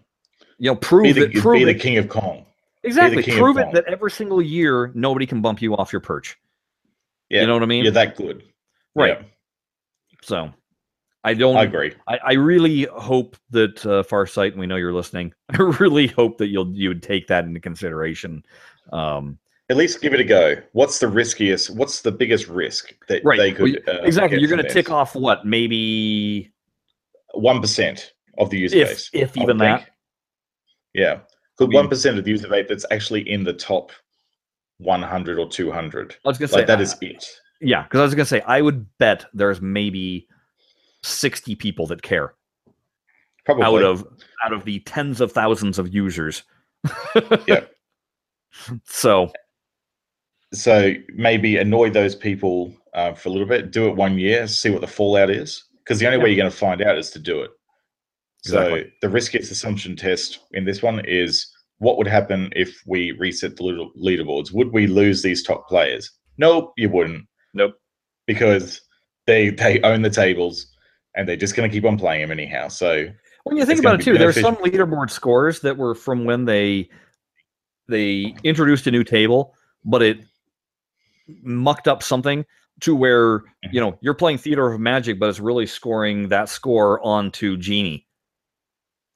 You 0.59 0.71
know, 0.71 0.75
prove 0.77 1.03
Be, 1.03 1.11
the, 1.11 1.23
it. 1.29 1.33
Prove 1.35 1.59
be 1.59 1.63
the 1.65 1.75
king 1.75 1.97
of 1.97 2.07
Kong. 2.07 2.45
Exactly. 2.83 3.21
Prove 3.23 3.57
it 3.57 3.63
Kong. 3.65 3.73
that 3.73 3.83
every 3.85 4.09
single 4.11 4.41
year 4.41 4.91
nobody 4.95 5.25
can 5.25 5.41
bump 5.41 5.61
you 5.61 5.75
off 5.75 5.91
your 5.91 5.99
perch. 5.99 6.37
Yeah, 7.29 7.41
You 7.41 7.47
know 7.47 7.53
what 7.55 7.63
I 7.63 7.67
mean? 7.67 7.83
You're 7.83 7.93
that 7.93 8.15
good. 8.15 8.43
Right. 8.95 9.17
Yeah, 9.19 9.25
So 10.21 10.51
I 11.23 11.33
don't 11.33 11.57
I 11.57 11.63
agree. 11.63 11.93
I, 12.07 12.19
I 12.23 12.33
really 12.33 12.83
hope 12.95 13.37
that 13.51 13.85
uh, 13.85 14.03
Farsight, 14.03 14.51
and 14.51 14.59
we 14.59 14.67
know 14.67 14.75
you're 14.75 14.93
listening. 14.93 15.33
I 15.49 15.57
really 15.79 16.07
hope 16.07 16.37
that 16.39 16.47
you'll 16.47 16.73
you 16.73 16.89
would 16.89 17.03
take 17.03 17.27
that 17.27 17.45
into 17.45 17.59
consideration. 17.59 18.43
Um, 18.91 19.37
At 19.69 19.77
least 19.77 20.01
give 20.01 20.13
it 20.13 20.19
a 20.19 20.23
go. 20.23 20.55
What's 20.73 20.99
the 20.99 21.07
riskiest? 21.07 21.75
What's 21.75 22.01
the 22.01 22.11
biggest 22.11 22.47
risk 22.47 22.93
that 23.07 23.23
right, 23.23 23.37
they 23.37 23.53
Well, 23.53 23.73
could 23.73 23.89
uh, 23.89 24.01
exactly. 24.03 24.39
You're 24.39 24.49
going 24.49 24.63
to 24.63 24.69
tick 24.69 24.89
off 24.89 25.15
what 25.15 25.45
maybe 25.45 26.51
one 27.33 27.61
percent 27.61 28.13
of 28.37 28.49
the 28.49 28.57
user 28.57 28.77
if 28.77 28.89
base, 28.89 29.09
if 29.13 29.37
even 29.37 29.59
think. 29.59 29.81
that. 29.81 29.89
Yeah, 30.93 31.19
could 31.57 31.71
one 31.71 31.87
percent 31.87 32.17
of 32.17 32.25
the 32.25 32.31
user 32.31 32.47
base 32.47 32.65
that's 32.67 32.85
actually 32.91 33.29
in 33.29 33.43
the 33.43 33.53
top 33.53 33.91
100 34.81 35.37
or 35.37 35.47
200. 35.47 36.15
I 36.25 36.27
was 36.27 36.37
gonna 36.37 36.47
say 36.47 36.65
that 36.65 36.79
uh, 36.79 36.81
is 36.81 36.95
it. 37.01 37.40
Yeah, 37.61 37.83
because 37.83 37.99
I 37.99 38.03
was 38.03 38.15
gonna 38.15 38.25
say 38.25 38.41
I 38.41 38.61
would 38.61 38.85
bet 38.97 39.25
there's 39.33 39.61
maybe 39.61 40.27
sixty 41.03 41.55
people 41.55 41.87
that 41.87 42.01
care 42.01 42.33
Probably. 43.45 43.63
out 43.65 43.83
of 43.83 44.07
out 44.45 44.53
of 44.53 44.65
the 44.65 44.79
tens 44.81 45.21
of 45.21 45.31
thousands 45.31 45.79
of 45.79 45.93
users. 45.93 46.43
Yep. 47.47 47.71
So 48.85 49.31
so 50.53 50.93
maybe 51.15 51.57
annoy 51.57 51.89
those 51.89 52.15
people 52.15 52.73
uh, 52.93 53.13
for 53.13 53.29
a 53.29 53.31
little 53.31 53.47
bit. 53.47 53.71
Do 53.71 53.87
it 53.87 53.95
one 53.95 54.17
year, 54.17 54.47
see 54.47 54.69
what 54.69 54.81
the 54.81 54.87
fallout 54.87 55.29
is, 55.29 55.63
because 55.79 55.99
the 55.99 56.05
only 56.07 56.17
way 56.17 56.29
you're 56.29 56.37
going 56.41 56.51
to 56.51 56.57
find 56.57 56.81
out 56.81 56.97
is 56.97 57.09
to 57.11 57.19
do 57.19 57.41
it. 57.41 57.51
So 58.43 58.59
Exactly. 58.59 58.93
the 59.01 59.09
risk 59.09 59.33
assumption 59.35 59.95
test 59.95 60.39
in 60.51 60.65
this 60.65 60.81
one 60.81 61.05
is 61.05 61.47
what 61.77 61.97
would 61.97 62.07
happen 62.07 62.51
if 62.55 62.81
we 62.85 63.11
reset 63.13 63.55
the 63.55 63.63
leaderboards? 63.97 64.51
Would 64.51 64.73
we 64.73 64.87
lose 64.87 65.21
these 65.21 65.43
top 65.43 65.67
players? 65.67 66.11
Nope, 66.37 66.73
you 66.77 66.89
wouldn't. 66.89 67.25
Nope. 67.53 67.73
because 68.27 68.81
they 69.27 69.49
they 69.49 69.79
own 69.81 70.01
the 70.01 70.09
tables 70.09 70.67
and 71.15 71.27
they're 71.27 71.35
just 71.35 71.55
going 71.55 71.69
to 71.69 71.73
keep 71.73 71.85
on 71.85 71.97
playing 71.97 72.21
them 72.21 72.31
anyhow. 72.31 72.67
So 72.69 73.07
when 73.43 73.57
you 73.57 73.65
think 73.65 73.79
about 73.79 73.99
it 73.99 74.03
too, 74.03 74.17
there's 74.17 74.35
beneficial. 74.35 74.63
some 74.63 74.71
leaderboard 74.71 75.09
scores 75.09 75.59
that 75.61 75.77
were 75.77 75.95
from 75.95 76.25
when 76.25 76.45
they 76.45 76.89
they 77.87 78.33
introduced 78.43 78.87
a 78.87 78.91
new 78.91 79.03
table, 79.03 79.53
but 79.83 80.01
it 80.01 80.19
mucked 81.43 81.87
up 81.87 82.01
something 82.03 82.45
to 82.81 82.95
where 82.95 83.43
you 83.71 83.81
know 83.81 83.97
you're 84.01 84.13
playing 84.13 84.37
Theater 84.37 84.71
of 84.71 84.79
Magic, 84.79 85.19
but 85.19 85.29
it's 85.29 85.39
really 85.39 85.65
scoring 85.65 86.29
that 86.29 86.49
score 86.49 87.05
onto 87.05 87.57
Genie. 87.57 88.07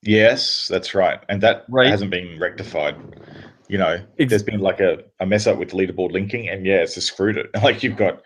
yes, 0.04 0.68
that's 0.68 0.94
right, 0.94 1.20
and 1.30 1.42
that 1.42 1.66
Right. 1.70 1.88
hasn't 1.90 2.12
been 2.12 2.38
rectified. 2.40 2.96
You 3.68 3.78
know, 3.78 4.04
there's 4.18 4.44
been 4.44 4.60
like 4.60 4.80
a, 4.80 5.04
a 5.20 5.26
mess 5.26 5.48
up 5.48 5.58
with 5.58 5.72
leaderboard 5.72 6.12
linking, 6.12 6.50
and 6.50 6.66
yeah, 6.66 6.76
it's 6.78 6.96
just 6.96 7.08
screwed 7.08 7.38
it. 7.38 7.50
Like 7.64 7.84
you've 7.84 7.98
got 7.98 8.22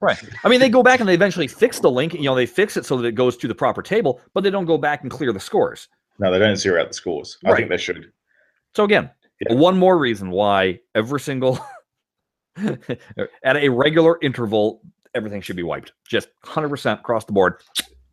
Right. 0.00 0.18
I 0.44 0.48
mean, 0.48 0.60
they 0.60 0.68
go 0.68 0.82
back 0.82 1.00
and 1.00 1.08
they 1.08 1.14
eventually 1.14 1.48
fix 1.48 1.80
the 1.80 1.90
link. 1.90 2.12
You 2.14 2.22
know, 2.24 2.34
they 2.34 2.46
fix 2.46 2.76
it 2.76 2.84
so 2.84 2.96
that 2.98 3.06
it 3.06 3.14
goes 3.14 3.36
to 3.38 3.48
the 3.48 3.54
proper 3.54 3.80
table, 3.82 4.20
but 4.34 4.42
they 4.42 4.50
don't 4.50 4.66
go 4.66 4.76
back 4.78 5.02
and 5.02 5.10
clear 5.10 5.32
the 5.32 5.40
scores. 5.40 5.88
no, 6.18 6.30
they 6.30 6.38
don't 6.38 6.56
zero 6.56 6.80
out 6.82 6.88
the 6.88 6.94
scores. 6.94 7.38
I 7.46 7.54
think 7.54 7.68
they 7.70 7.78
should. 7.78 8.12
So 8.74 8.84
again, 8.84 9.10
Yeah. 9.40 9.54
one 9.54 9.78
more 9.78 9.96
reason 9.98 10.30
why 10.30 10.80
every 10.94 11.20
single 11.20 11.58
at 12.56 13.56
a 13.56 13.68
regular 13.68 14.18
interval, 14.22 14.82
everything 15.14 15.40
should 15.40 15.56
be 15.56 15.62
wiped. 15.62 15.92
Just 16.06 16.28
100% 16.44 16.98
across 17.00 17.24
the 17.24 17.32
board. 17.32 17.62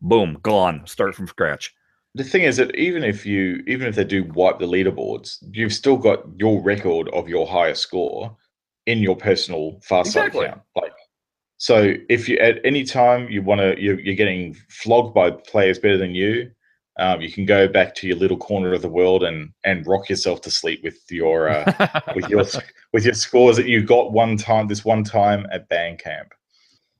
Boom, 0.00 0.38
gone. 0.42 0.82
Start 0.86 1.14
from 1.14 1.26
scratch. 1.26 1.74
The 2.16 2.24
thing 2.24 2.44
is 2.44 2.56
that 2.56 2.74
even 2.76 3.04
if 3.04 3.26
you 3.26 3.62
even 3.66 3.86
if 3.86 3.94
they 3.94 4.04
do 4.04 4.24
wipe 4.24 4.58
the 4.58 4.66
leaderboards, 4.66 5.36
you've 5.52 5.74
still 5.74 5.98
got 5.98 6.24
your 6.38 6.62
record 6.62 7.10
of 7.10 7.28
your 7.28 7.46
highest 7.46 7.82
score 7.82 8.34
in 8.86 9.00
your 9.00 9.16
personal 9.16 9.78
fast 9.82 10.08
Exactly. 10.08 10.46
account. 10.46 10.62
Like 10.74 10.92
so 11.58 11.92
if 12.08 12.26
you 12.26 12.38
at 12.38 12.58
any 12.64 12.84
time 12.84 13.28
you 13.28 13.42
want 13.42 13.60
to 13.60 13.78
you're, 13.78 14.00
you're 14.00 14.14
getting 14.14 14.54
flogged 14.70 15.14
by 15.14 15.30
players 15.30 15.78
better 15.78 15.98
than 15.98 16.14
you, 16.14 16.50
um, 16.98 17.20
you 17.20 17.30
can 17.30 17.44
go 17.44 17.68
back 17.68 17.94
to 17.96 18.06
your 18.06 18.16
little 18.16 18.38
corner 18.38 18.72
of 18.72 18.80
the 18.80 18.88
world 18.88 19.22
and 19.22 19.52
and 19.64 19.86
rock 19.86 20.08
yourself 20.08 20.40
to 20.40 20.50
sleep 20.50 20.82
with 20.82 20.98
your 21.10 21.50
uh, 21.50 22.00
with 22.14 22.30
your 22.30 22.44
with 22.94 23.04
your 23.04 23.12
scores 23.12 23.56
that 23.56 23.68
you 23.68 23.82
got 23.82 24.12
one 24.12 24.38
time 24.38 24.68
this 24.68 24.86
one 24.86 25.04
time 25.04 25.46
at 25.52 25.68
band 25.68 25.98
camp. 25.98 26.32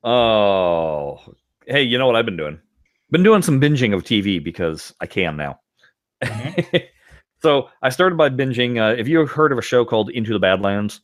oh, 0.05 1.21
hey, 1.67 1.81
you 1.81 1.97
know 1.97 2.07
what 2.07 2.17
I've 2.17 2.27
been 2.27 2.37
doing? 2.37 2.61
Been 3.11 3.23
doing 3.23 3.43
some 3.43 3.61
binging 3.61 3.95
of 3.95 4.03
TV 4.03 4.43
because 4.43 4.93
I 5.01 5.07
can 5.07 5.37
now. 5.37 5.61
so 7.43 7.69
I 7.83 7.91
started 7.91 8.17
by 8.17 8.31
binging. 8.31 8.79
Uh, 8.81 8.97
have 8.97 9.09
you 9.09 9.25
heard 9.27 9.53
of 9.53 9.59
a 9.59 9.63
show 9.63 9.85
called 9.85 10.11
Into 10.11 10.33
the 10.33 10.39
Badlands? 10.39 11.01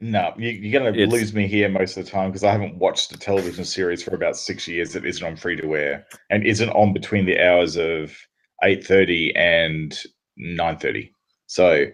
No, 0.00 0.32
you, 0.38 0.48
you're 0.50 0.80
going 0.80 0.94
to 0.94 1.06
lose 1.06 1.34
me 1.34 1.46
here 1.46 1.68
most 1.68 1.98
of 1.98 2.04
the 2.04 2.10
time 2.10 2.30
because 2.30 2.42
I 2.42 2.52
haven't 2.52 2.76
watched 2.76 3.12
a 3.12 3.18
television 3.18 3.66
series 3.66 4.02
for 4.02 4.14
about 4.14 4.36
six 4.36 4.66
years 4.66 4.94
that 4.94 5.04
isn't 5.04 5.26
on 5.26 5.36
free 5.36 5.56
to 5.56 5.76
air 5.76 6.06
and 6.30 6.46
isn't 6.46 6.70
on 6.70 6.94
between 6.94 7.26
the 7.26 7.38
hours 7.38 7.76
of 7.76 8.16
eight 8.62 8.86
thirty 8.86 9.34
and 9.36 9.98
nine 10.38 10.78
thirty. 10.78 11.12
So, 11.48 11.84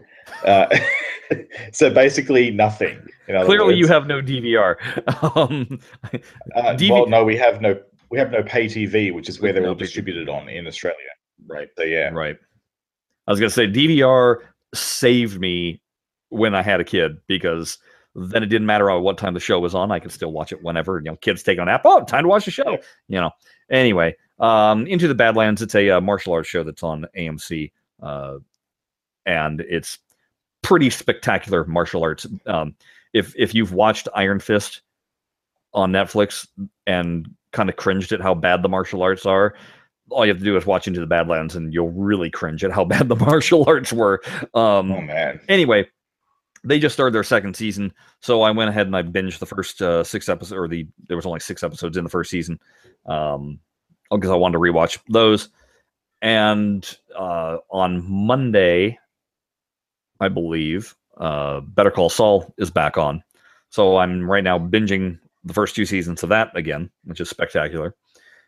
uh, 0.45 0.67
so 1.73 1.91
basically 1.91 2.53
nothing. 2.53 3.05
Clearly, 3.27 3.75
you 3.75 3.89
have 3.89 4.07
no 4.07 4.23
DVR. 4.23 4.77
um, 5.37 5.81
Uh, 6.55 6.75
DV 6.77 6.91
well, 6.91 7.07
no, 7.07 7.25
we 7.25 7.37
have 7.37 7.61
no. 7.61 7.77
We 8.11 8.19
have 8.19 8.31
no 8.31 8.43
pay 8.43 8.67
TV, 8.67 9.13
which 9.13 9.29
is 9.29 9.41
where 9.41 9.53
they're 9.53 9.63
No 9.63 9.71
all 9.71 9.75
distributed 9.75 10.29
on 10.29 10.49
in 10.49 10.67
Australia. 10.67 10.99
Right. 11.47 11.69
So 11.77 11.83
yeah. 11.83 12.11
Right. 12.11 12.37
I 13.27 13.31
was 13.31 13.41
gonna 13.41 13.51
say 13.51 13.67
DVR 13.67 14.39
saved 14.75 15.41
me 15.41 15.81
when 16.29 16.55
I 16.55 16.63
had 16.63 16.81
a 16.81 16.85
kid 16.85 17.19
because 17.27 17.79
then 18.15 18.43
it 18.43 18.47
didn't 18.47 18.67
matter 18.67 18.99
what 18.99 19.19
time 19.19 19.35
the 19.35 19.41
show 19.41 19.61
was 19.61 19.75
on. 19.75 19.93
I 19.93 19.99
could 19.99 20.13
still 20.13 20.33
watch 20.33 20.53
it 20.53 20.63
whenever. 20.63 20.99
You 20.99 21.11
know, 21.11 21.17
kids 21.17 21.43
take 21.43 21.59
a 21.59 21.65
nap. 21.65 21.83
Oh, 21.85 22.05
time 22.05 22.25
to 22.25 22.29
watch 22.29 22.45
the 22.45 22.51
show. 22.51 22.79
You 23.09 23.21
know. 23.21 23.31
Anyway, 23.71 24.15
um, 24.39 24.87
Into 24.87 25.09
the 25.09 25.15
Badlands. 25.15 25.63
It's 25.63 25.75
a 25.75 25.91
uh, 25.91 26.01
martial 26.01 26.33
arts 26.33 26.49
show 26.49 26.63
that's 26.63 26.83
on 26.83 27.07
AMC, 27.17 27.73
uh, 28.03 28.39
and 29.25 29.61
it's 29.63 29.99
pretty 30.63 30.91
spectacular 30.91 31.65
martial 31.65 32.03
arts. 32.03 32.27
Um, 32.47 32.75
if 33.13 33.35
if 33.37 33.55
you've 33.55 33.73
watched 33.73 34.09
Iron 34.15 34.41
Fist 34.41 34.83
on 35.73 35.93
Netflix 35.93 36.47
and 36.87 37.29
kind 37.53 37.69
of 37.69 37.77
cringed 37.77 38.13
at 38.13 38.21
how 38.21 38.35
bad 38.35 38.63
the 38.63 38.69
martial 38.69 39.03
arts 39.03 39.27
are, 39.27 39.55
all 40.11 40.25
you 40.25 40.31
have 40.31 40.39
to 40.39 40.45
do 40.45 40.57
is 40.57 40.67
watch 40.67 40.87
Into 40.87 41.01
the 41.01 41.07
Badlands, 41.07 41.57
and 41.57 41.73
you'll 41.75 41.91
really 41.91 42.31
cringe 42.31 42.63
at 42.65 42.73
how 42.73 42.85
bad 42.95 43.09
the 43.09 43.17
martial 43.17 43.65
arts 43.67 43.93
were. 43.93 44.23
Um, 44.55 44.93
Oh 44.93 45.01
man. 45.01 45.41
anyway, 45.49 45.89
they 46.65 46.79
just 46.79 46.95
started 46.95 47.15
their 47.15 47.25
second 47.25 47.57
season, 47.57 47.93
so 48.21 48.43
I 48.43 48.51
went 48.51 48.71
ahead 48.71 48.87
and 48.87 48.97
I 48.97 49.03
binged 49.03 49.39
the 49.39 49.47
first 49.47 49.81
uh, 49.83 50.05
six 50.05 50.29
episodes, 50.29 50.53
or 50.59 50.69
the 50.69 50.87
there 51.09 51.17
was 51.17 51.27
only 51.27 51.41
six 51.41 51.63
episodes 51.63 51.97
in 51.97 52.05
the 52.05 52.11
first 52.11 52.31
season, 52.31 52.59
um, 53.07 53.59
because 54.11 54.31
I 54.31 54.37
wanted 54.37 54.55
to 54.55 54.59
rewatch 54.61 54.99
those. 55.09 55.49
And 56.23 56.89
uh, 57.17 57.59
on 57.71 58.05
Monday, 58.11 58.99
I 60.19 60.29
believe, 60.29 60.95
uh, 61.19 61.61
Better 61.61 61.91
Call 61.91 62.09
Saul 62.09 62.53
is 62.59 62.71
back 62.71 62.97
on, 62.97 63.23
so 63.71 63.99
I'm 63.99 64.29
right 64.29 64.43
now 64.45 64.59
binging 64.59 65.19
the 65.47 65.55
first 65.55 65.75
two 65.75 65.87
seasons 65.87 66.23
of 66.23 66.29
that 66.29 66.55
again, 66.57 66.91
which 67.05 67.21
is 67.21 67.31
spectacular. 67.31 67.95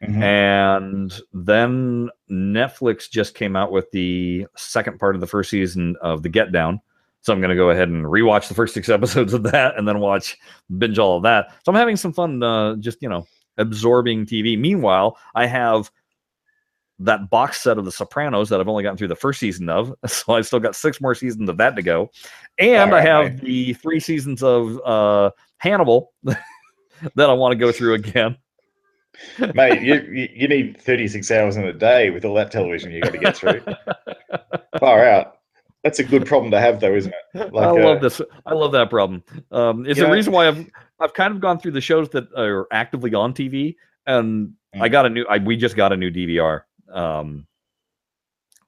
Mhm. 0.03 0.23
And 0.23 1.21
then 1.33 2.11
Netflix 2.31 3.11
just 3.11 3.35
came 3.35 3.57
out 3.57 3.73
with 3.73 3.91
the 3.91 4.47
second 4.57 4.99
part 5.01 5.15
of 5.15 5.21
the 5.21 5.27
first 5.27 5.51
season 5.51 5.97
of 6.03 6.23
The 6.23 6.29
Get 6.29 6.53
Down. 6.53 6.81
So 7.21 7.33
I'm 7.33 7.41
going 7.41 7.51
to 7.51 7.57
go 7.57 7.71
ahead 7.71 7.89
and 7.89 8.05
rewatch 8.05 8.47
the 8.49 8.55
first 8.55 8.75
six 8.75 8.89
episodes 8.91 9.33
of 9.33 9.43
that 9.45 9.77
and 9.77 9.89
then 9.89 9.99
watch, 9.99 10.37
binge 10.79 10.99
all 10.99 11.17
of 11.17 11.23
that. 11.25 11.51
So 11.65 11.73
I'm 11.73 11.75
having 11.77 11.97
some 11.97 12.13
fun 12.13 12.43
uh, 12.43 12.77
just, 12.77 13.03
you 13.03 13.09
know, 13.09 13.27
absorbing 13.57 14.25
TV. 14.25 14.57
Meanwhile, 14.59 15.17
I 15.35 15.47
have 15.47 15.91
that 17.01 17.29
box 17.31 17.61
set 17.61 17.77
of 17.79 17.85
The 17.85 17.93
Sopranos 17.93 18.49
that 18.51 18.61
I've 18.61 18.69
only 18.69 18.83
gotten 18.85 18.97
through 18.99 19.09
the 19.09 19.17
first 19.17 19.41
season 19.41 19.69
of. 19.69 19.95
So 20.09 20.35
I've 20.35 20.47
still 20.47 20.61
got 20.61 20.77
six 20.77 21.01
more 21.01 21.15
seasons 21.17 21.49
of 21.49 21.57
that 21.59 21.75
to 21.75 21.83
go. 21.83 22.11
And 22.59 22.93
All 22.93 22.99
I 22.99 23.01
have 23.03 23.33
mate. 23.35 23.41
the 23.43 23.73
three 23.75 23.99
seasons 24.01 24.43
of 24.45 24.81
uh, 24.85 25.31
Hannibal 25.59 26.13
that 27.15 27.31
I 27.31 27.33
want 27.33 27.53
to 27.53 27.57
go 27.59 27.73
through 27.73 27.95
again. 27.95 28.37
Mate, 29.55 29.83
you, 29.83 30.29
you 30.33 30.47
need 30.49 30.81
36 30.81 31.31
hours 31.31 31.57
in 31.57 31.65
a 31.65 31.73
day 31.73 32.11
with 32.11 32.25
all 32.25 32.35
that 32.35 32.53
television 32.53 32.93
you 32.93 33.01
got 33.01 33.13
to 33.13 33.19
get 33.19 33.37
through. 33.37 33.61
Far 34.79 35.05
out. 35.05 35.39
That's 35.83 35.99
a 35.99 36.05
good 36.05 36.27
problem 36.27 36.51
to 36.53 36.61
have, 36.61 36.81
though, 36.81 36.95
isn't 36.95 37.13
it? 37.35 37.53
Like, 37.53 37.67
I 37.67 37.71
love 37.71 37.99
uh, 37.99 38.01
this. 38.01 38.21
I 38.47 38.53
love 38.53 38.73
that 38.73 38.91
problem. 38.91 39.23
Um, 39.51 39.87
it's 39.87 39.99
the 39.99 40.07
know- 40.07 40.13
reason 40.13 40.33
why 40.33 40.49
I've 40.49 40.67
I've 41.01 41.15
kind 41.15 41.33
of 41.33 41.41
gone 41.41 41.59
through 41.59 41.71
the 41.73 41.81
shows 41.81 42.09
that 42.11 42.29
are 42.37 42.67
actively 42.73 43.15
on 43.15 43.33
TV, 43.33 43.77
and 44.07 44.55
I 44.75 44.89
Mm. 44.89 44.93
got 44.93 45.07
a 45.07 45.09
new. 45.09 45.25
I, 45.31 45.39
we 45.39 45.57
just 45.57 45.77
got 45.77 45.93
a 45.93 45.97
new 45.97 46.11
DVR, 46.11 46.63
um, 46.93 47.47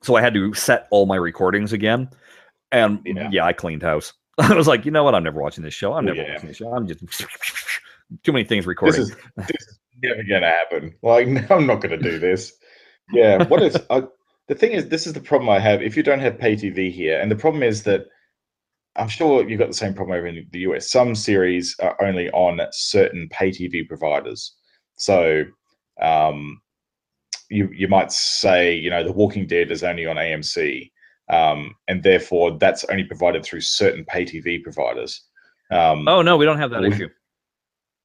so 0.03 0.15
I 0.15 0.21
had 0.23 0.35
to 0.35 0.55
set 0.55 0.87
all 0.91 1.05
my 1.07 1.17
recordings 1.17 1.73
again, 1.73 2.09
and 2.73 3.01
yeah, 3.05 3.29
Yeah. 3.33 3.45
I 3.45 3.53
cleaned 3.53 3.83
house. 3.83 4.13
I 4.39 4.55
was 4.55 4.69
like, 4.69 4.85
you 4.87 4.91
know 4.93 5.05
what? 5.05 5.15
I'm 5.15 5.25
never 5.25 5.43
watching 5.43 5.65
this 5.65 5.75
show. 5.75 5.93
I'm 5.93 6.05
never 6.07 6.23
yeah. 6.23 6.35
watching 6.35 6.49
this 6.49 6.57
show. 6.59 6.73
I'm 6.73 6.87
just 6.87 7.03
too 8.23 8.33
many 8.33 8.45
things 8.45 8.67
This 8.67 8.99
is 8.99 9.17
this 9.37 9.51
is 9.51 9.79
never 10.03 10.23
going 10.23 10.43
to 10.43 10.49
happen. 10.49 10.95
Like, 11.03 11.29
no, 11.29 11.45
I'm 11.51 11.67
not 11.67 11.81
going 11.81 11.99
to 11.99 12.11
do 12.11 12.19
this. 12.19 12.53
Yeah. 13.13 13.45
What 13.45 13.63
is 13.63 13.77
I, 13.91 14.03
the 14.49 14.55
thing? 14.55 14.73
Is 14.73 14.89
this 14.89 15.07
is 15.07 15.13
the 15.13 15.21
problem 15.21 15.49
I 15.49 15.59
have 15.59 15.83
if 15.83 15.97
you 15.97 16.03
don't 16.03 16.21
have 16.21 16.39
pay 16.39 16.55
TV 16.55 16.93
here, 16.93 17.21
and 17.21 17.31
the 17.31 17.37
problem 17.37 17.63
is 17.63 17.83
that 17.85 18.07
I'm 18.97 19.09
sure 19.09 19.49
you've 19.49 19.59
got 19.59 19.69
the 19.69 19.75
same 19.75 19.95
problem 19.95 20.17
over 20.17 20.27
in 20.27 20.47
the 20.51 20.59
US. 20.61 20.91
Some 20.91 21.15
series 21.15 21.77
are 21.81 21.97
only 22.03 22.31
on 22.31 22.61
certain 22.73 23.29
pay 23.31 23.51
TV 23.51 23.87
providers. 23.87 24.55
So, 24.97 25.45
um, 26.01 26.61
you 27.49 27.69
you 27.73 27.89
might 27.89 28.13
say, 28.13 28.75
you 28.75 28.91
know, 28.91 29.05
The 29.05 29.13
Walking 29.13 29.47
Dead 29.47 29.71
is 29.71 29.83
only 29.83 30.07
on 30.07 30.17
AMC, 30.17 30.91
um, 31.31 31.75
and 31.89 32.03
therefore 32.03 32.59
that's 32.59 32.85
only 32.85 33.05
provided 33.05 33.45
through 33.45 33.61
certain 33.61 34.05
pay 34.05 34.25
TV 34.25 34.63
providers. 34.63 35.25
Um, 35.71 36.07
oh 36.09 36.23
no, 36.23 36.37
we 36.37 36.45
don't 36.45 36.59
have 36.59 36.71
that 36.71 36.83
we- 36.83 36.89
issue. 36.89 37.09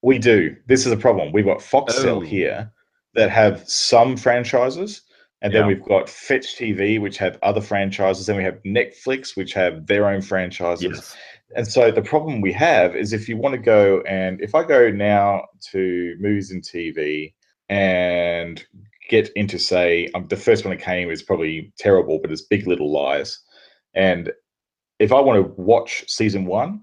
We 0.06 0.20
do. 0.20 0.56
This 0.68 0.86
is 0.86 0.92
a 0.92 0.98
problem. 0.98 1.32
We've 1.32 1.46
got 1.46 1.58
Foxtel 1.58 2.18
Oh. 2.18 2.20
here 2.20 2.72
that 3.16 3.32
have 3.32 3.68
some 3.68 4.16
franchises, 4.16 5.02
and 5.42 5.52
then 5.54 5.66
we've 5.66 5.84
got 5.84 6.08
Fetch 6.10 6.56
TV, 6.58 7.00
which 7.00 7.18
have 7.18 7.40
other 7.42 7.62
franchises. 7.62 8.30
and 8.30 8.38
we 8.38 8.44
have 8.44 8.62
Netflix, 8.64 9.36
which 9.36 9.54
have 9.54 9.88
their 9.88 10.08
own 10.08 10.22
franchises. 10.22 10.84
Yes. 10.84 11.18
And 11.56 11.68
so 11.68 11.90
the 11.92 12.02
problem 12.04 12.42
we 12.42 12.52
have 12.54 12.96
is 12.96 13.14
if 13.14 13.28
you 13.28 13.36
want 13.38 13.54
to 13.54 13.62
go 13.62 14.02
and 14.02 14.42
if 14.42 14.54
I 14.54 14.64
go 14.64 14.90
now 14.92 15.46
to 15.72 16.16
movies 16.20 16.52
and 16.52 16.62
TV 16.64 17.34
and 17.70 18.64
get 19.10 19.30
into 19.36 19.58
say 19.58 20.10
um, 20.14 20.28
the 20.28 20.36
first 20.36 20.66
one 20.66 20.76
that 20.76 20.84
came 20.84 21.10
is 21.10 21.24
probably 21.24 21.72
terrible, 21.80 22.20
but 22.20 22.32
it's 22.32 22.42
Big 22.42 22.68
Little 22.68 22.92
Lies, 22.92 23.40
and 23.96 24.32
if 25.00 25.12
I 25.12 25.20
want 25.20 25.38
to 25.44 25.62
watch 25.62 26.04
season 26.08 26.46
one, 26.46 26.82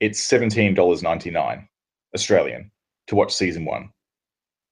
it's 0.00 0.20
seventeen 0.20 0.74
dollars 0.74 1.02
ninety 1.02 1.30
nine 1.30 1.66
Australian 2.14 2.70
to 3.06 3.14
watch 3.14 3.34
season 3.34 3.64
one, 3.64 3.90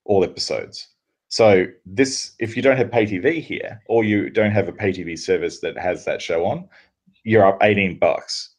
all 0.04 0.24
episodes. 0.24 0.88
So 1.28 1.66
this, 1.84 2.32
if 2.38 2.56
you 2.56 2.62
don't 2.62 2.76
have 2.78 2.90
pay 2.90 3.04
TV 3.04 3.42
here, 3.42 3.80
or 3.86 4.02
you 4.04 4.30
don't 4.30 4.50
have 4.52 4.68
a 4.68 4.72
pay 4.72 4.92
TV 4.92 5.18
service 5.18 5.60
that 5.60 5.76
has 5.78 6.04
that 6.06 6.22
show 6.22 6.46
on, 6.46 6.68
you're 7.24 7.46
up 7.46 7.58
eighteen 7.62 7.98
bucks 7.98 8.54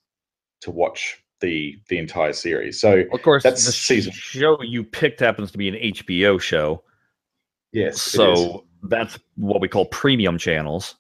to 0.62 0.72
watch 0.72 1.24
the 1.40 1.80
the 1.88 1.98
entire 1.98 2.34
series. 2.34 2.80
So 2.80 3.04
Of 3.12 3.22
course, 3.24 3.44
That's 3.44 3.66
the 3.66 3.72
season. 3.72 4.12
show 4.14 4.62
you 4.62 4.84
picked 4.84 5.20
happens 5.20 5.52
to 5.52 5.58
be 5.58 5.70
an 5.70 5.76
HBO 5.94 6.40
show, 6.40 6.84
yes, 7.72 8.02
so 8.02 8.66
that's 8.84 9.18
what 9.36 9.62
we 9.62 9.68
call 9.68 9.86
premium 9.86 10.38
channels. 10.38 10.96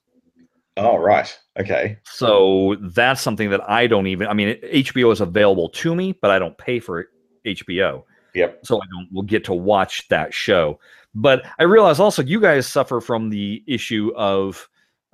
oh 0.78 0.98
right, 0.98 1.38
okay, 1.60 1.98
So 2.06 2.78
that's 2.82 3.22
something 3.22 3.50
that 3.52 3.62
I 3.70 3.86
don't 3.86 4.08
even. 4.08 4.28
I 4.28 4.34
mean, 4.34 4.56
HBO 4.64 5.12
is 5.12 5.22
available 5.22 5.70
to 5.70 5.94
me, 5.94 6.14
but 6.22 6.32
I 6.32 6.40
don't 6.40 6.58
pay 6.58 6.80
for 6.80 7.10
HBO, 7.46 8.04
yep, 8.34 8.60
so 8.66 8.78
I 8.82 8.86
don't 8.92 9.08
will 9.12 9.24
get 9.24 9.44
to 9.46 9.54
watch 9.54 10.08
that 10.10 10.34
show. 10.34 10.80
But 11.16 11.46
I 11.60 11.64
realize 11.64 12.00
also 12.00 12.22
you 12.22 12.40
guys 12.40 12.68
suffer 12.68 13.02
from 13.02 13.30
the 13.30 13.64
issue 13.68 14.12
of 14.16 14.68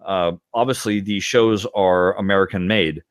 uh, 0.06 0.34
obviously 0.54 1.00
these 1.00 1.24
shows 1.24 1.66
are 1.76 2.16
American 2.18 2.68
made, 2.68 3.02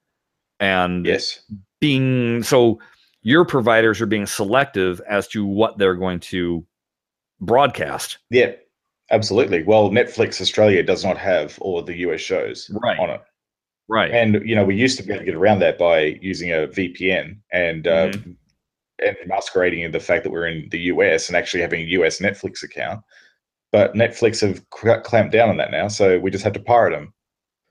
and 0.61 1.05
yes, 1.07 1.41
being 1.81 2.43
so 2.43 2.79
your 3.23 3.45
providers 3.45 4.01
are 4.01 4.07
being 4.07 4.27
selective 4.27 5.01
as 5.09 5.27
to 5.29 5.47
what 5.47 5.79
they're 5.79 5.95
going 5.95 6.21
to 6.21 6.65
broadcast. 7.41 8.19
yeah, 8.31 8.53
absolutely. 9.11 9.63
Well, 9.63 9.91
Netflix 9.91 10.41
Australia 10.41 10.83
does 10.83 11.05
not 11.05 11.17
have 11.19 11.59
all 11.61 11.79
of 11.79 11.87
the 11.87 11.97
US 11.99 12.21
shows 12.21 12.71
Right. 12.83 12.99
on 12.99 13.11
it. 13.11 13.23
Right. 13.89 14.11
And 14.11 14.47
you 14.47 14.55
know, 14.55 14.65
we 14.65 14.77
used 14.77 14.97
to 14.99 15.03
be 15.03 15.11
able 15.13 15.21
to 15.21 15.25
get 15.27 15.35
around 15.35 15.59
that 15.61 15.79
by 15.79 16.19
using 16.23 16.51
a 16.53 16.67
VPN 16.69 17.39
and 17.53 17.87
uh, 17.87 18.13
and 19.03 19.17
masquerading 19.27 19.81
in 19.81 19.93
the 19.93 20.01
fact 20.01 20.25
that 20.25 20.31
we're 20.31 20.47
in 20.47 20.69
the 20.71 20.79
US 20.93 21.29
and 21.29 21.37
actually 21.37 21.61
having 21.61 21.81
a 21.81 21.85
US 22.01 22.21
Netflix 22.21 22.63
account. 22.63 23.03
But 23.73 23.95
Netflix 23.95 24.41
have 24.41 24.69
clamped 24.71 25.33
down 25.33 25.49
on 25.49 25.57
that 25.57 25.71
now, 25.73 25.89
so 25.89 26.19
we 26.19 26.31
just 26.31 26.45
have 26.45 26.53
to 26.53 26.61
pirate 26.61 26.93
them. 26.93 27.13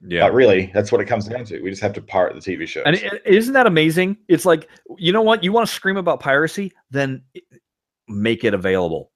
yeah. 0.06 0.24
But 0.26 0.34
really, 0.34 0.70
that's 0.74 0.92
what 0.92 1.00
it 1.00 1.06
comes 1.06 1.26
down 1.26 1.46
to. 1.46 1.62
We 1.62 1.70
just 1.70 1.80
have 1.82 1.94
to 1.94 2.02
pirate 2.02 2.34
the 2.34 2.40
TV 2.56 2.66
shows. 2.68 2.82
And 2.84 2.96
is 2.96 3.12
isn't 3.24 3.54
that 3.54 3.66
amazing? 3.66 4.18
It's 4.28 4.44
like, 4.44 4.68
you 4.98 5.12
know 5.12 5.22
what? 5.22 5.42
You 5.42 5.50
want 5.52 5.66
to 5.66 5.74
scream 5.74 5.96
about 5.96 6.20
piracy? 6.20 6.72
Then 6.90 7.22
make 8.06 8.44
it 8.44 8.52
available. 8.52 9.10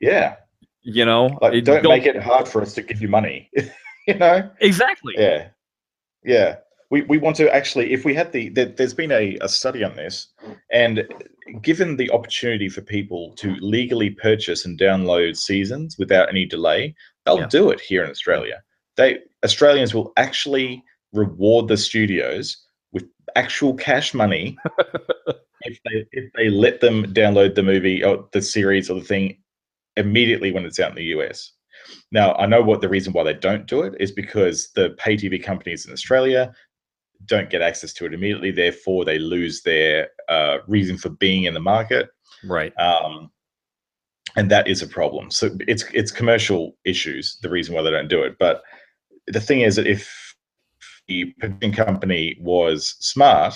yeah, 0.00 0.36
You 0.80 1.04
know, 1.04 1.38
like 1.42 1.52
It- 1.52 1.66
don't, 1.66 1.82
make 1.86 2.06
it 2.06 2.16
hard 2.22 2.48
for 2.48 2.62
us 2.62 2.72
to 2.74 2.82
give 2.82 3.02
you 3.02 3.08
money. 3.08 3.50
you 4.08 4.14
know? 4.14 4.50
exactly. 4.60 5.12
Yeah, 5.18 5.48
yeah. 6.24 6.56
We 6.90 7.02
we 7.02 7.18
want 7.18 7.36
to 7.36 7.54
actually, 7.54 7.92
if 7.92 8.04
we 8.04 8.14
had 8.14 8.32
the, 8.32 8.48
there, 8.48 8.66
there's 8.66 8.94
been 8.94 9.12
a, 9.12 9.38
a 9.40 9.48
study 9.48 9.84
on 9.84 9.94
this, 9.96 10.28
and 10.72 11.06
given 11.62 11.96
the 11.96 12.10
opportunity 12.10 12.68
for 12.68 12.80
people 12.82 13.32
to 13.36 13.54
legally 13.60 14.10
purchase 14.10 14.64
and 14.64 14.78
download 14.78 15.36
seasons 15.36 15.96
without 15.98 16.28
any 16.28 16.44
delay, 16.44 16.94
they'll 17.24 17.38
Yeah. 17.38 17.46
do 17.46 17.70
it 17.70 17.80
here 17.80 18.02
in 18.04 18.10
Australia. 18.10 18.62
They 18.96 19.20
Australians 19.44 19.94
will 19.94 20.12
actually 20.16 20.82
reward 21.12 21.68
the 21.68 21.76
studios 21.76 22.56
with 22.92 23.04
actual 23.36 23.74
cash 23.74 24.12
money 24.14 24.56
if 25.62 25.78
they 25.84 26.06
if 26.12 26.32
they 26.34 26.48
let 26.48 26.80
them 26.80 27.04
download 27.14 27.54
the 27.54 27.62
movie 27.62 28.02
or 28.04 28.28
the 28.32 28.42
series 28.42 28.90
or 28.90 28.94
the 29.00 29.06
thing 29.06 29.38
immediately 29.96 30.50
when 30.52 30.64
it's 30.64 30.80
out 30.80 30.90
in 30.90 30.96
the 30.96 31.04
US. 31.16 31.52
Now, 32.12 32.34
I 32.34 32.46
know 32.46 32.62
what 32.62 32.80
the 32.80 32.88
reason 32.88 33.12
why 33.12 33.24
they 33.24 33.34
don't 33.34 33.66
do 33.66 33.82
it 33.82 33.94
is 33.98 34.12
because 34.12 34.70
the 34.74 34.90
pay 34.90 35.16
TV 35.16 35.42
companies 35.42 35.86
in 35.86 35.92
Australia 35.92 36.52
don't 37.26 37.50
get 37.50 37.62
access 37.62 37.92
to 37.94 38.06
it 38.06 38.14
immediately. 38.14 38.50
Therefore, 38.50 39.04
they 39.04 39.18
lose 39.18 39.62
their 39.62 40.08
uh, 40.28 40.58
reason 40.66 40.96
for 40.96 41.10
being 41.10 41.44
in 41.44 41.54
the 41.54 41.60
market, 41.60 42.10
Right. 42.44 42.72
um, 42.78 43.30
and 44.36 44.50
that 44.50 44.68
is 44.68 44.82
a 44.82 44.86
problem. 44.86 45.30
So 45.30 45.50
it's 45.66 45.84
it's 45.92 46.12
commercial 46.12 46.76
issues 46.84 47.38
the 47.42 47.50
reason 47.50 47.74
why 47.74 47.82
they 47.82 47.90
don't 47.90 48.08
do 48.08 48.22
it. 48.22 48.36
But 48.38 48.62
the 49.26 49.40
thing 49.40 49.60
is 49.62 49.76
that 49.76 49.86
if 49.86 50.34
the 51.08 51.26
production 51.38 51.72
company 51.72 52.38
was 52.40 52.96
smart, 53.00 53.54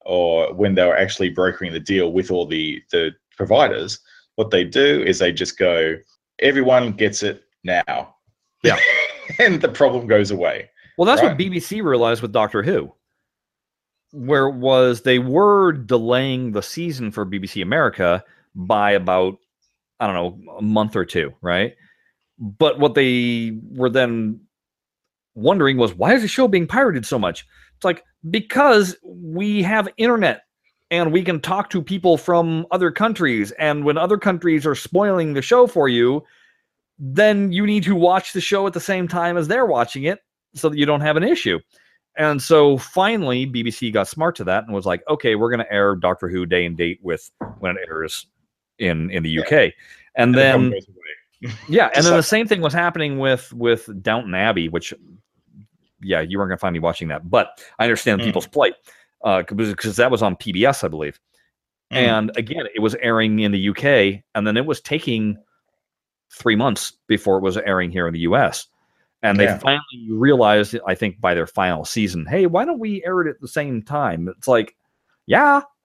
or 0.00 0.52
when 0.54 0.74
they 0.74 0.84
were 0.84 0.96
actually 0.96 1.30
brokering 1.30 1.72
the 1.72 1.80
deal 1.80 2.12
with 2.12 2.30
all 2.30 2.46
the 2.46 2.82
the 2.90 3.12
providers, 3.36 3.98
what 4.36 4.50
they 4.50 4.64
do 4.64 5.02
is 5.02 5.18
they 5.18 5.32
just 5.32 5.58
go, 5.58 5.96
everyone 6.38 6.92
gets 6.92 7.22
it 7.22 7.42
now. 7.64 8.14
Yeah. 8.62 8.78
and 9.38 9.60
the 9.60 9.68
problem 9.68 10.06
goes 10.06 10.30
away. 10.30 10.70
Well, 10.96 11.06
that's 11.06 11.22
what 11.22 11.36
BBC 11.36 11.82
realized 11.82 12.22
with 12.22 12.32
Doctor 12.32 12.62
Who, 12.62 12.92
where 14.12 14.48
was 14.48 15.02
they 15.02 15.18
were 15.18 15.72
delaying 15.72 16.52
the 16.52 16.62
season 16.62 17.10
for 17.10 17.26
BBC 17.26 17.62
America 17.62 18.24
by 18.54 18.92
about, 18.92 19.36
I 20.00 20.06
don't 20.06 20.14
know, 20.14 20.56
a 20.58 20.62
month 20.62 20.96
or 20.96 21.04
two, 21.04 21.34
right? 21.42 21.74
But 22.38 22.78
what 22.78 22.94
they 22.94 23.58
were 23.70 23.90
then 23.90 24.40
wondering 25.34 25.76
was 25.76 25.94
why 25.94 26.14
is 26.14 26.22
the 26.22 26.28
show 26.28 26.48
being 26.48 26.66
pirated 26.66 27.04
so 27.04 27.18
much? 27.18 27.46
It's 27.76 27.84
like 27.84 28.02
because 28.30 28.96
we 29.04 29.62
have 29.62 29.88
internet 29.98 30.42
and 30.90 31.12
we 31.12 31.22
can 31.22 31.40
talk 31.40 31.68
to 31.70 31.82
people 31.82 32.16
from 32.16 32.66
other 32.70 32.90
countries. 32.90 33.52
And 33.52 33.84
when 33.84 33.98
other 33.98 34.16
countries 34.16 34.64
are 34.66 34.74
spoiling 34.74 35.34
the 35.34 35.42
show 35.42 35.66
for 35.66 35.88
you, 35.88 36.22
then 36.98 37.52
you 37.52 37.66
need 37.66 37.82
to 37.84 37.94
watch 37.94 38.32
the 38.32 38.40
show 38.40 38.66
at 38.66 38.72
the 38.72 38.80
same 38.80 39.08
time 39.08 39.36
as 39.36 39.48
they're 39.48 39.66
watching 39.66 40.04
it 40.04 40.20
so 40.56 40.68
that 40.68 40.78
you 40.78 40.86
don't 40.86 41.00
have 41.02 41.16
an 41.16 41.22
issue. 41.22 41.60
And 42.18 42.40
so 42.42 42.78
finally, 42.78 43.46
BBC 43.46 43.92
got 43.92 44.08
smart 44.08 44.34
to 44.36 44.44
that 44.44 44.64
and 44.64 44.74
was 44.74 44.86
like, 44.86 45.02
okay, 45.08 45.34
we're 45.34 45.50
going 45.50 45.60
to 45.60 45.70
air 45.72 45.94
Doctor 45.94 46.28
Who 46.28 46.46
day 46.46 46.64
and 46.64 46.76
date 46.76 46.98
with 47.02 47.30
when 47.58 47.76
it 47.76 47.86
airs 47.88 48.26
in 48.78 49.10
in 49.10 49.22
the 49.22 49.30
Yeah. 49.30 49.42
UK. 49.42 49.52
And 50.14 50.34
And 50.34 50.34
then 50.34 50.74
yeah, 51.68 51.90
and 51.94 52.04
then 52.06 52.16
the 52.16 52.22
same 52.22 52.48
thing 52.48 52.62
was 52.62 52.72
happening 52.72 53.18
with 53.18 53.52
with 53.52 53.88
Downton 54.02 54.34
Abbey, 54.34 54.70
which 54.70 54.94
yeah, 56.00 56.20
you 56.22 56.38
weren't 56.38 56.48
going 56.48 56.56
to 56.56 56.60
find 56.60 56.72
me 56.72 56.78
watching 56.78 57.08
that, 57.08 57.28
but 57.30 57.62
I 57.78 57.84
understand 57.84 58.20
Mm. 58.20 58.24
people's 58.24 58.46
plight 58.46 58.74
uh, 59.22 59.42
because 59.42 59.96
that 59.96 60.10
was 60.10 60.22
on 60.22 60.36
PBS, 60.36 60.84
I 60.84 60.88
believe. 60.88 61.20
Mm. 61.92 61.96
And 61.96 62.36
again, 62.36 62.64
it 62.74 62.80
was 62.80 62.94
airing 62.96 63.40
in 63.40 63.52
the 63.52 63.68
UK, 63.68 64.22
and 64.34 64.46
then 64.46 64.56
it 64.56 64.64
was 64.64 64.80
taking 64.80 65.36
three 66.32 66.56
months 66.56 66.92
before 67.06 67.38
it 67.38 67.42
was 67.42 67.56
airing 67.58 67.90
here 67.90 68.06
in 68.06 68.12
the 68.14 68.20
US. 68.20 68.66
And 69.22 69.38
they 69.38 69.44
Yeah. 69.44 69.58
finally 69.58 70.08
realized, 70.10 70.76
I 70.86 70.94
think, 70.94 71.20
by 71.20 71.34
their 71.34 71.46
final 71.46 71.84
season, 71.84 72.26
hey, 72.26 72.46
why 72.46 72.64
don't 72.64 72.78
we 72.78 73.04
air 73.04 73.22
it 73.22 73.28
at 73.28 73.40
the 73.40 73.48
same 73.48 73.82
time? 73.82 74.28
It's 74.28 74.46
like, 74.48 74.76
yeah, 75.26 75.62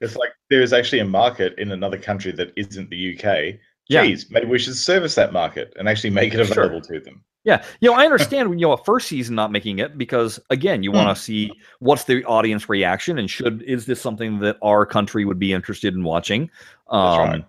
It's 0.00 0.16
like 0.16 0.30
there 0.50 0.62
is 0.62 0.72
actually 0.72 1.00
a 1.00 1.04
market 1.04 1.54
in 1.58 1.72
another 1.72 1.98
country 1.98 2.32
that 2.32 2.52
isn't 2.56 2.90
the 2.90 3.14
UK. 3.14 3.58
Yeah. 3.88 4.04
Geez, 4.04 4.30
maybe 4.30 4.46
we 4.46 4.58
should 4.58 4.76
service 4.76 5.14
that 5.16 5.32
market 5.32 5.74
and 5.78 5.88
actually 5.88 6.10
make 6.10 6.32
it 6.34 6.46
Sure. 6.46 6.64
available 6.64 6.80
to 6.86 7.00
them. 7.00 7.22
Yeah, 7.44 7.62
you 7.80 7.90
know, 7.90 7.96
I 7.96 8.04
understand 8.10 8.58
you 8.58 8.66
know 8.66 8.72
a 8.72 8.82
first 8.84 9.08
season 9.08 9.34
not 9.34 9.52
making 9.52 9.78
it 9.80 9.98
because 9.98 10.40
again, 10.48 10.82
you 10.82 10.92
want 10.92 11.14
to 11.14 11.22
see 11.22 11.52
what's 11.80 12.04
the 12.04 12.24
audience 12.24 12.70
reaction 12.70 13.18
and 13.18 13.28
should 13.28 13.60
is 13.62 13.84
this 13.84 14.00
something 14.00 14.38
that 14.38 14.56
our 14.62 14.86
country 14.86 15.26
would 15.26 15.38
be 15.38 15.52
interested 15.52 15.92
in 15.94 16.02
watching. 16.04 16.50
Um, 16.88 17.18
right. 17.18 17.44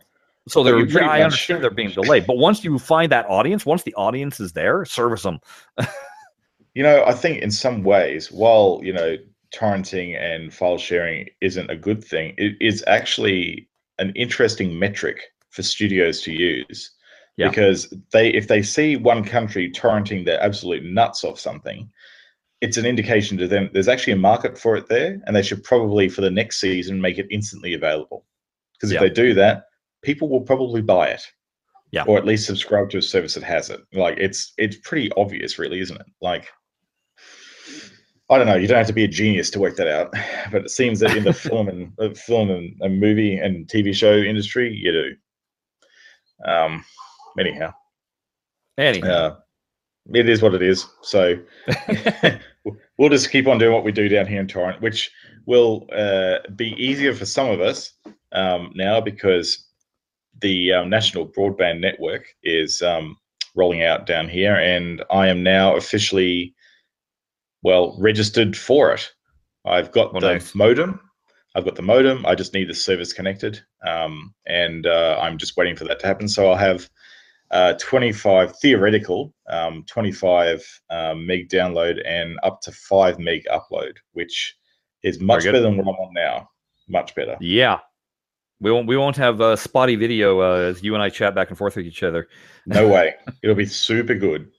So 0.47 0.63
they're, 0.63 0.77
you 0.77 0.85
pretty 0.85 1.05
yeah, 1.05 1.11
I 1.11 1.17
much- 1.19 1.23
understand 1.25 1.63
they're 1.63 1.71
being 1.71 1.89
delayed, 1.91 2.27
but 2.27 2.37
once 2.37 2.63
you 2.63 2.77
find 2.77 3.11
that 3.11 3.25
audience, 3.27 3.65
once 3.65 3.83
the 3.83 3.93
audience 3.95 4.39
is 4.39 4.53
there, 4.53 4.85
service 4.85 5.23
them. 5.23 5.39
You 6.75 6.83
know, 6.83 7.03
I 7.05 7.13
think 7.13 7.41
in 7.41 7.51
some 7.51 7.83
ways, 7.83 8.31
while 8.31 8.79
you 8.83 8.91
know 8.93 9.15
torrenting 9.53 10.19
and 10.19 10.53
file 10.53 10.77
sharing 10.77 11.29
isn't 11.41 11.69
a 11.71 11.75
good 11.75 12.03
thing, 12.03 12.33
it 12.37 12.57
is 12.59 12.83
actually 12.85 13.67
an 13.97 14.11
interesting 14.15 14.77
metric 14.77 15.21
for 15.51 15.63
studios 15.63 16.21
to 16.23 16.31
use. 16.33 16.91
Yeah. 17.37 17.49
Because 17.49 17.93
they, 18.11 18.29
if 18.29 18.47
they 18.47 18.61
see 18.61 18.95
one 18.97 19.23
country 19.23 19.69
torrenting 19.71 20.25
their 20.25 20.41
absolute 20.41 20.83
nuts 20.83 21.23
off 21.23 21.37
something, 21.39 21.89
it's 22.61 22.77
an 22.77 22.85
indication 22.85 23.37
to 23.37 23.47
them 23.47 23.69
there's 23.73 23.87
actually 23.89 24.13
a 24.13 24.17
market 24.17 24.57
for 24.57 24.75
it 24.77 24.87
there, 24.87 25.21
and 25.25 25.35
they 25.35 25.41
should 25.43 25.63
probably 25.63 26.07
for 26.09 26.21
the 26.21 26.29
next 26.31 26.59
season 26.59 26.99
make 27.01 27.17
it 27.17 27.27
instantly 27.31 27.73
available. 27.73 28.25
Because 28.73 28.91
if 28.91 28.95
Yeah. 28.95 29.07
they 29.07 29.09
do 29.09 29.33
that, 29.35 29.65
people 30.05 30.29
will 30.29 30.41
probably 30.41 30.81
buy 30.81 31.09
it. 31.09 31.23
Yeah. 31.91 32.03
Or 32.07 32.17
at 32.17 32.25
least 32.25 32.45
subscribe 32.45 32.89
to 32.91 32.97
a 32.97 33.01
service 33.01 33.35
that 33.35 33.43
has 33.43 33.69
it. 33.69 33.81
Like 33.93 34.17
it's 34.17 34.53
it's 34.57 34.77
pretty 34.77 35.11
obvious, 35.17 35.57
really, 35.59 35.79
isn't 35.79 35.99
it? 35.99 36.07
Like 36.21 36.47
I 38.29 38.37
don't 38.37 38.47
know. 38.47 38.55
You 38.55 38.67
don't 38.67 38.77
have 38.77 38.87
to 38.87 38.93
be 38.93 39.03
a 39.03 39.07
genius 39.07 39.49
to 39.51 39.59
work 39.59 39.75
that 39.77 39.87
out, 39.87 40.11
but 40.51 40.63
it 40.63 40.71
seems 40.71 40.99
that 40.99 41.15
in 41.15 41.23
the 41.23 41.33
film 41.49 41.69
and 41.69 41.91
uh, 41.99 42.13
film 42.13 42.49
and, 42.51 42.75
and 42.81 42.99
movie 42.99 43.37
and 43.37 43.67
TV 43.67 43.93
show 43.93 44.15
industry, 44.15 44.73
you 44.73 44.91
do. 44.91 46.49
Um, 46.49 46.83
anyhow, 47.39 47.73
Anyhow, 48.77 49.07
uh, 49.07 49.35
it 50.13 50.27
is 50.27 50.41
what 50.41 50.53
it 50.53 50.61
is. 50.61 50.85
So 51.01 51.37
we'll 52.97 53.09
just 53.09 53.31
keep 53.31 53.47
on 53.47 53.57
doing 53.57 53.73
what 53.73 53.83
we 53.83 53.91
do 53.91 54.09
down 54.09 54.27
here 54.27 54.39
in 54.39 54.47
Torrent, 54.47 54.81
which 54.81 55.11
will 55.45 55.87
uh, 55.95 56.39
be 56.55 56.71
easier 56.71 57.13
for 57.13 57.25
some 57.25 57.49
of 57.49 57.61
us 57.61 57.93
um, 58.31 58.71
now 58.75 58.99
because 58.99 59.64
the 60.41 60.73
um, 60.73 60.89
national 60.89 61.27
broadband 61.27 61.79
network 61.79 62.27
is 62.43 62.81
um, 62.81 63.17
rolling 63.55 63.83
out 63.83 64.05
down 64.05 64.27
here, 64.27 64.55
and 64.55 65.03
I 65.09 65.27
am 65.27 65.43
now 65.43 65.75
officially 65.75 66.53
well 67.63 67.95
registered 67.99 68.55
for 68.55 68.91
it. 68.93 69.11
I've 69.65 69.91
got 69.91 70.11
Oh, 70.15 70.19
the 70.19 70.33
nice. 70.33 70.53
modem. 70.53 70.99
I've 71.55 71.65
got 71.65 71.75
the 71.75 71.81
modem. 71.81 72.25
I 72.25 72.35
just 72.35 72.53
need 72.53 72.67
the 72.69 72.73
service 72.73 73.13
connected, 73.13 73.61
um, 73.85 74.33
and 74.45 74.85
uh, 74.85 75.17
I'm 75.21 75.37
just 75.37 75.55
waiting 75.57 75.75
for 75.75 75.85
that 75.85 75.99
to 76.01 76.07
happen. 76.07 76.27
So 76.27 76.49
I'll 76.49 76.57
have 76.57 76.89
uh, 77.51 77.73
25 77.79 78.57
theoretical, 78.59 79.33
um, 79.49 79.83
25 79.87 80.81
um, 80.89 81.25
meg 81.25 81.49
download 81.49 82.01
and 82.05 82.37
up 82.43 82.59
to 82.61 82.71
five 82.71 83.19
meg 83.19 83.45
upload, 83.51 83.93
which 84.11 84.55
is 85.03 85.19
much 85.19 85.45
better 85.45 85.61
than 85.61 85.77
what 85.77 85.87
I'm 85.87 85.95
on 86.07 86.13
now. 86.13 86.49
Much 86.89 87.15
better. 87.15 87.37
Yeah. 87.39 87.79
We 88.65 88.71
won't 88.71 88.87
we 88.87 88.97
won't 88.97 89.17
have 89.17 89.41
a 89.41 89.55
spotty 89.55 89.95
video 89.95 90.41
uh, 90.41 90.55
as 90.55 90.81
you 90.81 90.95
and 90.95 91.03
I 91.03 91.09
chat 91.09 91.35
back 91.35 91.49
and 91.49 91.57
forth 91.57 91.75
with 91.75 91.85
each 91.85 92.01
other. 92.01 92.27
No 92.65 92.87
way. 92.87 93.13
It'll 93.43 93.55
be 93.55 93.67
super 93.67 94.15
good. 94.15 94.49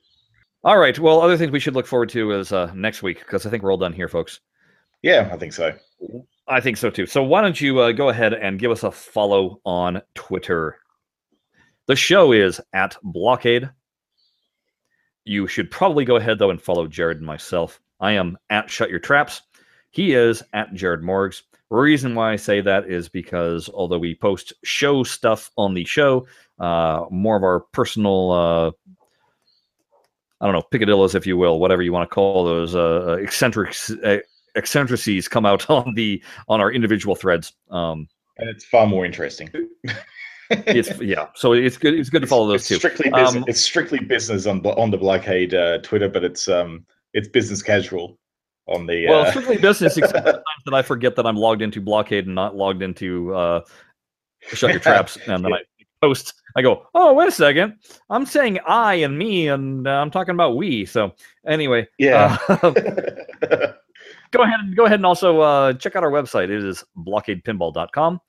All 0.62 0.78
right. 0.78 0.96
Well, 0.96 1.20
other 1.20 1.36
things 1.36 1.50
we 1.50 1.58
should 1.58 1.74
look 1.74 1.88
forward 1.88 2.10
to 2.10 2.30
is 2.30 2.52
uh, 2.52 2.72
next 2.72 3.02
week 3.02 3.18
because 3.18 3.46
I 3.46 3.50
think 3.50 3.64
we're 3.64 3.72
all 3.72 3.78
done 3.78 3.92
here, 3.92 4.06
folks. 4.06 4.38
Yeah, 5.02 5.28
I 5.32 5.36
think 5.36 5.54
so. 5.54 5.74
I 6.46 6.60
think 6.60 6.76
so 6.76 6.88
too. 6.88 7.06
So 7.06 7.20
why 7.24 7.42
don't 7.42 7.60
you 7.60 7.80
uh, 7.80 7.90
go 7.90 8.08
ahead 8.08 8.32
and 8.32 8.60
give 8.60 8.70
us 8.70 8.84
a 8.84 8.92
follow 8.92 9.60
on 9.64 10.00
Twitter? 10.14 10.78
The 11.86 11.96
show 11.96 12.30
is 12.30 12.60
at 12.72 12.96
Blockade. 13.02 13.70
You 15.24 15.48
should 15.48 15.68
probably 15.68 16.04
go 16.04 16.14
ahead 16.14 16.38
though 16.38 16.50
and 16.50 16.62
follow 16.62 16.86
Jared 16.86 17.16
and 17.16 17.26
myself. 17.26 17.80
I 17.98 18.12
am 18.12 18.38
at 18.50 18.70
Shut 18.70 18.88
Your 18.88 19.00
Traps. 19.00 19.42
He 19.90 20.14
is 20.14 20.44
at 20.52 20.74
Jared 20.74 21.02
Morgs. 21.02 21.42
Reason 21.70 22.14
why 22.14 22.32
I 22.32 22.36
say 22.36 22.60
that 22.60 22.88
is 22.88 23.08
because 23.08 23.68
although 23.68 23.98
we 23.98 24.14
post 24.14 24.52
show 24.62 25.02
stuff 25.02 25.50
on 25.56 25.74
the 25.74 25.84
show, 25.84 26.26
uh, 26.60 27.06
more 27.10 27.36
of 27.36 27.42
our 27.42 27.60
personal, 27.72 28.30
uh, 28.30 28.70
I 30.40 30.46
don't 30.46 30.52
know, 30.52 30.62
picadillos, 30.72 31.16
if 31.16 31.26
you 31.26 31.36
will, 31.36 31.58
whatever 31.58 31.82
you 31.82 31.92
want 31.92 32.08
to 32.08 32.14
call 32.14 32.44
those, 32.44 32.76
uh, 32.76 33.06
uh, 33.08 33.16
eccentrics, 33.16 33.90
uh, 33.90 34.18
eccentricities 34.54 35.26
come 35.26 35.44
out 35.44 35.68
on 35.70 35.94
the 35.94 36.22
on 36.48 36.60
our 36.60 36.70
individual 36.70 37.16
threads. 37.16 37.52
Um, 37.68 38.06
And 38.36 38.48
it's 38.48 38.64
far 38.64 38.86
more 38.86 39.04
interesting. 39.04 39.50
it's 40.50 40.96
yeah, 41.00 41.26
so 41.34 41.52
it's 41.52 41.78
good. 41.78 41.94
It's 41.94 42.10
good 42.10 42.22
to 42.22 42.28
follow 42.28 42.46
those 42.46 42.60
it's 42.60 42.68
too. 42.68 42.76
Strictly 42.76 43.10
business. 43.10 43.42
Um, 43.42 43.44
it's 43.48 43.60
strictly 43.60 43.98
business 43.98 44.46
on 44.46 44.64
on 44.64 44.92
the 44.92 44.98
Blockade 44.98 45.52
uh, 45.52 45.78
Twitter, 45.78 46.08
but 46.08 46.22
it's 46.22 46.46
um 46.46 46.86
it's 47.12 47.26
business 47.26 47.60
casual 47.60 48.18
on 48.66 48.86
the. 48.86 49.06
Well, 49.08 49.26
uh, 49.26 49.30
strictly 49.30 49.58
business, 49.58 49.96
except 49.96 50.24
the 50.24 50.32
times 50.32 50.64
that 50.64 50.74
I 50.74 50.82
forget 50.82 51.16
that 51.16 51.26
I'm 51.26 51.36
logged 51.36 51.62
into 51.62 51.80
Blockade 51.80 52.26
and 52.26 52.34
not 52.34 52.56
logged 52.56 52.82
into 52.82 53.34
uh, 53.34 53.60
Shut 54.40 54.70
Your 54.70 54.80
Traps, 54.80 55.16
and 55.26 55.44
then 55.44 55.52
I 55.52 55.60
post. 56.00 56.34
I 56.56 56.62
go, 56.62 56.86
oh 56.94 57.12
wait 57.12 57.28
a 57.28 57.32
second, 57.32 57.74
I'm 58.08 58.24
saying 58.24 58.60
I 58.66 58.94
and 58.94 59.18
me, 59.18 59.48
and 59.48 59.86
uh, 59.86 59.90
I'm 59.90 60.10
talking 60.10 60.34
about 60.34 60.56
we. 60.56 60.86
So 60.86 61.12
anyway, 61.46 61.86
yeah. 61.98 62.38
uh, 62.48 62.56
go 64.30 64.42
ahead 64.42 64.60
and 64.60 64.74
go 64.74 64.86
ahead 64.86 65.00
and 65.00 65.06
also 65.06 65.40
uh, 65.40 65.72
check 65.74 65.96
out 65.96 66.02
our 66.02 66.10
website. 66.10 66.44
It 66.44 66.64
is 66.64 66.82
blockadepinball.com. 66.96 68.20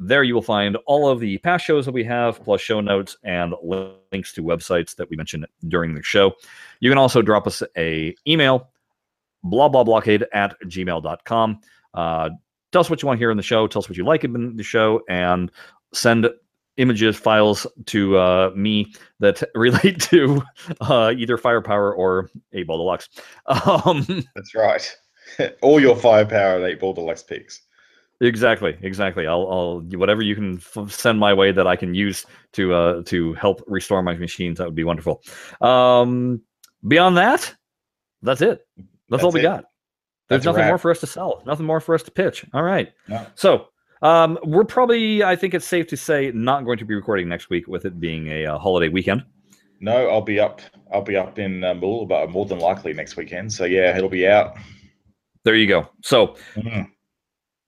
There 0.00 0.24
you 0.24 0.34
will 0.34 0.42
find 0.42 0.76
all 0.86 1.08
of 1.08 1.20
the 1.20 1.38
past 1.38 1.64
shows 1.64 1.86
that 1.86 1.92
we 1.92 2.04
have, 2.04 2.42
plus 2.42 2.60
show 2.60 2.80
notes 2.80 3.16
and 3.22 3.54
links 3.62 4.32
to 4.34 4.42
websites 4.42 4.96
that 4.96 5.08
we 5.08 5.16
mentioned 5.16 5.46
during 5.68 5.94
the 5.94 6.02
show. 6.02 6.32
You 6.80 6.90
can 6.90 6.98
also 6.98 7.22
drop 7.22 7.46
us 7.46 7.62
a 7.78 8.14
email, 8.26 8.70
blah 9.44 9.68
blah 9.68 9.84
blockade 9.84 10.24
at 10.32 10.56
gmail.com. 10.62 11.60
Uh, 11.94 12.30
tell 12.72 12.80
us 12.80 12.90
what 12.90 13.02
you 13.02 13.06
want 13.06 13.18
to 13.18 13.20
hear 13.20 13.30
in 13.30 13.36
the 13.36 13.42
show, 13.42 13.66
tell 13.66 13.80
us 13.80 13.88
what 13.88 13.96
you 13.96 14.04
like 14.04 14.24
in 14.24 14.56
the 14.56 14.62
show, 14.62 15.00
and 15.08 15.52
send 15.92 16.28
images, 16.76 17.16
files 17.16 17.66
to 17.86 18.18
uh, 18.18 18.50
me 18.56 18.92
that 19.20 19.42
relate 19.54 20.00
to 20.00 20.42
uh, 20.80 21.14
either 21.16 21.38
firepower 21.38 21.94
or 21.94 22.30
8 22.52 22.66
Ball 22.66 22.78
Deluxe. 22.78 23.08
Um, 23.46 24.24
That's 24.34 24.54
right. 24.56 24.96
All 25.62 25.80
your 25.80 25.96
firepower 25.96 26.58
at 26.58 26.70
eight 26.70 26.80
ball 26.80 26.92
deluxe 26.92 27.22
picks. 27.22 27.62
Exactly, 28.20 28.76
exactly. 28.82 29.26
I'll, 29.26 29.50
I'll 29.50 29.80
whatever 29.98 30.22
you 30.22 30.34
can 30.34 30.56
f- 30.58 30.90
send 30.90 31.18
my 31.18 31.34
way 31.34 31.50
that 31.52 31.66
I 31.66 31.76
can 31.76 31.94
use 31.94 32.24
to 32.52 32.72
uh 32.72 33.02
to 33.04 33.34
help 33.34 33.62
restore 33.66 34.02
my 34.02 34.14
machines. 34.14 34.58
That 34.58 34.66
would 34.66 34.74
be 34.74 34.84
wonderful. 34.84 35.22
Um, 35.60 36.42
beyond 36.86 37.16
that, 37.16 37.54
that's 38.22 38.40
it. 38.40 38.66
That's, 39.08 39.22
all 39.24 39.32
we 39.32 39.40
it. 39.40 39.44
got. 39.44 39.64
There's 40.28 40.42
That's 40.42 40.56
nothing 40.56 40.66
more 40.68 40.78
for 40.78 40.90
us 40.90 41.00
to 41.00 41.06
sell. 41.06 41.42
Nothing 41.46 41.66
more 41.66 41.80
for 41.80 41.94
us 41.94 42.02
to 42.04 42.10
pitch. 42.10 42.44
All 42.54 42.62
right. 42.62 42.90
No. 43.08 43.26
So 43.34 43.66
um, 44.02 44.38
we're 44.44 44.64
probably, 44.64 45.22
I 45.22 45.36
think 45.36 45.54
it's 45.54 45.66
safe 45.66 45.86
to 45.88 45.96
say, 45.96 46.30
not 46.34 46.64
going 46.64 46.78
to 46.78 46.84
be 46.84 46.94
recording 46.94 47.28
next 47.28 47.50
week 47.50 47.66
with 47.68 47.84
it 47.84 48.00
being 48.00 48.28
a 48.28 48.46
uh, 48.46 48.58
holiday 48.58 48.88
weekend. 48.88 49.24
No, 49.80 50.08
I'll 50.08 50.22
be 50.22 50.40
up. 50.40 50.60
I'll 50.92 51.02
be 51.02 51.16
up 51.16 51.38
in 51.38 51.62
uh, 51.64 51.74
Mool, 51.74 52.06
but 52.06 52.30
more 52.30 52.46
than 52.46 52.58
likely 52.58 52.94
next 52.94 53.16
weekend. 53.16 53.52
So 53.52 53.64
yeah, 53.64 53.96
it'll 53.96 54.08
be 54.08 54.26
out. 54.26 54.56
There 55.44 55.54
you 55.56 55.66
go. 55.66 55.88
So 56.02 56.36
Mhm. 56.54 56.88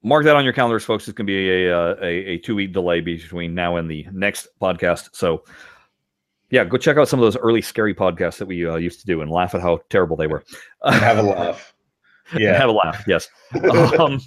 mark 0.03 0.25
that 0.25 0.35
on 0.37 0.45
your 0.45 0.55
calendars, 0.55 0.85
folks. 0.85 1.07
It's 1.09 1.17
going 1.17 1.27
to 1.27 1.31
be 1.31 1.67
a, 1.67 1.79
uh, 1.79 1.97
a 2.01 2.07
a 2.07 2.39
two 2.39 2.55
week 2.55 2.73
delay 2.73 3.01
between 3.01 3.55
now 3.55 3.77
and 3.77 3.91
the 3.91 4.07
next 4.13 4.49
podcast. 4.63 5.11
So, 5.13 5.45
yeah, 6.51 6.65
go 6.65 6.77
check 6.77 6.97
out 6.97 7.09
some 7.09 7.19
of 7.21 7.25
those 7.25 7.37
early 7.37 7.61
scary 7.63 7.95
podcasts 7.95 8.39
that 8.39 8.47
we 8.47 8.67
uh, 8.67 8.77
used 8.77 9.01
to 9.01 9.07
do 9.07 9.21
and 9.21 9.31
laugh 9.31 9.55
at 9.55 9.61
how 9.61 9.81
terrible 9.91 10.17
they 10.17 10.27
were. 10.27 10.45
Have 10.85 11.19
a 11.19 11.23
laugh. 11.37 11.75
Yeah. 12.37 12.59
have 12.59 12.69
a 12.69 12.73
laugh. 12.73 13.05
Yes. 13.07 13.29
um, 14.01 14.21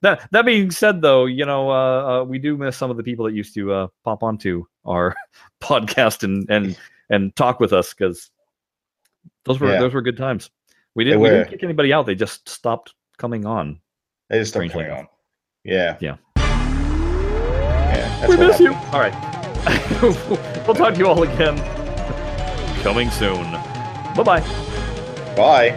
that 0.00 0.28
that 0.30 0.46
being 0.46 0.70
said, 0.70 1.02
though, 1.02 1.26
you 1.26 1.44
know 1.44 1.68
uh, 1.70 2.20
uh, 2.22 2.24
we 2.24 2.38
do 2.38 2.56
miss 2.56 2.76
some 2.76 2.90
of 2.90 2.96
the 2.96 3.02
people 3.02 3.24
that 3.24 3.34
used 3.34 3.52
to 3.54 3.72
uh, 3.72 3.86
pop 4.04 4.22
onto 4.22 4.64
our 4.84 5.14
podcast 5.60 6.22
and 6.22 6.48
and 6.48 6.78
and 7.10 7.34
talk 7.34 7.58
with 7.58 7.72
us 7.72 7.92
because 7.92 8.30
those 9.44 9.58
were 9.58 9.72
Yeah. 9.72 9.80
those 9.80 9.92
were 9.92 10.02
good 10.02 10.16
times. 10.16 10.50
We 10.94 11.02
didn't 11.02 11.20
we 11.20 11.30
didn't 11.30 11.48
kick 11.50 11.64
anybody 11.64 11.92
out. 11.92 12.06
They 12.06 12.14
just 12.14 12.48
stopped 12.48 12.94
coming 13.18 13.44
on. 13.44 13.80
They 14.30 14.38
just 14.38 14.52
stopped 14.52 14.70
coming 14.70 14.90
on. 14.92 15.08
Yeah. 15.64 15.96
Yeah. 16.00 16.16
Yeah. 16.36 18.28
We 18.28 18.36
miss 18.36 18.60
you. 18.60 18.72
All 18.72 19.00
right. 19.00 19.33
we'll 20.66 20.74
talk 20.74 20.94
to 20.94 20.98
you 20.98 21.06
all 21.06 21.22
again 21.22 21.74
coming 22.84 23.10
soon. 23.10 23.50
Bye 24.14 24.22
bye. 24.22 24.40
Bye. 25.34 25.70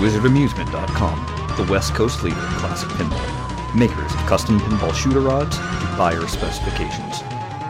WizardAmusement.com, 0.00 1.56
the 1.56 1.70
West 1.70 1.94
Coast 1.94 2.24
leader 2.24 2.36
in 2.36 2.52
classic 2.54 2.88
pinball. 2.88 3.76
Makers 3.76 4.12
of 4.12 4.18
custom 4.26 4.58
pinball 4.58 4.92
shooter 4.92 5.20
rods 5.20 5.56
to 5.56 5.94
buyer 5.96 6.26
specifications. 6.26 7.18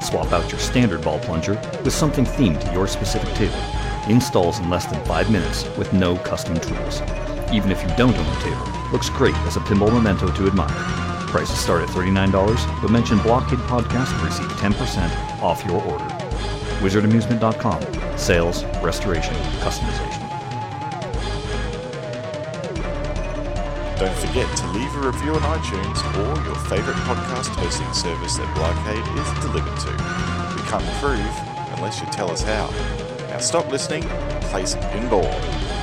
Swap 0.03 0.33
out 0.33 0.51
your 0.51 0.59
standard 0.59 1.03
ball 1.03 1.19
plunger 1.19 1.61
with 1.85 1.93
something 1.93 2.25
themed 2.25 2.65
to 2.65 2.73
your 2.73 2.89
specific 2.89 3.29
table. 3.35 3.61
Installs 4.09 4.59
in 4.59 4.71
less 4.71 4.87
than 4.87 5.05
five 5.05 5.31
minutes 5.31 5.65
with 5.77 5.93
no 5.93 6.17
custom 6.17 6.59
tools. 6.59 7.03
Even 7.53 7.71
if 7.71 7.83
you 7.83 7.89
don't 7.99 8.17
own 8.17 8.37
a 8.37 8.41
table, 8.41 8.91
looks 8.91 9.11
great 9.11 9.37
as 9.45 9.59
a 9.59 9.61
pinball 9.61 9.93
memento 9.93 10.33
to 10.33 10.47
admire. 10.47 11.14
Prices 11.35 11.59
start 11.59 11.83
at 11.83 11.89
$39, 11.89 12.81
but 12.81 12.93
mention 12.93 13.19
Blockade 13.19 13.59
Podcast 13.67 14.17
to 14.21 14.25
receive 14.25 14.47
10% 14.51 15.43
off 15.43 15.65
your 15.65 15.83
order. 15.83 16.05
WizardAmusement.com. 16.79 18.17
Sales, 18.17 18.65
restoration, 18.85 19.35
customization. 19.59 20.23
Don't 23.99 24.17
forget 24.17 24.57
to 24.59 24.67
leave 24.69 24.95
a 24.95 25.11
review 25.11 25.35
on 25.35 25.59
iTunes 25.59 25.99
or 26.15 26.41
your 26.45 26.55
favorite 26.67 26.95
podcast 26.99 27.49
hosting 27.57 27.93
service 27.93 28.37
that 28.37 28.55
Blockade 28.55 29.05
is 29.19 29.43
delivered 29.43 29.77
to. 29.81 29.91
We 30.55 30.63
can't 30.71 30.85
improve 30.85 31.75
unless 31.77 32.01
you 32.01 32.07
tell 32.13 32.31
us 32.31 32.45
how. 32.45 32.71
Now 33.31 33.39
stop 33.39 33.67
listening, 33.73 34.05
play 34.51 34.67
some 34.67 34.83
pinball. 34.83 35.74